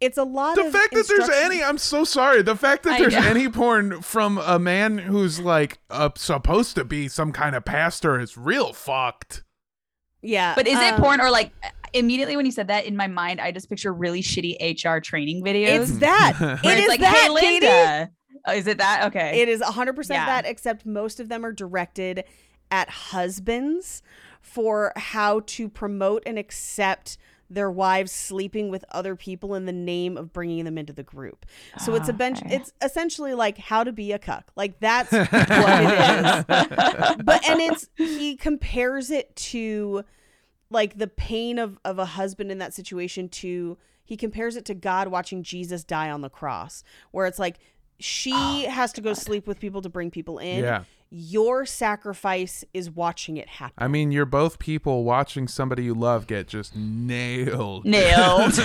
It's 0.00 0.16
a 0.16 0.22
lot 0.22 0.56
of 0.56 0.66
The 0.66 0.70
fact 0.70 0.94
that 0.94 1.08
there's 1.08 1.28
any, 1.28 1.62
I'm 1.62 1.78
so 1.78 2.04
sorry. 2.04 2.42
The 2.42 2.54
fact 2.54 2.84
that 2.84 2.98
there's 2.98 3.14
any 3.14 3.48
porn 3.48 4.00
from 4.00 4.38
a 4.38 4.58
man 4.58 4.96
who's 4.98 5.40
like 5.40 5.78
uh, 5.90 6.10
supposed 6.14 6.76
to 6.76 6.84
be 6.84 7.08
some 7.08 7.32
kind 7.32 7.56
of 7.56 7.64
pastor 7.64 8.20
is 8.20 8.38
real 8.38 8.72
fucked. 8.72 9.42
yeah. 10.22 10.54
but 10.54 10.68
is 10.68 10.78
it 10.78 10.94
um, 10.94 11.00
porn 11.00 11.20
or 11.20 11.30
like 11.30 11.50
immediately 11.92 12.36
when 12.36 12.46
you 12.46 12.52
said 12.52 12.68
that 12.68 12.84
in 12.84 12.96
my 12.96 13.08
mind, 13.08 13.40
I 13.40 13.50
just 13.50 13.68
picture 13.68 13.92
really 13.92 14.22
shitty 14.22 14.56
HR 14.60 15.00
training 15.00 15.42
videos. 15.42 15.82
It's 15.82 15.98
that. 15.98 16.36
It 16.64 16.78
it's 16.78 16.88
like, 16.88 17.00
that, 17.00 17.36
hey, 17.36 17.58
Katie. 17.60 18.12
Oh, 18.46 18.52
is 18.52 18.68
it 18.68 18.78
that? 18.78 19.08
Okay. 19.08 19.40
It 19.40 19.48
is 19.48 19.60
100% 19.60 20.10
Yeah. 20.10 20.26
that, 20.26 20.46
except 20.46 20.86
most 20.86 21.18
of 21.18 21.28
them 21.28 21.44
are 21.44 21.52
directed 21.52 22.24
at 22.70 22.88
husbands 22.88 24.02
for 24.40 24.92
how 24.96 25.40
to 25.40 25.68
promote 25.68 26.22
and 26.26 26.38
accept 26.38 27.18
their 27.50 27.70
wives 27.70 28.12
sleeping 28.12 28.70
with 28.70 28.84
other 28.90 29.16
people 29.16 29.54
in 29.54 29.64
the 29.64 29.72
name 29.72 30.16
of 30.16 30.32
bringing 30.32 30.64
them 30.64 30.76
into 30.76 30.92
the 30.92 31.02
group. 31.02 31.46
So 31.78 31.94
it's 31.94 32.08
a 32.08 32.12
ah, 32.12 32.16
bench. 32.16 32.42
Okay. 32.42 32.56
It's 32.56 32.72
essentially 32.82 33.34
like 33.34 33.56
how 33.58 33.84
to 33.84 33.92
be 33.92 34.12
a 34.12 34.18
cuck. 34.18 34.50
Like 34.54 34.80
that's 34.80 35.12
what 35.12 35.28
it 35.32 35.92
is. 35.92 36.44
But 37.24 37.48
and 37.48 37.60
it's 37.60 37.88
he 37.96 38.36
compares 38.36 39.10
it 39.10 39.34
to 39.36 40.04
like 40.70 40.98
the 40.98 41.06
pain 41.06 41.58
of 41.58 41.78
of 41.84 41.98
a 41.98 42.04
husband 42.04 42.52
in 42.52 42.58
that 42.58 42.74
situation 42.74 43.28
to 43.30 43.78
he 44.04 44.16
compares 44.16 44.56
it 44.56 44.64
to 44.66 44.74
God 44.74 45.08
watching 45.08 45.42
Jesus 45.42 45.84
die 45.84 46.10
on 46.10 46.20
the 46.20 46.30
cross, 46.30 46.82
where 47.12 47.26
it's 47.26 47.38
like 47.38 47.58
she 47.98 48.32
Oh, 48.34 48.70
has 48.70 48.92
to 48.94 49.00
go 49.00 49.12
sleep 49.12 49.46
with 49.46 49.58
people 49.58 49.82
to 49.82 49.88
bring 49.88 50.10
people 50.10 50.38
in. 50.38 50.64
Yeah. 50.64 50.84
Your 51.10 51.64
sacrifice 51.64 52.64
is 52.74 52.90
watching 52.90 53.38
it 53.38 53.48
happen. 53.48 53.72
I 53.78 53.88
mean, 53.88 54.12
you're 54.12 54.26
both 54.26 54.58
people 54.58 55.04
watching 55.04 55.48
somebody 55.48 55.84
you 55.84 55.94
love 55.94 56.26
get 56.26 56.48
just 56.48 56.76
nailed. 56.76 57.86
Nailed. 57.86 58.52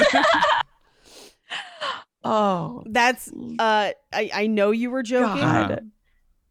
oh 2.24 2.84
That's 2.86 3.30
uh 3.60 3.92
I 4.14 4.30
I 4.34 4.48
know 4.48 4.72
you 4.72 4.92
were 4.92 5.04
joking. 5.04 5.42
God. 5.42 5.92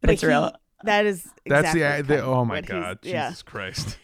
But 0.01 0.09
it's 0.11 0.21
he- 0.21 0.27
real. 0.27 0.51
That 0.83 1.05
is 1.05 1.23
That's 1.45 1.73
exactly 1.73 1.79
the, 1.81 1.87
kind 1.87 2.07
the 2.07 2.23
oh 2.25 2.45
my 2.45 2.55
what 2.55 2.65
he's- 2.65 2.81
god, 2.83 2.99
yeah. 3.03 3.29
Jesus 3.29 3.43
Christ. 3.43 3.97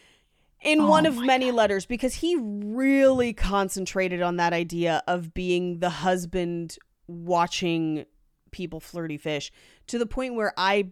in 0.62 0.80
Oh 0.80 0.88
one 0.88 1.06
of 1.06 1.16
my 1.16 1.26
many 1.26 1.50
letters 1.50 1.86
because 1.86 2.14
he 2.14 2.36
really 2.40 3.32
concentrated 3.32 4.22
on 4.22 4.36
that 4.36 4.52
idea 4.52 5.02
of 5.06 5.34
being 5.34 5.80
the 5.80 5.90
husband 5.90 6.76
watching 7.06 8.04
people 8.50 8.80
flirty 8.80 9.18
fish 9.18 9.52
to 9.88 9.98
the 9.98 10.06
point 10.06 10.34
where 10.34 10.52
I 10.56 10.88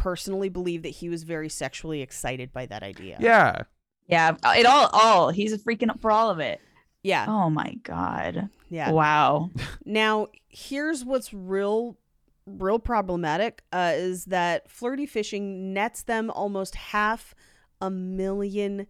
personally 0.00 0.48
believe 0.48 0.82
that 0.82 0.88
he 0.88 1.10
was 1.10 1.24
very 1.24 1.50
sexually 1.50 2.00
excited 2.00 2.54
by 2.54 2.64
that 2.64 2.82
idea. 2.82 3.18
Yeah. 3.20 3.64
Yeah. 4.06 4.34
It 4.56 4.64
all 4.64 4.88
all. 4.94 5.28
He's 5.28 5.54
freaking 5.62 5.90
up 5.90 6.00
for 6.00 6.10
all 6.10 6.30
of 6.30 6.38
it. 6.40 6.58
Yeah. 7.02 7.26
Oh 7.28 7.50
my 7.50 7.74
God. 7.82 8.48
Yeah. 8.70 8.90
Wow. 8.92 9.50
Now, 9.84 10.28
here's 10.48 11.04
what's 11.04 11.34
real 11.34 11.98
real 12.46 12.78
problematic 12.78 13.62
uh, 13.72 13.92
is 13.94 14.24
that 14.26 14.70
flirty 14.70 15.04
fishing 15.04 15.74
nets 15.74 16.02
them 16.02 16.30
almost 16.30 16.74
half 16.74 17.34
a 17.80 17.90
million 17.90 18.86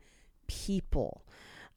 people. 0.46 1.24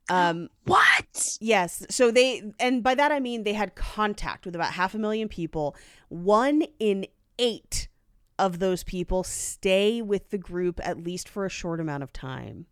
Um 0.09 0.49
What? 0.65 1.37
Yes. 1.39 1.85
So 1.89 2.11
they, 2.11 2.43
and 2.59 2.83
by 2.83 2.93
that 2.93 3.11
I 3.11 3.19
mean 3.21 3.45
they 3.45 3.53
had 3.53 3.73
contact 3.73 4.45
with 4.45 4.53
about 4.53 4.73
half 4.73 4.93
a 4.93 4.99
million 4.99 5.29
people. 5.29 5.77
One 6.09 6.65
in 6.77 7.07
eight 7.39 7.87
of 8.39 8.59
those 8.59 8.83
people 8.83 9.23
stay 9.23 10.01
with 10.01 10.29
the 10.31 10.37
group 10.37 10.79
at 10.83 10.97
least 11.03 11.29
for 11.29 11.45
a 11.45 11.49
short 11.49 11.79
amount 11.79 12.03
of 12.03 12.11
time. 12.13 12.65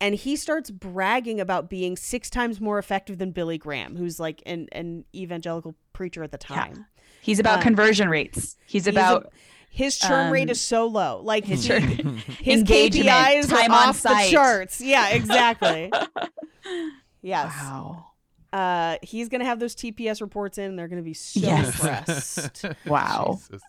And 0.00 0.14
he 0.14 0.36
starts 0.36 0.70
bragging 0.70 1.40
about 1.40 1.70
being 1.70 1.96
six 1.96 2.28
times 2.28 2.60
more 2.60 2.78
effective 2.78 3.16
than 3.16 3.30
Billy 3.30 3.56
Graham, 3.56 3.96
who's 3.96 4.20
like 4.20 4.42
an, 4.44 4.68
an 4.72 5.04
evangelical 5.14 5.74
preacher 5.94 6.22
at 6.22 6.32
the 6.32 6.38
Yeah. 6.50 6.56
time. 6.56 6.86
He's 7.22 7.38
about 7.38 7.60
Uh, 7.60 7.62
conversion 7.62 8.08
rates. 8.10 8.56
He's 8.66 8.84
He's 8.84 8.86
a- 8.88 8.90
about 8.90 9.32
his 9.70 9.98
churn 9.98 10.30
rate 10.30 10.42
um, 10.44 10.50
is 10.50 10.60
so 10.60 10.86
low. 10.86 11.20
Like 11.24 11.44
his 11.46 11.62
he- 11.62 11.68
churn- 11.68 12.16
his 12.40 12.58
engagement, 12.60 13.08
KPIs 13.08 13.48
time 13.48 13.70
are 13.72 13.82
on 13.82 13.88
off 13.88 14.02
the 14.02 14.28
charts. 14.30 14.80
Yeah, 14.82 15.08
exactly. 15.08 15.90
yes. 17.22 17.52
Wow. 17.58 18.06
Uh, 18.52 18.96
he's 19.02 19.28
gonna 19.28 19.44
have 19.44 19.58
those 19.58 19.74
TPS 19.74 20.20
reports 20.20 20.58
in. 20.58 20.64
And 20.64 20.78
they're 20.78 20.88
gonna 20.88 21.02
be 21.02 21.14
so 21.14 21.40
Yes. 21.40 21.66
impressed. 21.74 22.64
Wow. 22.86 23.38
Jesus. 23.40 23.62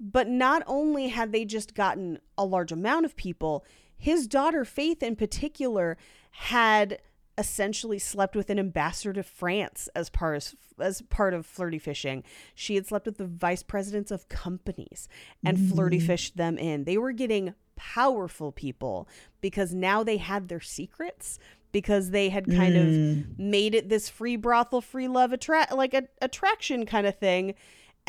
But 0.00 0.26
not 0.26 0.62
only 0.66 1.08
had 1.08 1.30
they 1.30 1.44
just 1.44 1.74
gotten 1.74 2.18
a 2.38 2.44
large 2.44 2.72
amount 2.72 3.04
of 3.04 3.14
people, 3.16 3.64
his 3.96 4.26
daughter 4.26 4.64
Faith, 4.64 5.02
in 5.02 5.14
particular, 5.14 5.98
had 6.30 6.98
essentially 7.36 7.98
slept 7.98 8.34
with 8.34 8.50
an 8.50 8.58
ambassador 8.58 9.12
to 9.12 9.22
France 9.22 9.88
as 9.94 10.10
part 10.10 10.36
of, 10.36 10.54
as 10.80 11.02
part 11.02 11.34
of 11.34 11.46
flirty 11.46 11.78
fishing. 11.78 12.22
She 12.54 12.74
had 12.74 12.86
slept 12.86 13.06
with 13.06 13.18
the 13.18 13.26
vice 13.26 13.62
presidents 13.62 14.10
of 14.10 14.28
companies 14.28 15.08
and 15.44 15.58
flirty 15.70 16.00
fished 16.00 16.36
them 16.36 16.58
in. 16.58 16.84
They 16.84 16.98
were 16.98 17.12
getting 17.12 17.54
powerful 17.76 18.52
people 18.52 19.08
because 19.40 19.74
now 19.74 20.02
they 20.02 20.16
had 20.18 20.48
their 20.48 20.60
secrets 20.60 21.38
because 21.72 22.10
they 22.10 22.28
had 22.30 22.46
kind 22.46 22.76
of 22.76 22.86
Mm. 22.86 23.38
made 23.38 23.74
it 23.74 23.88
this 23.88 24.08
free 24.08 24.36
brothel, 24.36 24.80
free 24.80 25.08
love 25.08 25.32
attract 25.32 25.72
like 25.72 25.94
a 25.94 26.08
attraction 26.20 26.84
kind 26.84 27.06
of 27.06 27.16
thing. 27.18 27.54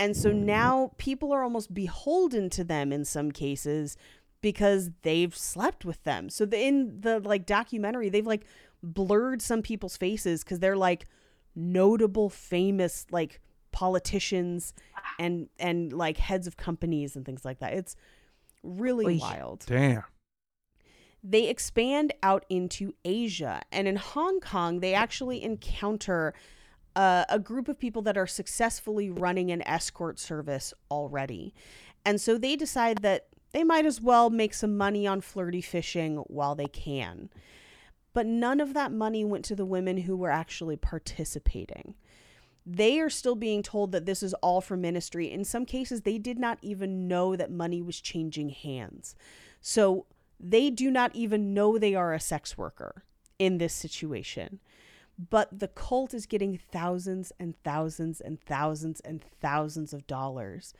And 0.01 0.17
so 0.17 0.31
now 0.31 0.93
people 0.97 1.31
are 1.31 1.43
almost 1.43 1.75
beholden 1.75 2.49
to 2.51 2.63
them 2.63 2.91
in 2.91 3.05
some 3.05 3.31
cases 3.31 3.97
because 4.41 4.89
they've 5.03 5.35
slept 5.35 5.85
with 5.85 6.03
them. 6.05 6.27
So 6.27 6.43
the, 6.43 6.59
in 6.59 7.01
the 7.01 7.19
like 7.19 7.45
documentary, 7.45 8.09
they've 8.09 8.25
like 8.25 8.45
blurred 8.81 9.43
some 9.43 9.61
people's 9.61 9.97
faces 9.97 10.43
because 10.43 10.57
they're 10.57 10.75
like 10.75 11.05
notable, 11.55 12.31
famous 12.31 13.05
like 13.11 13.41
politicians 13.71 14.73
and 15.19 15.49
and 15.59 15.93
like 15.93 16.17
heads 16.17 16.47
of 16.47 16.57
companies 16.57 17.15
and 17.15 17.23
things 17.23 17.45
like 17.45 17.59
that. 17.59 17.73
It's 17.73 17.95
really 18.63 19.05
Oy. 19.05 19.19
wild 19.19 19.63
Damn. 19.67 20.03
they 21.23 21.47
expand 21.47 22.11
out 22.23 22.43
into 22.49 22.95
Asia. 23.05 23.61
And 23.71 23.87
in 23.87 23.97
Hong 23.97 24.39
Kong, 24.39 24.79
they 24.79 24.95
actually 24.95 25.43
encounter 25.43 26.33
a 26.95 27.39
group 27.43 27.67
of 27.67 27.79
people 27.79 28.01
that 28.03 28.17
are 28.17 28.27
successfully 28.27 29.09
running 29.09 29.51
an 29.51 29.61
escort 29.67 30.19
service 30.19 30.73
already. 30.89 31.53
And 32.05 32.19
so 32.19 32.37
they 32.37 32.55
decide 32.55 32.99
that 32.99 33.27
they 33.53 33.63
might 33.63 33.85
as 33.85 34.01
well 34.01 34.29
make 34.29 34.53
some 34.53 34.77
money 34.77 35.05
on 35.05 35.21
flirty 35.21 35.61
fishing 35.61 36.17
while 36.27 36.55
they 36.55 36.67
can. 36.67 37.29
But 38.13 38.25
none 38.25 38.59
of 38.59 38.73
that 38.73 38.91
money 38.91 39.23
went 39.23 39.45
to 39.45 39.55
the 39.55 39.65
women 39.65 39.97
who 39.97 40.17
were 40.17 40.31
actually 40.31 40.75
participating. 40.75 41.95
They 42.65 42.99
are 42.99 43.09
still 43.09 43.35
being 43.35 43.63
told 43.63 43.91
that 43.91 44.05
this 44.05 44.21
is 44.21 44.33
all 44.35 44.61
for 44.61 44.77
ministry. 44.77 45.31
In 45.31 45.43
some 45.43 45.65
cases, 45.65 46.01
they 46.01 46.17
did 46.17 46.37
not 46.37 46.59
even 46.61 47.07
know 47.07 47.35
that 47.35 47.51
money 47.51 47.81
was 47.81 47.99
changing 47.99 48.49
hands. 48.49 49.15
So 49.61 50.05
they 50.39 50.69
do 50.69 50.91
not 50.91 51.15
even 51.15 51.53
know 51.53 51.77
they 51.77 51.95
are 51.95 52.13
a 52.13 52.19
sex 52.19 52.57
worker 52.57 53.03
in 53.39 53.57
this 53.57 53.73
situation. 53.73 54.59
But 55.17 55.59
the 55.59 55.67
cult 55.67 56.13
is 56.13 56.25
getting 56.25 56.57
thousands 56.57 57.31
and 57.39 57.55
thousands 57.63 58.21
and 58.21 58.39
thousands 58.41 58.99
and 59.01 59.23
thousands 59.39 59.93
of 59.93 60.07
dollars 60.07 60.73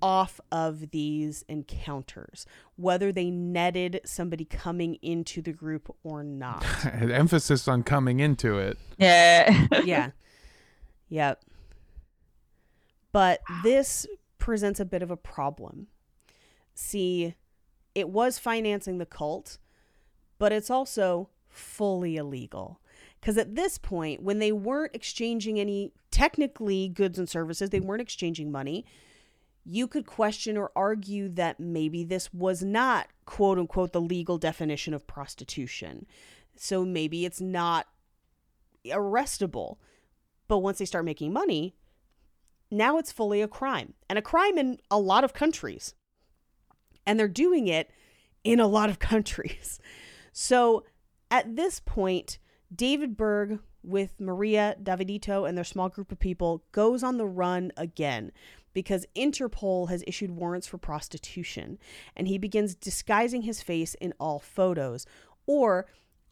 off 0.00 0.40
of 0.52 0.90
these 0.90 1.44
encounters, 1.48 2.46
whether 2.76 3.12
they 3.12 3.30
netted 3.30 4.00
somebody 4.04 4.44
coming 4.44 4.94
into 5.02 5.42
the 5.42 5.52
group 5.52 5.94
or 6.04 6.22
not. 6.22 6.64
Emphasis 6.92 7.66
on 7.66 7.82
coming 7.82 8.20
into 8.20 8.58
it. 8.58 8.78
Yeah. 8.96 9.66
yeah. 9.84 10.10
Yep. 11.10 11.42
But 13.12 13.40
this 13.62 14.06
presents 14.38 14.78
a 14.78 14.84
bit 14.84 15.02
of 15.02 15.10
a 15.10 15.16
problem. 15.16 15.86
See, 16.74 17.34
it 17.94 18.10
was 18.10 18.38
financing 18.38 18.98
the 18.98 19.06
cult, 19.06 19.56
but 20.38 20.52
it's 20.52 20.68
also 20.68 21.30
fully 21.48 22.16
illegal. 22.16 22.80
Because 23.20 23.36
at 23.36 23.54
this 23.54 23.78
point, 23.78 24.22
when 24.22 24.38
they 24.38 24.52
weren't 24.52 24.94
exchanging 24.94 25.58
any 25.58 25.92
technically 26.10 26.88
goods 26.88 27.18
and 27.18 27.28
services, 27.28 27.70
they 27.70 27.80
weren't 27.80 28.02
exchanging 28.02 28.52
money, 28.52 28.84
you 29.64 29.86
could 29.86 30.06
question 30.06 30.56
or 30.56 30.70
argue 30.74 31.28
that 31.30 31.60
maybe 31.60 32.04
this 32.04 32.32
was 32.32 32.62
not, 32.62 33.08
quote 33.26 33.58
unquote, 33.58 33.92
the 33.92 34.00
legal 34.00 34.38
definition 34.38 34.94
of 34.94 35.06
prostitution. 35.06 36.06
So 36.56 36.84
maybe 36.84 37.24
it's 37.24 37.40
not 37.40 37.86
arrestable. 38.86 39.76
But 40.46 40.58
once 40.58 40.78
they 40.78 40.86
start 40.86 41.04
making 41.04 41.32
money, 41.32 41.74
now 42.70 42.98
it's 42.98 43.12
fully 43.12 43.42
a 43.42 43.48
crime 43.48 43.94
and 44.08 44.18
a 44.18 44.22
crime 44.22 44.58
in 44.58 44.78
a 44.90 44.98
lot 44.98 45.24
of 45.24 45.34
countries. 45.34 45.94
And 47.06 47.18
they're 47.18 47.28
doing 47.28 47.68
it 47.68 47.90
in 48.44 48.60
a 48.60 48.66
lot 48.66 48.88
of 48.90 48.98
countries. 48.98 49.78
So 50.32 50.84
at 51.30 51.56
this 51.56 51.80
point, 51.80 52.38
David 52.74 53.16
Berg 53.16 53.60
with 53.82 54.20
Maria 54.20 54.76
Davidito 54.82 55.48
and 55.48 55.56
their 55.56 55.64
small 55.64 55.88
group 55.88 56.12
of 56.12 56.18
people 56.18 56.62
goes 56.72 57.02
on 57.02 57.16
the 57.16 57.26
run 57.26 57.72
again 57.76 58.32
because 58.74 59.06
Interpol 59.16 59.88
has 59.88 60.04
issued 60.06 60.30
warrants 60.30 60.66
for 60.66 60.78
prostitution 60.78 61.78
and 62.14 62.28
he 62.28 62.38
begins 62.38 62.74
disguising 62.74 63.42
his 63.42 63.62
face 63.62 63.94
in 63.94 64.12
all 64.20 64.38
photos 64.38 65.06
or 65.46 65.86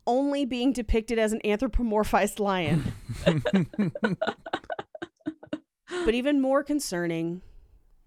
only 0.06 0.44
being 0.44 0.72
depicted 0.72 1.18
as 1.18 1.32
an 1.32 1.40
anthropomorphized 1.44 2.38
lion. 2.38 2.92
but 6.04 6.14
even 6.14 6.40
more 6.40 6.62
concerning, 6.62 7.42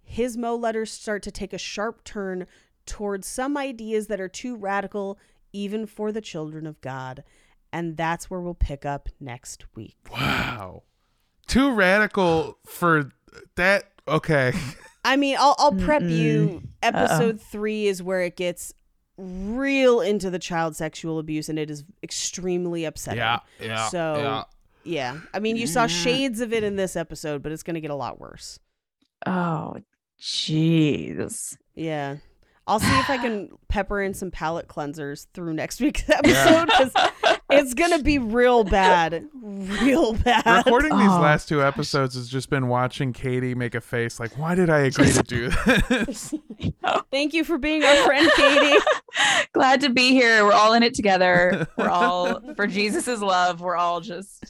his 0.03 0.37
Mo 0.37 0.55
letters 0.55 0.91
start 0.91 1.21
to 1.23 1.31
take 1.31 1.51
a 1.51 1.57
sharp 1.57 2.03
turn 2.03 2.47
towards 2.85 3.27
some 3.27 3.57
ideas 3.57 4.07
that 4.07 4.21
are 4.21 4.29
too 4.29 4.55
radical 4.55 5.19
even 5.51 5.85
for 5.85 6.11
the 6.11 6.21
children 6.21 6.65
of 6.65 6.79
God. 6.81 7.23
And 7.71 7.97
that's 7.97 8.29
where 8.29 8.39
we'll 8.39 8.53
pick 8.53 8.85
up 8.85 9.09
next 9.19 9.65
week. 9.75 9.97
Wow. 10.11 10.83
Too 11.47 11.71
radical 11.71 12.57
for 12.65 13.11
that. 13.55 13.91
Okay. 14.07 14.53
I 15.05 15.15
mean, 15.15 15.37
I'll, 15.39 15.55
I'll 15.57 15.73
prep 15.73 16.01
you. 16.01 16.61
Mm-mm. 16.61 16.67
Episode 16.81 17.41
three 17.41 17.87
is 17.87 18.01
where 18.03 18.21
it 18.21 18.35
gets 18.35 18.73
real 19.17 20.01
into 20.01 20.29
the 20.29 20.39
child 20.39 20.75
sexual 20.75 21.19
abuse, 21.19 21.49
and 21.49 21.59
it 21.59 21.69
is 21.69 21.83
extremely 22.03 22.85
upsetting. 22.85 23.19
Yeah. 23.19 23.39
Yeah. 23.59 23.87
So, 23.89 24.15
yeah. 24.17 24.43
yeah. 25.13 25.19
I 25.33 25.39
mean, 25.39 25.57
you 25.57 25.67
saw 25.67 25.87
shades 25.87 26.41
of 26.41 26.53
it 26.53 26.63
in 26.63 26.75
this 26.75 26.95
episode, 26.95 27.41
but 27.43 27.51
it's 27.51 27.63
going 27.63 27.75
to 27.75 27.81
get 27.81 27.91
a 27.91 27.95
lot 27.95 28.19
worse. 28.19 28.59
oh, 29.25 29.77
jeez. 30.19 31.55
Yeah. 31.75 32.17
I'll 32.69 32.79
see 32.79 32.99
if 32.99 33.09
I 33.09 33.17
can 33.17 33.49
pepper 33.67 34.01
in 34.01 34.13
some 34.13 34.29
palate 34.29 34.67
cleansers 34.67 35.25
through 35.33 35.53
next 35.53 35.81
week's 35.81 36.07
episode 36.07 36.65
because 36.65 36.93
it's 37.49 37.73
going 37.73 37.91
to 37.97 38.03
be 38.03 38.17
real 38.19 38.63
bad. 38.63 39.27
Real 39.33 40.13
bad. 40.13 40.45
Recording 40.65 40.97
these 40.97 41.09
Oh, 41.09 41.19
last 41.21 41.47
two 41.49 41.63
episodes 41.63 42.15
has 42.15 42.29
just 42.29 42.49
been 42.49 42.67
watching 42.67 43.13
Katie 43.13 43.55
make 43.55 43.75
a 43.75 43.81
face 43.81 44.19
like, 44.19 44.37
why 44.37 44.55
did 44.55 44.69
I 44.69 44.79
agree 44.79 45.11
to 45.11 45.23
do 45.23 45.49
this? 45.49 46.33
Thank 47.11 47.33
you 47.33 47.43
for 47.43 47.57
being 47.57 47.83
our 47.83 47.95
friend, 48.05 48.29
Katie. 48.35 48.77
Glad 49.53 49.81
to 49.81 49.89
be 49.89 50.09
here. 50.11 50.45
We're 50.45 50.53
all 50.53 50.73
in 50.73 50.83
it 50.83 50.93
together. 50.93 51.67
We're 51.77 51.89
all 51.89 52.39
for 52.55 52.67
Jesus's 52.67 53.21
love. 53.21 53.61
We're 53.61 53.75
all 53.77 54.01
just 54.01 54.43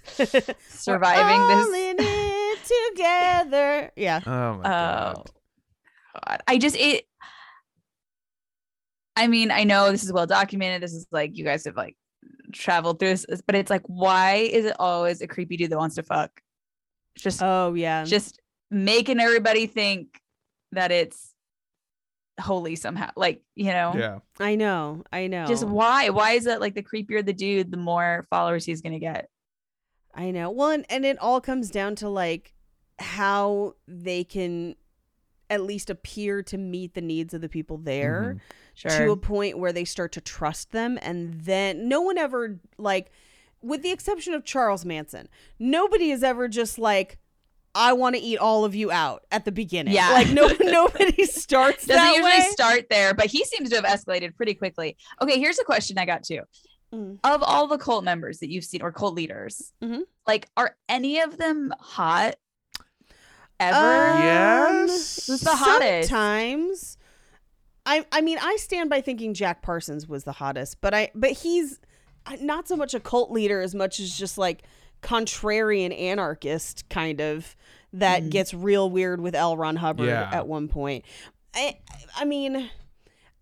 surviving 0.69 1.39
We're 1.41 1.53
all 1.55 1.71
this. 1.71 1.75
in 1.75 1.95
it 1.99 2.93
together. 2.95 3.91
Yeah. 3.95 4.19
oh 4.25 4.29
my 4.29 4.59
Oh, 4.59 4.61
god. 4.63 5.29
God. 6.27 6.41
I 6.47 6.57
just 6.57 6.75
it. 6.77 7.05
I 9.15 9.27
mean, 9.27 9.51
I 9.51 9.63
know 9.63 9.91
this 9.91 10.03
is 10.03 10.13
well 10.13 10.25
documented. 10.27 10.81
This 10.81 10.93
is 10.93 11.05
like 11.11 11.37
you 11.37 11.43
guys 11.43 11.65
have 11.65 11.75
like 11.75 11.95
traveled 12.51 12.99
through 12.99 13.09
this, 13.09 13.25
but 13.45 13.55
it's 13.55 13.69
like, 13.69 13.83
why 13.87 14.35
is 14.35 14.65
it 14.65 14.75
always 14.79 15.21
a 15.21 15.27
creepy 15.27 15.57
dude 15.57 15.71
that 15.71 15.77
wants 15.77 15.95
to 15.95 16.03
fuck? 16.03 16.41
Just, 17.17 17.41
Oh, 17.43 17.73
yeah. 17.73 18.03
just 18.05 18.39
making 18.71 19.19
everybody 19.19 19.67
think 19.67 20.21
that 20.71 20.91
it's 20.91 21.33
holy 22.39 22.75
somehow. 22.75 23.09
Like, 23.15 23.41
you 23.55 23.65
know, 23.71 23.93
Yeah. 23.95 24.19
I 24.39 24.55
know. 24.55 25.03
I 25.11 25.27
know. 25.27 25.45
just 25.45 25.65
why? 25.65 26.09
Why 26.09 26.31
is 26.31 26.45
it 26.45 26.59
like 26.61 26.75
the 26.75 26.83
creepier 26.83 27.25
the 27.25 27.33
dude, 27.33 27.71
the 27.71 27.77
more 27.77 28.25
followers 28.29 28.65
he's 28.65 28.81
gonna 28.81 28.99
get? 28.99 29.29
I 30.13 30.31
know. 30.31 30.49
Well, 30.51 30.69
and, 30.71 30.85
and 30.89 31.05
it 31.05 31.19
all 31.19 31.41
comes 31.41 31.69
down 31.69 31.95
to 31.97 32.09
like 32.09 32.53
how 32.97 33.75
they 33.87 34.23
can 34.23 34.75
at 35.49 35.61
least 35.63 35.89
appear 35.89 36.43
to 36.43 36.57
meet 36.57 36.93
the 36.93 37.01
needs 37.01 37.33
of 37.33 37.41
the 37.41 37.49
people 37.49 37.77
there 37.77 38.35
Mhm. 38.37 38.41
Sure. 38.75 38.91
to 39.05 39.11
a 39.11 39.17
point 39.17 39.57
where 39.57 39.73
they 39.73 39.85
start 39.85 40.11
to 40.13 40.21
trust 40.21 40.71
them. 40.71 40.97
And 41.01 41.41
then 41.41 41.87
no 41.89 42.01
one 42.01 42.17
ever, 42.17 42.59
like, 42.77 43.11
with 43.61 43.81
the 43.81 43.91
exception 43.91 44.33
of 44.33 44.45
Charles 44.45 44.85
Manson, 44.85 45.27
nobody 45.57 46.11
is 46.11 46.23
ever 46.23 46.47
just 46.47 46.77
like, 46.79 47.17
I 47.75 47.93
want 47.93 48.15
to 48.15 48.21
eat 48.21 48.37
all 48.37 48.65
of 48.65 48.73
you 48.73 48.91
out 48.91 49.25
at 49.31 49.45
the 49.45 49.51
beginning. 49.51 49.93
Yeah. 49.93 50.09
Like, 50.11 50.29
no, 50.29 50.47
nobody 50.59 51.25
starts 51.25 51.85
Doesn't 51.85 51.95
that 52.03 52.13
usually 52.15 52.31
way. 52.31 52.47
start 52.51 52.85
there, 52.89 53.13
but 53.13 53.27
he 53.27 53.43
seems 53.45 53.69
to 53.69 53.75
have 53.75 53.85
escalated 53.85 54.35
pretty 54.35 54.53
quickly. 54.53 54.97
Okay, 55.21 55.39
here's 55.39 55.59
a 55.59 55.63
question 55.63 55.97
I 55.97 56.05
got 56.05 56.23
too. 56.23 56.41
Mm. 56.93 57.19
Of 57.23 57.43
all 57.43 57.67
the 57.67 57.77
cult 57.77 58.03
members 58.03 58.39
that 58.39 58.49
you've 58.49 58.63
seen 58.65 58.81
or 58.81 58.91
cult 58.91 59.13
leaders, 59.13 59.71
Mhm. 59.83 60.01
like, 60.25 60.47
are 60.57 60.75
any 60.87 61.19
of 61.19 61.37
them 61.37 61.71
hot 61.79 62.35
ever? 63.59 64.09
Um, 64.11 64.19
Yes. 64.87 65.27
Who's 65.27 65.41
the 65.41 65.55
hottest? 65.55 66.09
Sometimes. 66.09 66.97
I 67.85 68.05
I 68.11 68.21
mean, 68.21 68.37
I 68.41 68.55
stand 68.57 68.89
by 68.89 69.01
thinking 69.01 69.33
Jack 69.33 69.61
Parsons 69.61 70.07
was 70.07 70.23
the 70.23 70.33
hottest, 70.33 70.81
but 70.81 70.93
I 70.93 71.11
but 71.15 71.31
he's 71.31 71.79
uh, 72.25 72.35
not 72.41 72.67
so 72.67 72.75
much 72.75 72.93
a 72.93 72.99
cult 72.99 73.31
leader 73.31 73.61
as 73.61 73.73
much 73.73 73.99
as 73.99 74.15
just 74.17 74.37
like 74.37 74.63
contrarian 75.01 75.97
anarchist 75.97 76.87
kind 76.89 77.21
of 77.21 77.55
that 77.93 78.23
Mhm. 78.23 78.29
gets 78.29 78.53
real 78.53 78.89
weird 78.89 79.21
with 79.21 79.33
L. 79.33 79.55
Ron 79.57 79.77
Hubbard 79.77 80.07
Yeah. 80.07 80.29
at 80.31 80.45
one 80.47 80.67
point. 80.67 81.05
I 81.55 81.79
I 82.15 82.25
mean, 82.25 82.69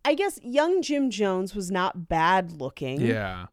I 0.05 0.13
guess 0.13 0.39
young 0.43 0.82
Jim 0.82 1.09
Jones 1.09 1.53
was 1.55 1.70
not 1.72 2.07
bad 2.07 2.53
looking. 2.53 3.01
Yeah. 3.01 3.47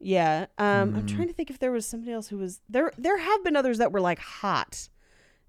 Yeah. 0.00 0.46
Um, 0.58 0.94
I'm 0.94 1.02
Mhm. 1.04 1.08
trying 1.16 1.28
to 1.28 1.32
think 1.34 1.50
if 1.50 1.58
there 1.58 1.72
was 1.72 1.86
somebody 1.86 2.12
else 2.12 2.28
who 2.28 2.38
was 2.38 2.60
there. 2.68 2.92
There 2.98 3.18
have 3.18 3.42
been 3.44 3.56
others 3.56 3.78
that 3.78 3.90
were 3.92 4.00
like 4.00 4.18
hot 4.18 4.88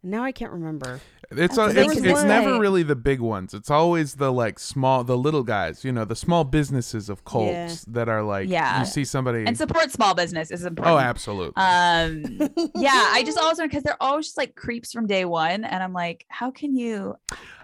Now 0.01 0.23
I 0.23 0.31
can't 0.31 0.51
remember. 0.53 1.01
It's 1.31 1.57
a, 1.57 1.63
a 1.63 1.69
it's, 1.69 1.97
it's 1.97 2.07
one. 2.13 2.27
never 2.27 2.57
really 2.59 2.81
the 2.83 2.95
big 2.95 3.19
ones. 3.19 3.53
It's 3.53 3.69
always 3.69 4.15
the 4.15 4.31
like 4.31 4.57
small, 4.57 5.03
the 5.03 5.17
little 5.17 5.43
guys. 5.43 5.83
You 5.83 5.91
know, 5.91 6.05
the 6.05 6.15
small 6.15 6.43
businesses 6.43 7.09
of 7.09 7.23
cults 7.25 7.51
Yeah. 7.51 7.75
that 7.93 8.09
are 8.09 8.23
like. 8.23 8.49
Yeah. 8.49 8.79
You 8.79 8.85
see 8.85 9.03
somebody. 9.05 9.43
and 9.45 9.57
support 9.57 9.91
small 9.91 10.15
business 10.15 10.49
is 10.51 10.63
important. 10.65 10.95
oh, 10.95 10.99
absolutely. 10.99 11.53
Um, 11.57 12.23
yeah, 12.75 13.09
I 13.11 13.23
just 13.25 13.37
always 13.37 13.59
because 13.59 13.83
they're 13.83 14.01
always 14.01 14.27
just 14.27 14.37
like 14.37 14.55
creeps 14.55 14.91
from 14.93 15.05
day 15.05 15.25
one, 15.25 15.65
and 15.65 15.83
I'm 15.83 15.93
like, 15.93 16.25
how 16.29 16.49
can 16.49 16.73
you? 16.75 17.15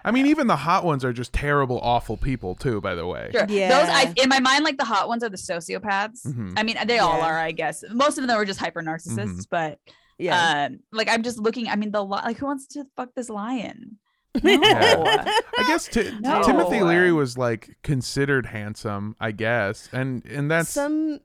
I 0.04 0.10
mean, 0.12 0.26
even 0.26 0.46
the 0.46 0.56
hot 0.56 0.84
ones 0.84 1.04
are 1.04 1.12
just 1.12 1.32
terrible, 1.32 1.80
awful 1.80 2.16
people 2.18 2.54
too. 2.54 2.80
By 2.80 2.94
the 2.94 3.06
way. 3.06 3.30
Sure. 3.32 3.46
Those 3.46 3.88
I 3.88 4.12
in 4.22 4.28
my 4.28 4.40
mind, 4.40 4.62
like 4.62 4.76
the 4.76 4.84
hot 4.84 5.08
ones 5.08 5.24
are 5.24 5.30
the 5.30 5.36
sociopaths. 5.38 6.26
Mhm. 6.26 6.52
I 6.56 6.62
mean, 6.62 6.76
they 6.86 6.98
all 6.98 7.18
Yeah. 7.18 7.26
are, 7.26 7.38
I 7.38 7.52
guess. 7.52 7.82
Most 7.90 8.18
of 8.18 8.26
them 8.26 8.36
are 8.36 8.44
just 8.44 8.60
hyper 8.60 8.82
narcissists, 8.82 9.16
Mhm. 9.40 9.46
but 9.50 9.80
Yeah. 10.18 10.68
um, 10.70 10.80
like 10.92 11.08
I'm 11.08 11.22
just 11.22 11.38
looking. 11.38 11.68
I 11.68 11.76
mean, 11.76 11.90
the 11.90 12.02
li- 12.02 12.20
like 12.24 12.38
who 12.38 12.46
wants 12.46 12.66
to 12.68 12.84
fuck 12.96 13.14
this 13.14 13.28
lion? 13.30 13.98
No. 14.42 14.58
I 14.60 15.64
guess 15.66 15.88
Ti- 15.88 16.12
No. 16.20 16.42
Timothy 16.42 16.82
Leary 16.82 17.12
was 17.12 17.38
like 17.38 17.76
considered 17.82 18.44
handsome. 18.46 19.16
I 19.18 19.32
guess, 19.32 19.88
and 19.92 20.24
and 20.26 20.50
that's 20.50 20.68
some 20.68 21.20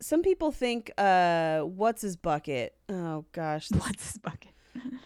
some 0.00 0.22
people 0.22 0.50
think 0.50 0.90
uh 0.96 1.60
what's 1.60 2.00
his 2.02 2.16
bucket? 2.16 2.74
Oh 2.88 3.24
gosh. 3.32 3.68
this- 3.68 3.80
What's 3.86 4.04
this 4.12 4.16
bucket? 4.18 4.52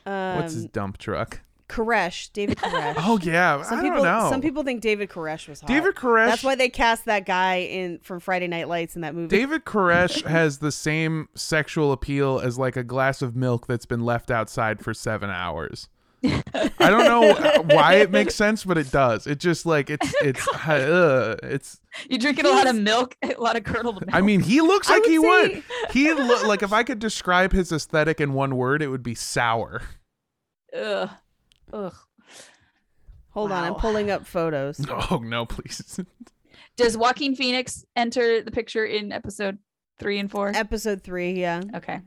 Um, 0.07 0.37
what's 0.37 0.53
his 0.55 0.67
dump 0.67 0.99
truck. 0.99 1.41
Koresh, 1.69 2.33
David 2.33 2.59
Koresh. 2.59 2.95
Oh 2.99 3.19
yeah, 3.23 3.63
some 3.63 3.79
I 3.79 3.83
people 3.83 4.03
don't 4.03 4.23
know. 4.23 4.31
some 4.31 4.41
people 4.41 4.63
think 4.63 4.81
David 4.81 5.09
Koresh 5.09 5.49
was 5.49 5.61
hot. 5.61 5.69
David 5.69 5.95
Koresh. 5.95 6.27
That's 6.27 6.45
why 6.45 6.55
they 6.55 6.69
cast 6.69 7.07
that 7.07 7.27
guy 7.27 7.57
in 7.57 7.99
from 8.01 8.21
Friday 8.21 8.49
Night 8.49 8.69
Lights 8.69 8.97
in 8.97 9.03
that 9.03 9.15
movie. 9.15 9.29
David 9.29 9.65
Koresh 9.65 10.25
has 10.27 10.59
the 10.59 10.73
same 10.73 11.29
sexual 11.35 11.93
appeal 11.93 12.39
as 12.39 12.59
like 12.59 12.77
a 12.77 12.85
glass 12.85 13.23
of 13.23 13.35
milk 13.35 13.67
that's 13.67 13.87
been 13.87 14.05
left 14.05 14.31
outside 14.31 14.81
for 14.85 14.93
seven 14.93 15.31
hours. 15.31 15.89
I 16.27 16.71
don't 16.79 17.05
know 17.05 17.63
why 17.75 17.95
it 17.97 18.11
makes 18.11 18.35
sense, 18.35 18.65
but 18.65 18.79
it 18.79 18.91
does. 18.91 19.27
It 19.27 19.41
just 19.41 19.67
like 19.67 19.91
it's 19.91 20.15
it's 20.23 20.49
uh, 20.49 21.37
it's. 21.43 21.81
You 22.09 22.19
drinking 22.19 22.47
a 22.47 22.51
lot 22.51 22.67
of 22.67 22.77
milk, 22.77 23.17
a 23.23 23.35
lot 23.39 23.57
of 23.57 23.65
curdled 23.65 24.01
milk. 24.01 24.11
I 24.13 24.21
mean, 24.21 24.41
he 24.41 24.61
looks 24.61 24.89
like 24.89 25.03
would 25.03 25.11
he 25.11 25.19
would. 25.19 25.63
He 25.91 26.13
look 26.13 26.47
like 26.47 26.63
if 26.63 26.73
I 26.73 26.83
could 26.83 26.99
describe 26.99 27.53
his 27.53 27.73
aesthetic 27.73 28.21
in 28.21 28.33
one 28.33 28.57
word, 28.57 28.83
it 28.83 28.89
would 28.89 29.03
be 29.03 29.15
sour. 29.15 29.83
ugh, 30.77 31.11
ugh. 31.75 31.95
Hold 33.31 33.51
on, 33.53 33.65
I'm 33.65 33.75
pulling 33.75 34.11
up 34.11 34.27
photos. 34.27 34.81
Oh 35.11 35.21
no, 35.23 35.45
please. 35.45 35.99
Does 36.77 36.97
Joaquin 36.97 37.35
Phoenix 37.37 37.85
enter 37.97 38.41
the 38.43 38.51
picture 38.51 38.85
in 38.85 39.13
episode 39.13 39.59
three 39.99 40.19
and 40.19 40.31
four? 40.31 40.53
Episode 40.55 41.03
three, 41.03 41.33
yeah. 41.33 41.61
Okay. 41.75 42.01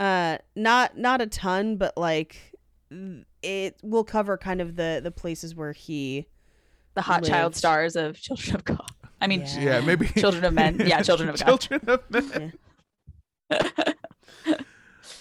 Uh, 0.00 0.38
not 0.56 0.96
not 0.96 1.20
a 1.20 1.26
ton, 1.26 1.76
but 1.76 1.96
like 1.96 2.36
it 3.42 3.76
will 3.82 4.04
cover 4.04 4.38
kind 4.38 4.60
of 4.60 4.76
the 4.76 5.00
the 5.02 5.10
places 5.10 5.54
where 5.54 5.72
he. 5.72 6.26
The 6.94 7.02
hot 7.02 7.22
child 7.24 7.54
stars 7.54 7.94
of 7.94 8.20
Children 8.20 8.56
of 8.56 8.64
God. 8.64 8.90
I 9.20 9.26
mean, 9.28 9.40
Yeah. 9.40 9.60
Yeah, 9.60 9.80
maybe 9.80 10.06
Children 10.16 10.44
of 10.44 10.54
Men. 10.54 10.80
Yeah, 10.84 11.02
Children 11.02 11.28
of 11.28 11.38
God. 11.44 11.60
Children 11.60 11.80
of 11.88 12.10
Men. 12.10 12.52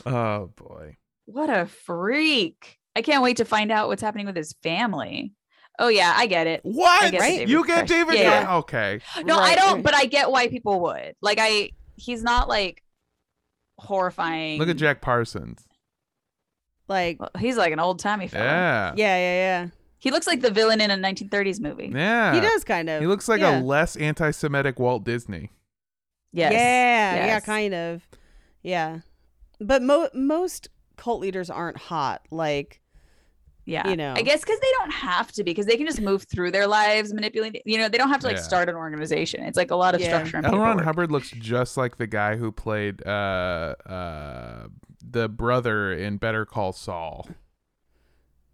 Oh 0.05 0.49
boy. 0.55 0.97
what 1.25 1.49
a 1.49 1.65
freak. 1.65 2.77
I 2.97 3.03
can't 3.03 3.21
wait 3.21 3.37
to 3.37 3.45
find 3.45 3.71
out 3.71 3.89
what's 3.89 4.01
happening 4.01 4.25
with 4.25 4.35
his 4.35 4.53
family. 4.63 5.31
Oh, 5.77 5.87
yeah, 5.87 6.15
I 6.15 6.25
get 6.25 6.47
it. 6.47 6.61
What? 6.63 7.11
guess 7.11 7.21
Right? 7.21 7.37
David 7.37 7.49
You 7.49 7.63
get 7.63 7.85
Koresh. 7.85 7.87
David? 7.89 8.15
Yeah. 8.15 8.45
Koresh? 8.45 8.57
Okay. 8.57 8.99
No, 9.23 9.37
I 9.37 9.53
don't, 9.53 9.83
but 9.83 9.93
I 9.93 10.05
get 10.05 10.31
why 10.31 10.47
people 10.47 10.79
would. 10.79 11.13
Like, 11.21 11.37
I, 11.39 11.69
he's 11.95 12.23
not 12.23 12.49
like 12.49 12.81
horrifying. 13.77 14.57
Look 14.57 14.69
at 14.69 14.77
Jack 14.77 15.01
Parsons. 15.01 15.63
Like, 16.87 17.19
Well, 17.19 17.29
he's 17.37 17.55
like 17.55 17.71
an 17.71 17.79
old 17.79 17.99
timey 17.99 18.27
fella. 18.27 18.45
Yeah. 18.45 18.93
yeah, 18.95 19.17
yeah, 19.17 19.35
Yeah. 19.35 19.67
He 19.99 20.09
looks 20.09 20.25
like 20.25 20.41
the 20.41 20.51
villain 20.51 20.81
in 20.81 20.89
a 20.89 20.95
1930s 20.95 21.59
movie. 21.59 21.91
Yeah. 21.93 22.33
yeah. 22.33 22.33
He 22.33 22.41
does 22.41 22.63
kind 22.63 22.89
of. 22.89 22.99
He 22.99 23.05
looks 23.07 23.27
like 23.27 23.41
yeah. 23.41 23.59
a 23.59 23.61
less 23.61 23.95
anti-Semitic 23.95 24.79
Walt 24.79 25.03
Disney. 25.03 25.51
Yes. 26.31 26.53
Yeah, 26.53 27.25
yeah, 27.27 27.39
kind 27.41 27.75
of. 27.75 28.07
Yeah. 28.63 29.01
But 29.59 29.83
mo- 29.83 30.09
most 30.15 30.69
cult 30.97 31.21
leaders 31.21 31.49
aren't 31.49 31.77
hot. 31.77 32.21
Like, 32.31 32.81
Yeah. 33.67 33.87
you 33.89 33.95
know. 33.97 34.13
I 34.15 34.21
guess 34.21 34.39
because 34.41 34.59
they 34.59 34.71
don't 34.79 34.91
have 34.93 35.31
to 35.33 35.43
be, 35.43 35.51
because 35.51 35.65
they 35.67 35.75
can 35.77 35.85
just 35.85 35.99
move 36.01 36.23
through 36.23 36.51
their 36.51 36.65
lives 36.67 37.13
manipulating. 37.13 37.61
You 37.65 37.77
know, 37.77 37.89
they 37.89 37.97
don't 37.97 38.09
have 38.09 38.21
to 38.21 38.27
like 38.27 38.37
Yeah. 38.37 38.41
start 38.43 38.69
an 38.69 38.75
organization. 38.75 39.43
It's 39.43 39.57
like 39.57 39.69
a 39.71 39.75
lot 39.75 39.93
of 39.93 39.99
Yeah. 40.01 40.07
structure 40.07 40.37
and 40.37 40.45
L. 40.47 40.57
Ron. 40.57 40.79
Hubbard 40.79 41.11
looks 41.11 41.29
just 41.31 41.75
like 41.77 41.97
the 41.97 42.07
guy 42.07 42.37
who 42.37 42.51
played 42.51 43.05
uh, 43.05 43.75
uh, 43.85 44.67
the 45.05 45.27
brother 45.29 45.91
in 45.93 46.17
Better 46.17 46.45
Call 46.45 46.71
Saul. 46.73 47.27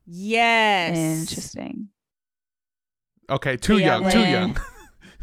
yes. 0.06 0.98
Interesting. 0.98 1.90
Okay, 3.30 3.56
too 3.56 3.78
Yeah, 3.78 4.00
young, 4.00 4.12
too 4.12 4.20
young, 4.20 4.58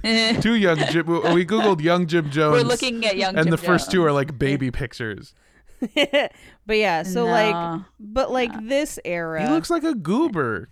too 0.41 0.55
young. 0.55 0.76
Jim, 0.91 1.07
we 1.07 1.45
googled 1.45 1.82
young 1.82 2.07
Jim 2.07 2.30
Jones. 2.30 2.53
We're 2.62 2.68
looking 2.68 3.05
at 3.05 3.16
young 3.16 3.32
Jim. 3.32 3.38
and 3.41 3.47
Jim 3.47 3.51
the 3.51 3.59
first 3.59 3.91
two 3.91 4.03
are 4.05 4.12
like 4.12 4.38
baby 4.38 4.70
pictures. 4.70 5.34
but 5.95 6.76
yeah, 6.76 7.03
so 7.03 7.24
like, 7.26 7.81
but 7.99 8.31
like 8.31 8.53
No. 8.53 8.68
this 8.68 8.99
era. 9.05 9.43
He 9.47 9.49
looks 9.53 9.70
like 9.70 9.85
a 9.85 9.95
goober. 9.95 10.70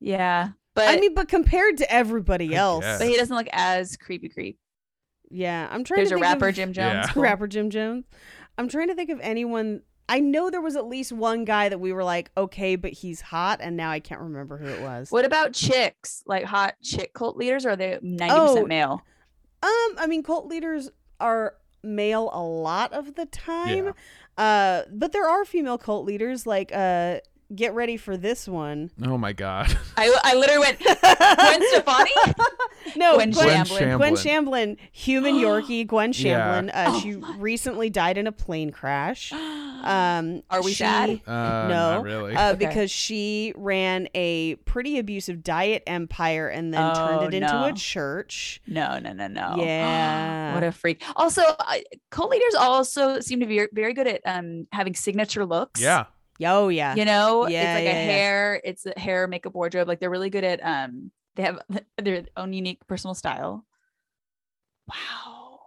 yeah, 0.00 0.50
but 0.74 0.88
I 0.88 1.00
mean, 1.00 1.14
but 1.14 1.28
compared 1.28 1.78
to 1.78 1.90
everybody 1.92 2.54
I 2.54 2.58
else, 2.60 2.84
guess. 2.84 2.98
but 2.98 3.08
he 3.08 3.16
doesn't 3.16 3.34
look 3.36 3.48
as 3.52 3.96
creepy 3.96 4.28
creep. 4.28 4.58
yeah, 5.30 5.68
I'm 5.70 5.84
trying 5.84 5.98
There's 5.98 6.10
to 6.10 6.14
a 6.16 6.18
think 6.18 6.24
rapper 6.26 6.48
of, 6.48 6.54
Jim 6.54 6.72
Jones. 6.72 7.06
Yeah. 7.06 7.12
Cool. 7.12 7.22
rapper 7.24 7.46
Jim 7.46 7.70
Jones. 7.70 8.04
I'm 8.58 8.68
trying 8.68 8.88
to 8.88 8.94
think 8.94 9.10
of 9.10 9.20
anyone. 9.20 9.82
I 10.08 10.20
know 10.20 10.50
there 10.50 10.60
was 10.60 10.76
at 10.76 10.86
least 10.86 11.10
one 11.12 11.44
guy 11.44 11.68
that 11.68 11.78
we 11.78 11.92
were 11.92 12.04
like, 12.04 12.30
okay, 12.36 12.76
but 12.76 12.92
he's 12.92 13.20
hot, 13.20 13.58
and 13.60 13.76
now 13.76 13.90
I 13.90 13.98
can't 14.00 14.20
remember 14.20 14.56
who 14.56 14.66
it 14.66 14.80
was. 14.80 15.10
What 15.10 15.24
about 15.24 15.52
chicks? 15.52 16.22
Like 16.26 16.44
hot 16.44 16.74
chick 16.82 17.12
cult 17.12 17.36
leaders? 17.36 17.66
Or 17.66 17.70
are 17.70 17.76
they 17.76 17.98
ninety 18.02 18.34
percent 18.38 18.68
male? 18.68 19.02
Um, 19.62 19.70
I 19.98 20.06
mean, 20.06 20.22
cult 20.22 20.46
leaders 20.46 20.90
are 21.18 21.54
male 21.86 22.30
a 22.32 22.42
lot 22.42 22.92
of 22.92 23.14
the 23.14 23.26
time. 23.26 23.86
Yeah. 23.86 23.92
Uh, 24.36 24.82
but 24.92 25.12
there 25.12 25.28
are 25.28 25.44
female 25.44 25.78
cult 25.78 26.04
leaders. 26.04 26.46
Like, 26.46 26.70
uh, 26.74 27.20
get 27.54 27.74
ready 27.74 27.96
for 27.96 28.16
this 28.16 28.48
one. 28.48 28.90
Oh 29.04 29.16
my 29.18 29.32
god. 29.32 29.76
I, 29.96 30.14
I 30.24 30.34
literally 30.34 30.60
went 30.60 30.78
Gwen 30.80 31.62
Stefani. 31.70 32.10
No, 32.96 33.14
Gwen 33.16 33.30
Gwen, 33.32 33.64
Shamblin. 33.66 33.96
Gwen 33.98 34.14
Shamblin, 34.14 34.76
human 34.92 35.34
Yorkie. 35.36 35.86
Gwen 35.86 36.12
Yeah. 36.14 36.60
Shamblin. 36.62 36.70
Uh, 36.74 36.84
Oh 36.88 37.00
she 37.00 37.12
my- 37.16 37.36
recently 37.38 37.90
died 37.90 38.18
in 38.18 38.26
a 38.26 38.32
plane 38.32 38.70
crash. 38.70 39.32
Um, 39.86 40.42
Are 40.50 40.64
we 40.64 40.70
she- 40.72 40.78
sad? 40.82 41.20
Uh, 41.28 41.68
No, 41.68 41.68
not 41.68 42.02
really. 42.02 42.34
Uh, 42.34 42.54
Okay. 42.54 42.66
because 42.66 42.90
she 42.90 43.52
ran 43.56 44.08
a 44.16 44.56
pretty 44.64 44.98
abusive 44.98 45.44
diet 45.44 45.84
empire 45.86 46.48
and 46.48 46.74
then 46.74 46.92
turned 46.96 47.20
Oh, 47.20 47.24
it 47.26 47.34
into 47.34 47.64
a 47.66 47.72
church. 47.72 48.60
No, 48.66 48.98
no, 48.98 49.12
no, 49.12 49.28
no. 49.28 49.54
Yeah. 49.58 50.54
what 50.54 50.64
a 50.64 50.72
freak. 50.72 51.04
Also, 51.14 51.42
I 51.60 51.84
cult 52.10 52.30
leaders 52.32 52.56
also 52.56 53.20
seem 53.20 53.38
to 53.40 53.46
be 53.46 53.64
very 53.72 53.94
good 53.94 54.08
at 54.08 54.22
um 54.26 54.66
having 54.72 54.94
signature 54.96 55.44
looks. 55.44 55.80
yeah. 55.80 56.06
Oh 56.44 56.68
yeah. 56.68 56.94
You 56.94 57.04
know, 57.04 57.46
Yeah, 57.48 57.60
it's 57.62 57.76
like 57.78 57.84
yeah, 57.84 57.90
a 57.90 58.06
yeah. 58.06 58.12
hair, 58.12 58.60
it's 58.64 58.86
a 58.86 58.98
hair, 58.98 59.26
makeup, 59.26 59.54
wardrobe. 59.54 59.88
Like 59.88 60.00
they're 60.00 60.10
really 60.10 60.30
good 60.30 60.44
at 60.44 60.60
um 60.64 61.10
they 61.36 61.42
have 61.44 61.58
their 62.02 62.24
own 62.36 62.52
unique 62.52 62.86
personal 62.86 63.14
style. 63.14 63.64
Wow. 64.88 65.60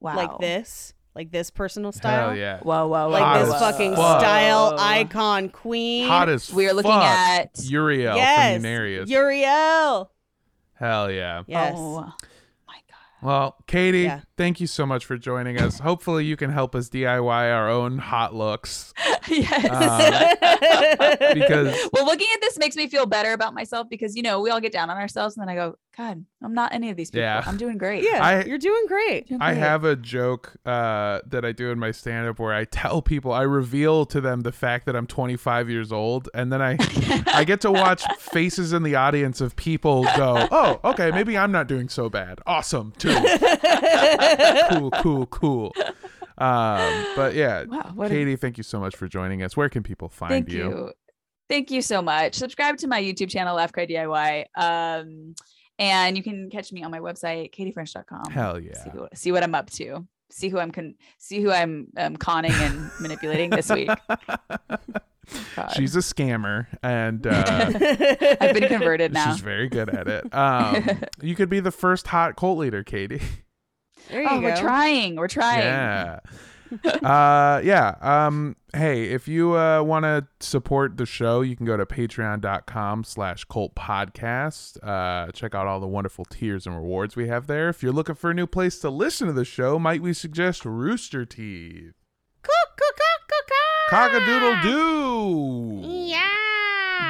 Wow. 0.00 0.16
Like 0.16 0.38
this, 0.38 0.94
like 1.14 1.30
this 1.30 1.50
personal 1.50 1.92
style. 1.92 2.30
Hell 2.30 2.38
yeah. 2.38 2.60
Whoa, 2.60 2.86
whoa, 2.86 3.06
whoa. 3.06 3.08
Like 3.10 3.22
Hot 3.22 3.44
this 3.44 3.54
as 3.54 3.60
fucking 3.60 3.94
fuck. 3.96 4.20
style 4.20 4.76
icon 4.78 5.48
queen. 5.50 6.08
Hot 6.08 6.28
as 6.28 6.52
We 6.52 6.68
are 6.68 6.72
looking 6.72 6.90
fuck. 6.90 7.02
at 7.02 7.50
Uriel 7.64 8.16
yes, 8.16 8.54
from 8.56 8.64
Unarius. 8.64 9.08
Uriel. 9.08 10.10
Hell 10.74 11.10
yeah. 11.10 11.42
Yes. 11.46 11.74
Oh 11.76 11.96
my 11.96 12.02
god. 12.02 12.12
Well, 13.22 13.56
Katie, 13.66 14.02
Yeah. 14.02 14.20
thank 14.36 14.60
you 14.60 14.66
so 14.66 14.86
much 14.86 15.04
for 15.04 15.16
joining 15.18 15.58
us. 15.60 15.78
Hopefully, 15.80 16.24
you 16.24 16.36
can 16.36 16.50
help 16.50 16.74
us 16.74 16.88
DIY 16.88 17.52
our 17.52 17.68
own 17.68 17.98
hot 17.98 18.34
looks. 18.34 18.92
yes. 19.28 19.64
Um, 19.70 21.34
because 21.34 21.76
well, 21.92 22.04
looking 22.06 22.28
at 22.34 22.40
this 22.40 22.58
makes 22.58 22.76
me 22.76 22.88
feel 22.88 23.06
better 23.06 23.32
about 23.32 23.54
myself 23.54 23.88
because 23.88 24.16
you 24.16 24.22
know 24.22 24.40
we 24.40 24.50
all 24.50 24.60
get 24.60 24.72
down 24.72 24.90
on 24.90 24.96
ourselves 24.96 25.36
and 25.36 25.42
then 25.42 25.48
I 25.48 25.54
go, 25.54 25.76
God, 25.96 26.24
I'm 26.42 26.54
not 26.54 26.72
any 26.72 26.90
of 26.90 26.96
these 26.96 27.10
people. 27.10 27.22
Yeah. 27.22 27.42
I'm 27.46 27.56
doing 27.56 27.76
great. 27.76 28.04
yeah, 28.04 28.24
I- 28.24 28.44
you're 28.44 28.58
doing 28.58 28.84
great. 28.86 29.28
Doing 29.28 29.42
I 29.42 29.52
have 29.54 29.84
a 29.84 29.96
joke 29.96 30.54
uh, 30.64 31.20
that 31.26 31.44
I 31.44 31.52
do 31.52 31.70
in 31.70 31.78
my 31.78 31.90
stand 31.90 32.26
up 32.28 32.38
where 32.38 32.54
I 32.54 32.64
tell 32.64 33.02
people, 33.02 33.32
I 33.32 33.42
reveal 33.42 34.06
to 34.06 34.20
them 34.20 34.40
the 34.42 34.52
fact 34.52 34.86
that 34.86 34.96
I'm 34.96 35.06
25 35.06 35.68
years 35.68 35.92
old. 35.92 36.28
And 36.32 36.52
then 36.52 36.62
I, 36.62 36.76
I 37.26 37.44
get 37.44 37.60
to 37.62 37.70
watch 37.72 38.04
faces 38.18 38.72
in 38.72 38.82
the 38.82 38.94
audience 38.94 39.40
of 39.40 39.56
people 39.56 40.04
go, 40.16 40.48
oh, 40.50 40.80
okay, 40.84 41.10
maybe 41.10 41.36
I'm 41.36 41.52
not 41.52 41.66
doing 41.66 41.88
so 41.88 42.08
bad. 42.08 42.40
Awesome, 42.46 42.92
too. 42.98 43.09
cool, 44.70 44.90
cool, 44.90 45.26
cool. 45.26 45.72
Um, 46.38 47.06
but 47.16 47.34
yeah, 47.34 47.64
Wow, 47.64 47.92
what 47.94 48.06
a- 48.06 48.10
Katie, 48.14 48.36
thank 48.36 48.56
you 48.56 48.64
so 48.64 48.80
much 48.80 48.96
for 48.96 49.06
joining 49.08 49.42
us. 49.42 49.56
Where 49.56 49.68
can 49.68 49.82
people 49.82 50.08
find 50.08 50.30
Thank 50.30 50.50
you? 50.50 50.68
you. 50.70 50.92
Thank 51.48 51.70
you 51.70 51.82
so 51.82 52.00
much. 52.00 52.34
Subscribe 52.34 52.76
to 52.78 52.86
my 52.86 53.02
YouTube 53.02 53.28
channel, 53.28 53.56
Laugh 53.56 53.72
Cry 53.72 53.86
DIY. 53.86 54.44
Um, 54.56 55.34
and 55.78 56.16
you 56.16 56.22
can 56.22 56.48
catch 56.50 56.72
me 56.72 56.82
on 56.82 56.90
my 56.90 57.00
website, 57.00 57.52
katyfrench.com. 57.54 58.30
Hell 58.32 58.60
yeah. 58.60 58.82
See, 58.84 58.90
what- 58.90 59.18
see 59.18 59.32
what 59.32 59.42
I'm 59.42 59.54
up 59.54 59.68
to. 59.72 60.06
See 60.32 60.48
who 60.48 60.58
I'm 60.60 60.70
con- 60.70 60.94
see 61.18 61.40
who 61.42 61.50
I'm 61.50 61.88
um, 61.96 62.16
conning 62.16 62.52
and 62.52 62.88
manipulating 63.00 63.50
this 63.50 63.68
week. 63.68 63.90
God. 65.56 65.72
She's 65.76 65.96
a 65.96 66.00
scammer, 66.00 66.66
and 66.82 67.26
uh, 67.26 67.44
I've 68.40 68.54
been 68.54 68.68
converted 68.68 69.12
now. 69.12 69.32
she's 69.32 69.40
very 69.40 69.68
good 69.68 69.88
at 69.88 70.08
it. 70.08 70.34
Um, 70.34 71.02
you 71.22 71.34
could 71.34 71.48
be 71.48 71.60
the 71.60 71.70
first 71.70 72.06
hot 72.06 72.36
cult 72.36 72.58
leader, 72.58 72.82
Katie. 72.84 73.20
There 74.08 74.22
you 74.22 74.28
oh, 74.28 74.40
go. 74.40 74.46
we're 74.48 74.56
trying. 74.56 75.16
We're 75.16 75.28
trying. 75.28 75.60
Yeah. 75.60 76.20
uh 77.02 77.60
yeah 77.64 77.96
um 78.00 78.54
hey 78.76 79.06
if 79.06 79.26
you 79.26 79.56
uh 79.56 79.82
want 79.82 80.04
to 80.04 80.24
support 80.38 80.96
the 80.98 81.04
show 81.06 81.40
you 81.40 81.56
can 81.56 81.66
go 81.66 81.76
to 81.76 81.84
patreon.com 81.84 83.02
slash 83.02 83.44
cult 83.46 83.74
podcast 83.74 84.78
uh 84.86 85.32
check 85.32 85.52
out 85.52 85.66
all 85.66 85.80
the 85.80 85.88
wonderful 85.88 86.24
tiers 86.26 86.68
and 86.68 86.76
rewards 86.76 87.16
we 87.16 87.26
have 87.26 87.48
there 87.48 87.68
if 87.68 87.82
you're 87.82 87.90
looking 87.92 88.14
for 88.14 88.30
a 88.30 88.34
new 88.34 88.46
place 88.46 88.78
to 88.78 88.88
listen 88.88 89.26
to 89.26 89.32
the 89.32 89.44
show 89.44 89.80
might 89.80 90.00
we 90.00 90.12
suggest 90.12 90.64
rooster 90.64 91.24
teeth 91.24 91.94
cock-a-doodle 93.90 94.62
doo 94.62 95.80
Yeah. 95.84 96.28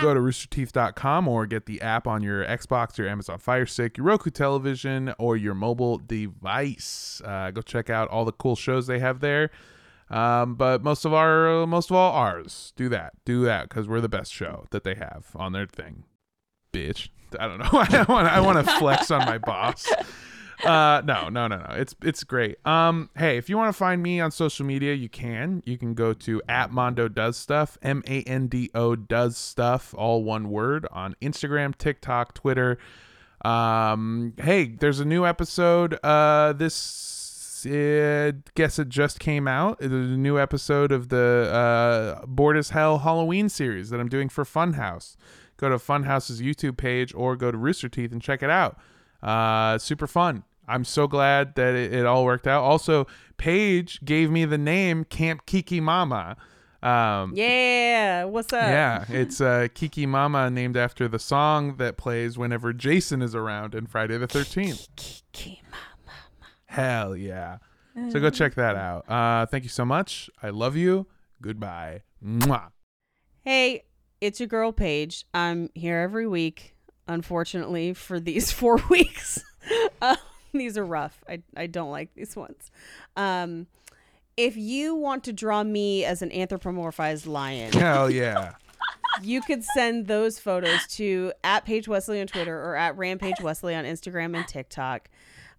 go 0.03 0.14
to 0.14 0.20
roosterteeth.com 0.20 1.28
or 1.28 1.47
get 1.47 1.66
the 1.66 1.81
app 1.83 2.07
on 2.07 2.22
your 2.22 2.45
Xbox, 2.45 2.97
your 2.99 3.07
Amazon 3.09 3.39
Fire 3.39 3.66
Stick, 3.66 3.99
your 3.99 4.07
Roku 4.07 4.31
television, 4.31 5.12
or 5.18 5.37
your 5.37 5.55
mobile 5.55 5.99
device. 5.99 7.20
Uh, 7.24 7.51
go 7.51 7.61
check 7.61 7.91
out 7.91 8.09
all 8.09 8.24
the 8.24 8.33
cool 8.33 8.57
shows 8.57 8.87
they 8.87 8.99
have 8.99 9.20
there. 9.20 9.51
Um, 10.09 10.55
but 10.57 10.83
most 10.83 11.05
of 11.05 11.12
our, 11.12 11.66
most 11.66 11.91
of 11.91 11.97
all, 11.97 12.12
ours. 12.12 12.72
Do 12.76 12.89
that. 12.89 13.12
Do 13.24 13.45
that 13.45 13.68
because 13.68 13.87
we're 13.87 14.01
the 14.01 14.09
best 14.09 14.33
show 14.33 14.64
that 14.70 14.83
they 14.83 14.95
have 14.95 15.26
on 15.37 15.53
their 15.53 15.66
thing. 15.66 16.05
Bitch. 16.72 17.11
I 17.39 17.47
don't 17.47 17.59
know. 17.59 17.68
I 17.72 18.05
want. 18.09 18.26
I 18.26 18.41
want 18.41 18.66
to 18.66 18.72
flex 18.78 19.11
on 19.12 19.20
my 19.24 19.39
boss. 19.39 19.87
Uh, 20.64 21.00
no, 21.04 21.28
no, 21.28 21.46
no, 21.46 21.56
no. 21.56 21.74
It's 21.74 21.94
it's 22.02 22.24
great. 22.24 22.64
Um, 22.66 23.11
hey, 23.16 23.36
if 23.38 23.48
you 23.48 23.56
want 23.56 23.72
to 23.72 23.78
find 23.78 24.02
me 24.02 24.20
on 24.20 24.30
social 24.30 24.66
media, 24.66 24.94
you 24.94 25.08
can. 25.08 25.62
You 25.64 25.78
can 25.78 25.94
go 25.94 26.12
to 26.12 26.42
at 26.48 26.70
Mando 26.70 27.08
Does 27.08 27.36
Stuff, 27.36 27.78
M 27.82 28.02
A 28.06 28.22
N 28.22 28.46
D 28.48 28.70
O 28.74 28.94
Does 28.96 29.36
Stuff, 29.36 29.94
all 29.96 30.22
one 30.22 30.50
word 30.50 30.86
on 30.90 31.16
Instagram, 31.22 31.76
TikTok, 31.76 32.34
Twitter. 32.34 32.78
Um, 33.44 34.34
hey, 34.38 34.66
there's 34.66 35.00
a 35.00 35.04
new 35.04 35.24
episode. 35.24 35.98
Uh, 36.04 36.52
this 36.52 37.64
uh, 37.66 38.32
guess 38.54 38.78
it 38.78 38.88
just 38.88 39.18
came 39.18 39.48
out. 39.48 39.80
A 39.80 39.88
new 39.88 40.38
episode 40.38 40.92
of 40.92 41.08
the 41.08 42.18
uh 42.22 42.26
Bored 42.26 42.56
as 42.56 42.70
Hell 42.70 42.98
Halloween 42.98 43.48
series 43.48 43.90
that 43.90 44.00
I'm 44.00 44.08
doing 44.08 44.28
for 44.28 44.44
Funhouse. 44.44 45.16
Go 45.56 45.68
to 45.68 45.76
Funhouse's 45.76 46.40
YouTube 46.40 46.76
page 46.76 47.14
or 47.14 47.36
go 47.36 47.50
to 47.50 47.58
Rooster 47.58 47.88
Teeth 47.88 48.12
and 48.12 48.22
check 48.22 48.42
it 48.42 48.50
out. 48.50 48.78
Uh, 49.22 49.76
super 49.76 50.06
fun. 50.06 50.44
I'm 50.70 50.84
so 50.84 51.06
glad 51.06 51.54
that 51.56 51.74
it, 51.74 51.92
it 51.92 52.06
all 52.06 52.24
worked 52.24 52.46
out. 52.46 52.62
Also, 52.62 53.06
Paige 53.36 54.00
gave 54.04 54.30
me 54.30 54.44
the 54.44 54.58
name 54.58 55.04
Camp 55.04 55.44
Kiki 55.46 55.80
Mama. 55.80 56.36
Um, 56.82 57.32
Yeah. 57.34 58.24
What's 58.24 58.52
up? 58.52 58.62
yeah, 58.62 59.04
it's 59.10 59.40
uh, 59.40 59.68
Kiki 59.74 60.06
Mama 60.06 60.48
named 60.50 60.76
after 60.76 61.08
the 61.08 61.18
song 61.18 61.76
that 61.76 61.96
plays 61.98 62.38
whenever 62.38 62.72
Jason 62.72 63.20
is 63.20 63.34
around 63.34 63.74
in 63.74 63.86
Friday 63.86 64.16
the 64.16 64.26
13th. 64.28 64.88
Kiki 64.96 65.60
Mama. 65.70 66.18
Hell 66.66 67.16
yeah. 67.16 67.58
So 68.10 68.18
go 68.20 68.30
check 68.30 68.54
that 68.54 68.76
out. 68.76 69.10
Uh, 69.10 69.44
thank 69.46 69.64
you 69.64 69.68
so 69.68 69.84
much. 69.84 70.30
I 70.42 70.48
love 70.50 70.74
you. 70.76 71.06
Goodbye. 71.42 72.02
Mwah. 72.24 72.70
Hey, 73.42 73.84
it's 74.22 74.40
your 74.40 74.46
girl 74.46 74.72
Paige. 74.72 75.26
I'm 75.34 75.68
here 75.74 75.98
every 75.98 76.26
week. 76.26 76.76
Unfortunately, 77.08 77.92
for 77.92 78.18
these 78.20 78.52
four 78.60 78.80
weeks, 78.88 79.44
uh, 80.00 80.16
these 80.55 80.76
are 80.76 80.84
rough. 80.84 81.22
I 81.28 81.42
I 81.57 81.66
don't 81.66 81.90
like 81.90 82.14
these 82.14 82.36
ones. 82.36 82.70
Um, 83.16 83.66
if 84.36 84.57
you 84.57 84.94
want 84.94 85.24
to 85.24 85.32
draw 85.32 85.62
me 85.62 86.05
as 86.05 86.22
an 86.22 86.30
anthropomorphized 86.30 87.26
lion, 87.26 87.72
Hell 87.74 88.11
yeah. 88.11 88.55
you 89.22 89.42
could 89.42 89.62
send 89.64 90.07
those 90.07 90.38
photos 90.38 90.86
to 90.88 91.32
at 91.44 91.64
Paige 91.64 91.88
Wesley 91.88 92.20
on 92.20 92.26
Twitter 92.26 92.57
or 92.57 92.76
at 92.76 92.96
Rampage 92.96 93.40
Wesley 93.42 93.74
on 93.74 93.84
Instagram 93.84 94.36
and 94.36 94.46
TikTok. 94.46 95.11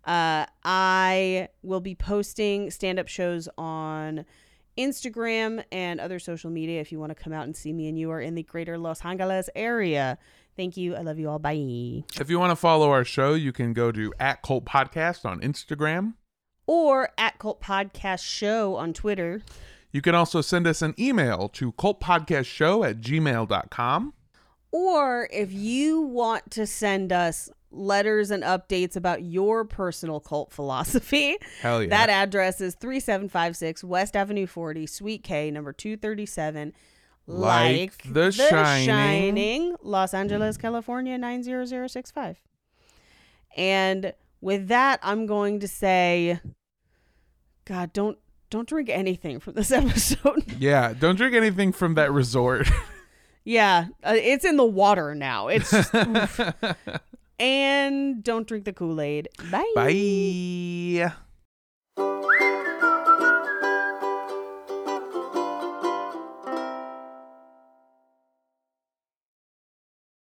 Uh, 0.04 0.46
I 0.64 1.50
will 1.62 1.80
be 1.80 1.94
posting 1.94 2.72
stand 2.72 2.98
up 2.98 3.08
shows 3.08 3.48
on 3.58 4.26
Instagram 4.78 5.64
and 5.72 6.00
other 6.00 6.18
social 6.18 6.50
media 6.50 6.82
if 6.82 6.92
you 6.92 7.00
want 7.00 7.12
to 7.16 7.24
come 7.24 7.34
out 7.34 7.44
and 7.44 7.56
see 7.56 7.74
me 7.74 7.88
and 7.88 8.00
you 8.00 8.10
are 8.10 8.22
in 8.22 8.36
the 8.36 8.44
greater 8.44 8.78
Los 8.78 9.06
Angeles 9.06 9.50
area. 9.56 10.18
Thank 10.62 10.78
you. 10.78 10.96
I 10.96 11.02
love 11.02 11.18
you 11.18 11.28
all. 11.28 11.40
Bye. 11.40 12.04
If 12.20 12.30
you 12.30 12.38
want 12.38 12.52
to 12.52 12.56
follow 12.56 12.92
our 12.92 13.04
show, 13.04 13.34
you 13.34 13.52
can 13.52 13.74
go 13.74 13.92
to 13.92 14.14
at 14.20 14.44
Cult 14.44 14.64
Podcast 14.64 15.26
on 15.26 15.42
Instagram. 15.42 16.14
Or 16.68 17.10
at 17.18 17.40
Cult 17.40 17.60
Podcast 17.64 18.24
Show 18.24 18.76
on 18.76 18.94
Twitter. 18.94 19.42
You 19.92 20.04
can 20.04 20.14
also 20.14 20.40
send 20.40 20.68
us 20.68 20.84
an 20.84 20.94
email 21.00 21.50
to 21.54 21.72
cultpodcastshow 21.72 22.88
at 22.88 23.02
gmail.com. 23.02 24.14
Or 24.72 25.28
if 25.34 25.52
you 25.52 26.02
want 26.02 26.52
to 26.52 26.68
send 26.68 27.12
us 27.12 27.50
letters 27.72 28.30
and 28.30 28.44
updates 28.44 28.96
about 28.96 29.24
your 29.24 29.66
personal 29.66 30.20
cult 30.20 30.52
philosophy, 30.52 31.38
Hell 31.64 31.82
yeah. 31.82 31.90
that 31.90 32.10
address 32.10 32.62
is 32.62 32.76
3756 32.76 33.84
West 33.84 34.16
Avenue 34.16 34.46
40, 34.46 34.86
Suite 34.86 35.24
K, 35.24 35.50
number 35.50 35.74
237. 35.74 36.72
Like 37.28 38.02
The 38.04 38.32
Shining. 38.32 38.86
Shining, 38.88 39.76
Los 39.82 40.14
Angeles, 40.14 40.58
California 40.58 41.18
90065. 41.18 42.42
And 43.56 44.14
with 44.42 44.68
that, 44.70 45.00
I'm 45.04 45.26
going 45.26 45.60
to 45.60 45.68
say, 45.68 46.40
God, 47.66 47.94
don't 47.94 48.18
don't 48.50 48.68
drink 48.68 48.90
anything 48.90 49.40
from 49.40 49.54
this 49.54 49.72
episode. 49.72 50.44
yeah, 50.60 50.94
don't 50.94 51.16
drink 51.16 51.36
anything 51.36 51.72
from 51.72 51.96
that 51.96 52.12
resort. 52.12 52.70
yeah, 53.46 53.88
uh, 54.04 54.14
it's 54.16 54.46
in 54.46 54.58
the 54.58 54.66
water 54.66 55.16
now. 55.16 55.48
It's 55.48 55.72
just, 55.72 55.94
and 57.40 58.24
don't 58.24 58.48
drink 58.48 58.66
the 58.66 58.74
Kool 58.74 59.00
Aid. 59.00 59.30
Bye. 59.50 59.72
Bye. 59.76 61.14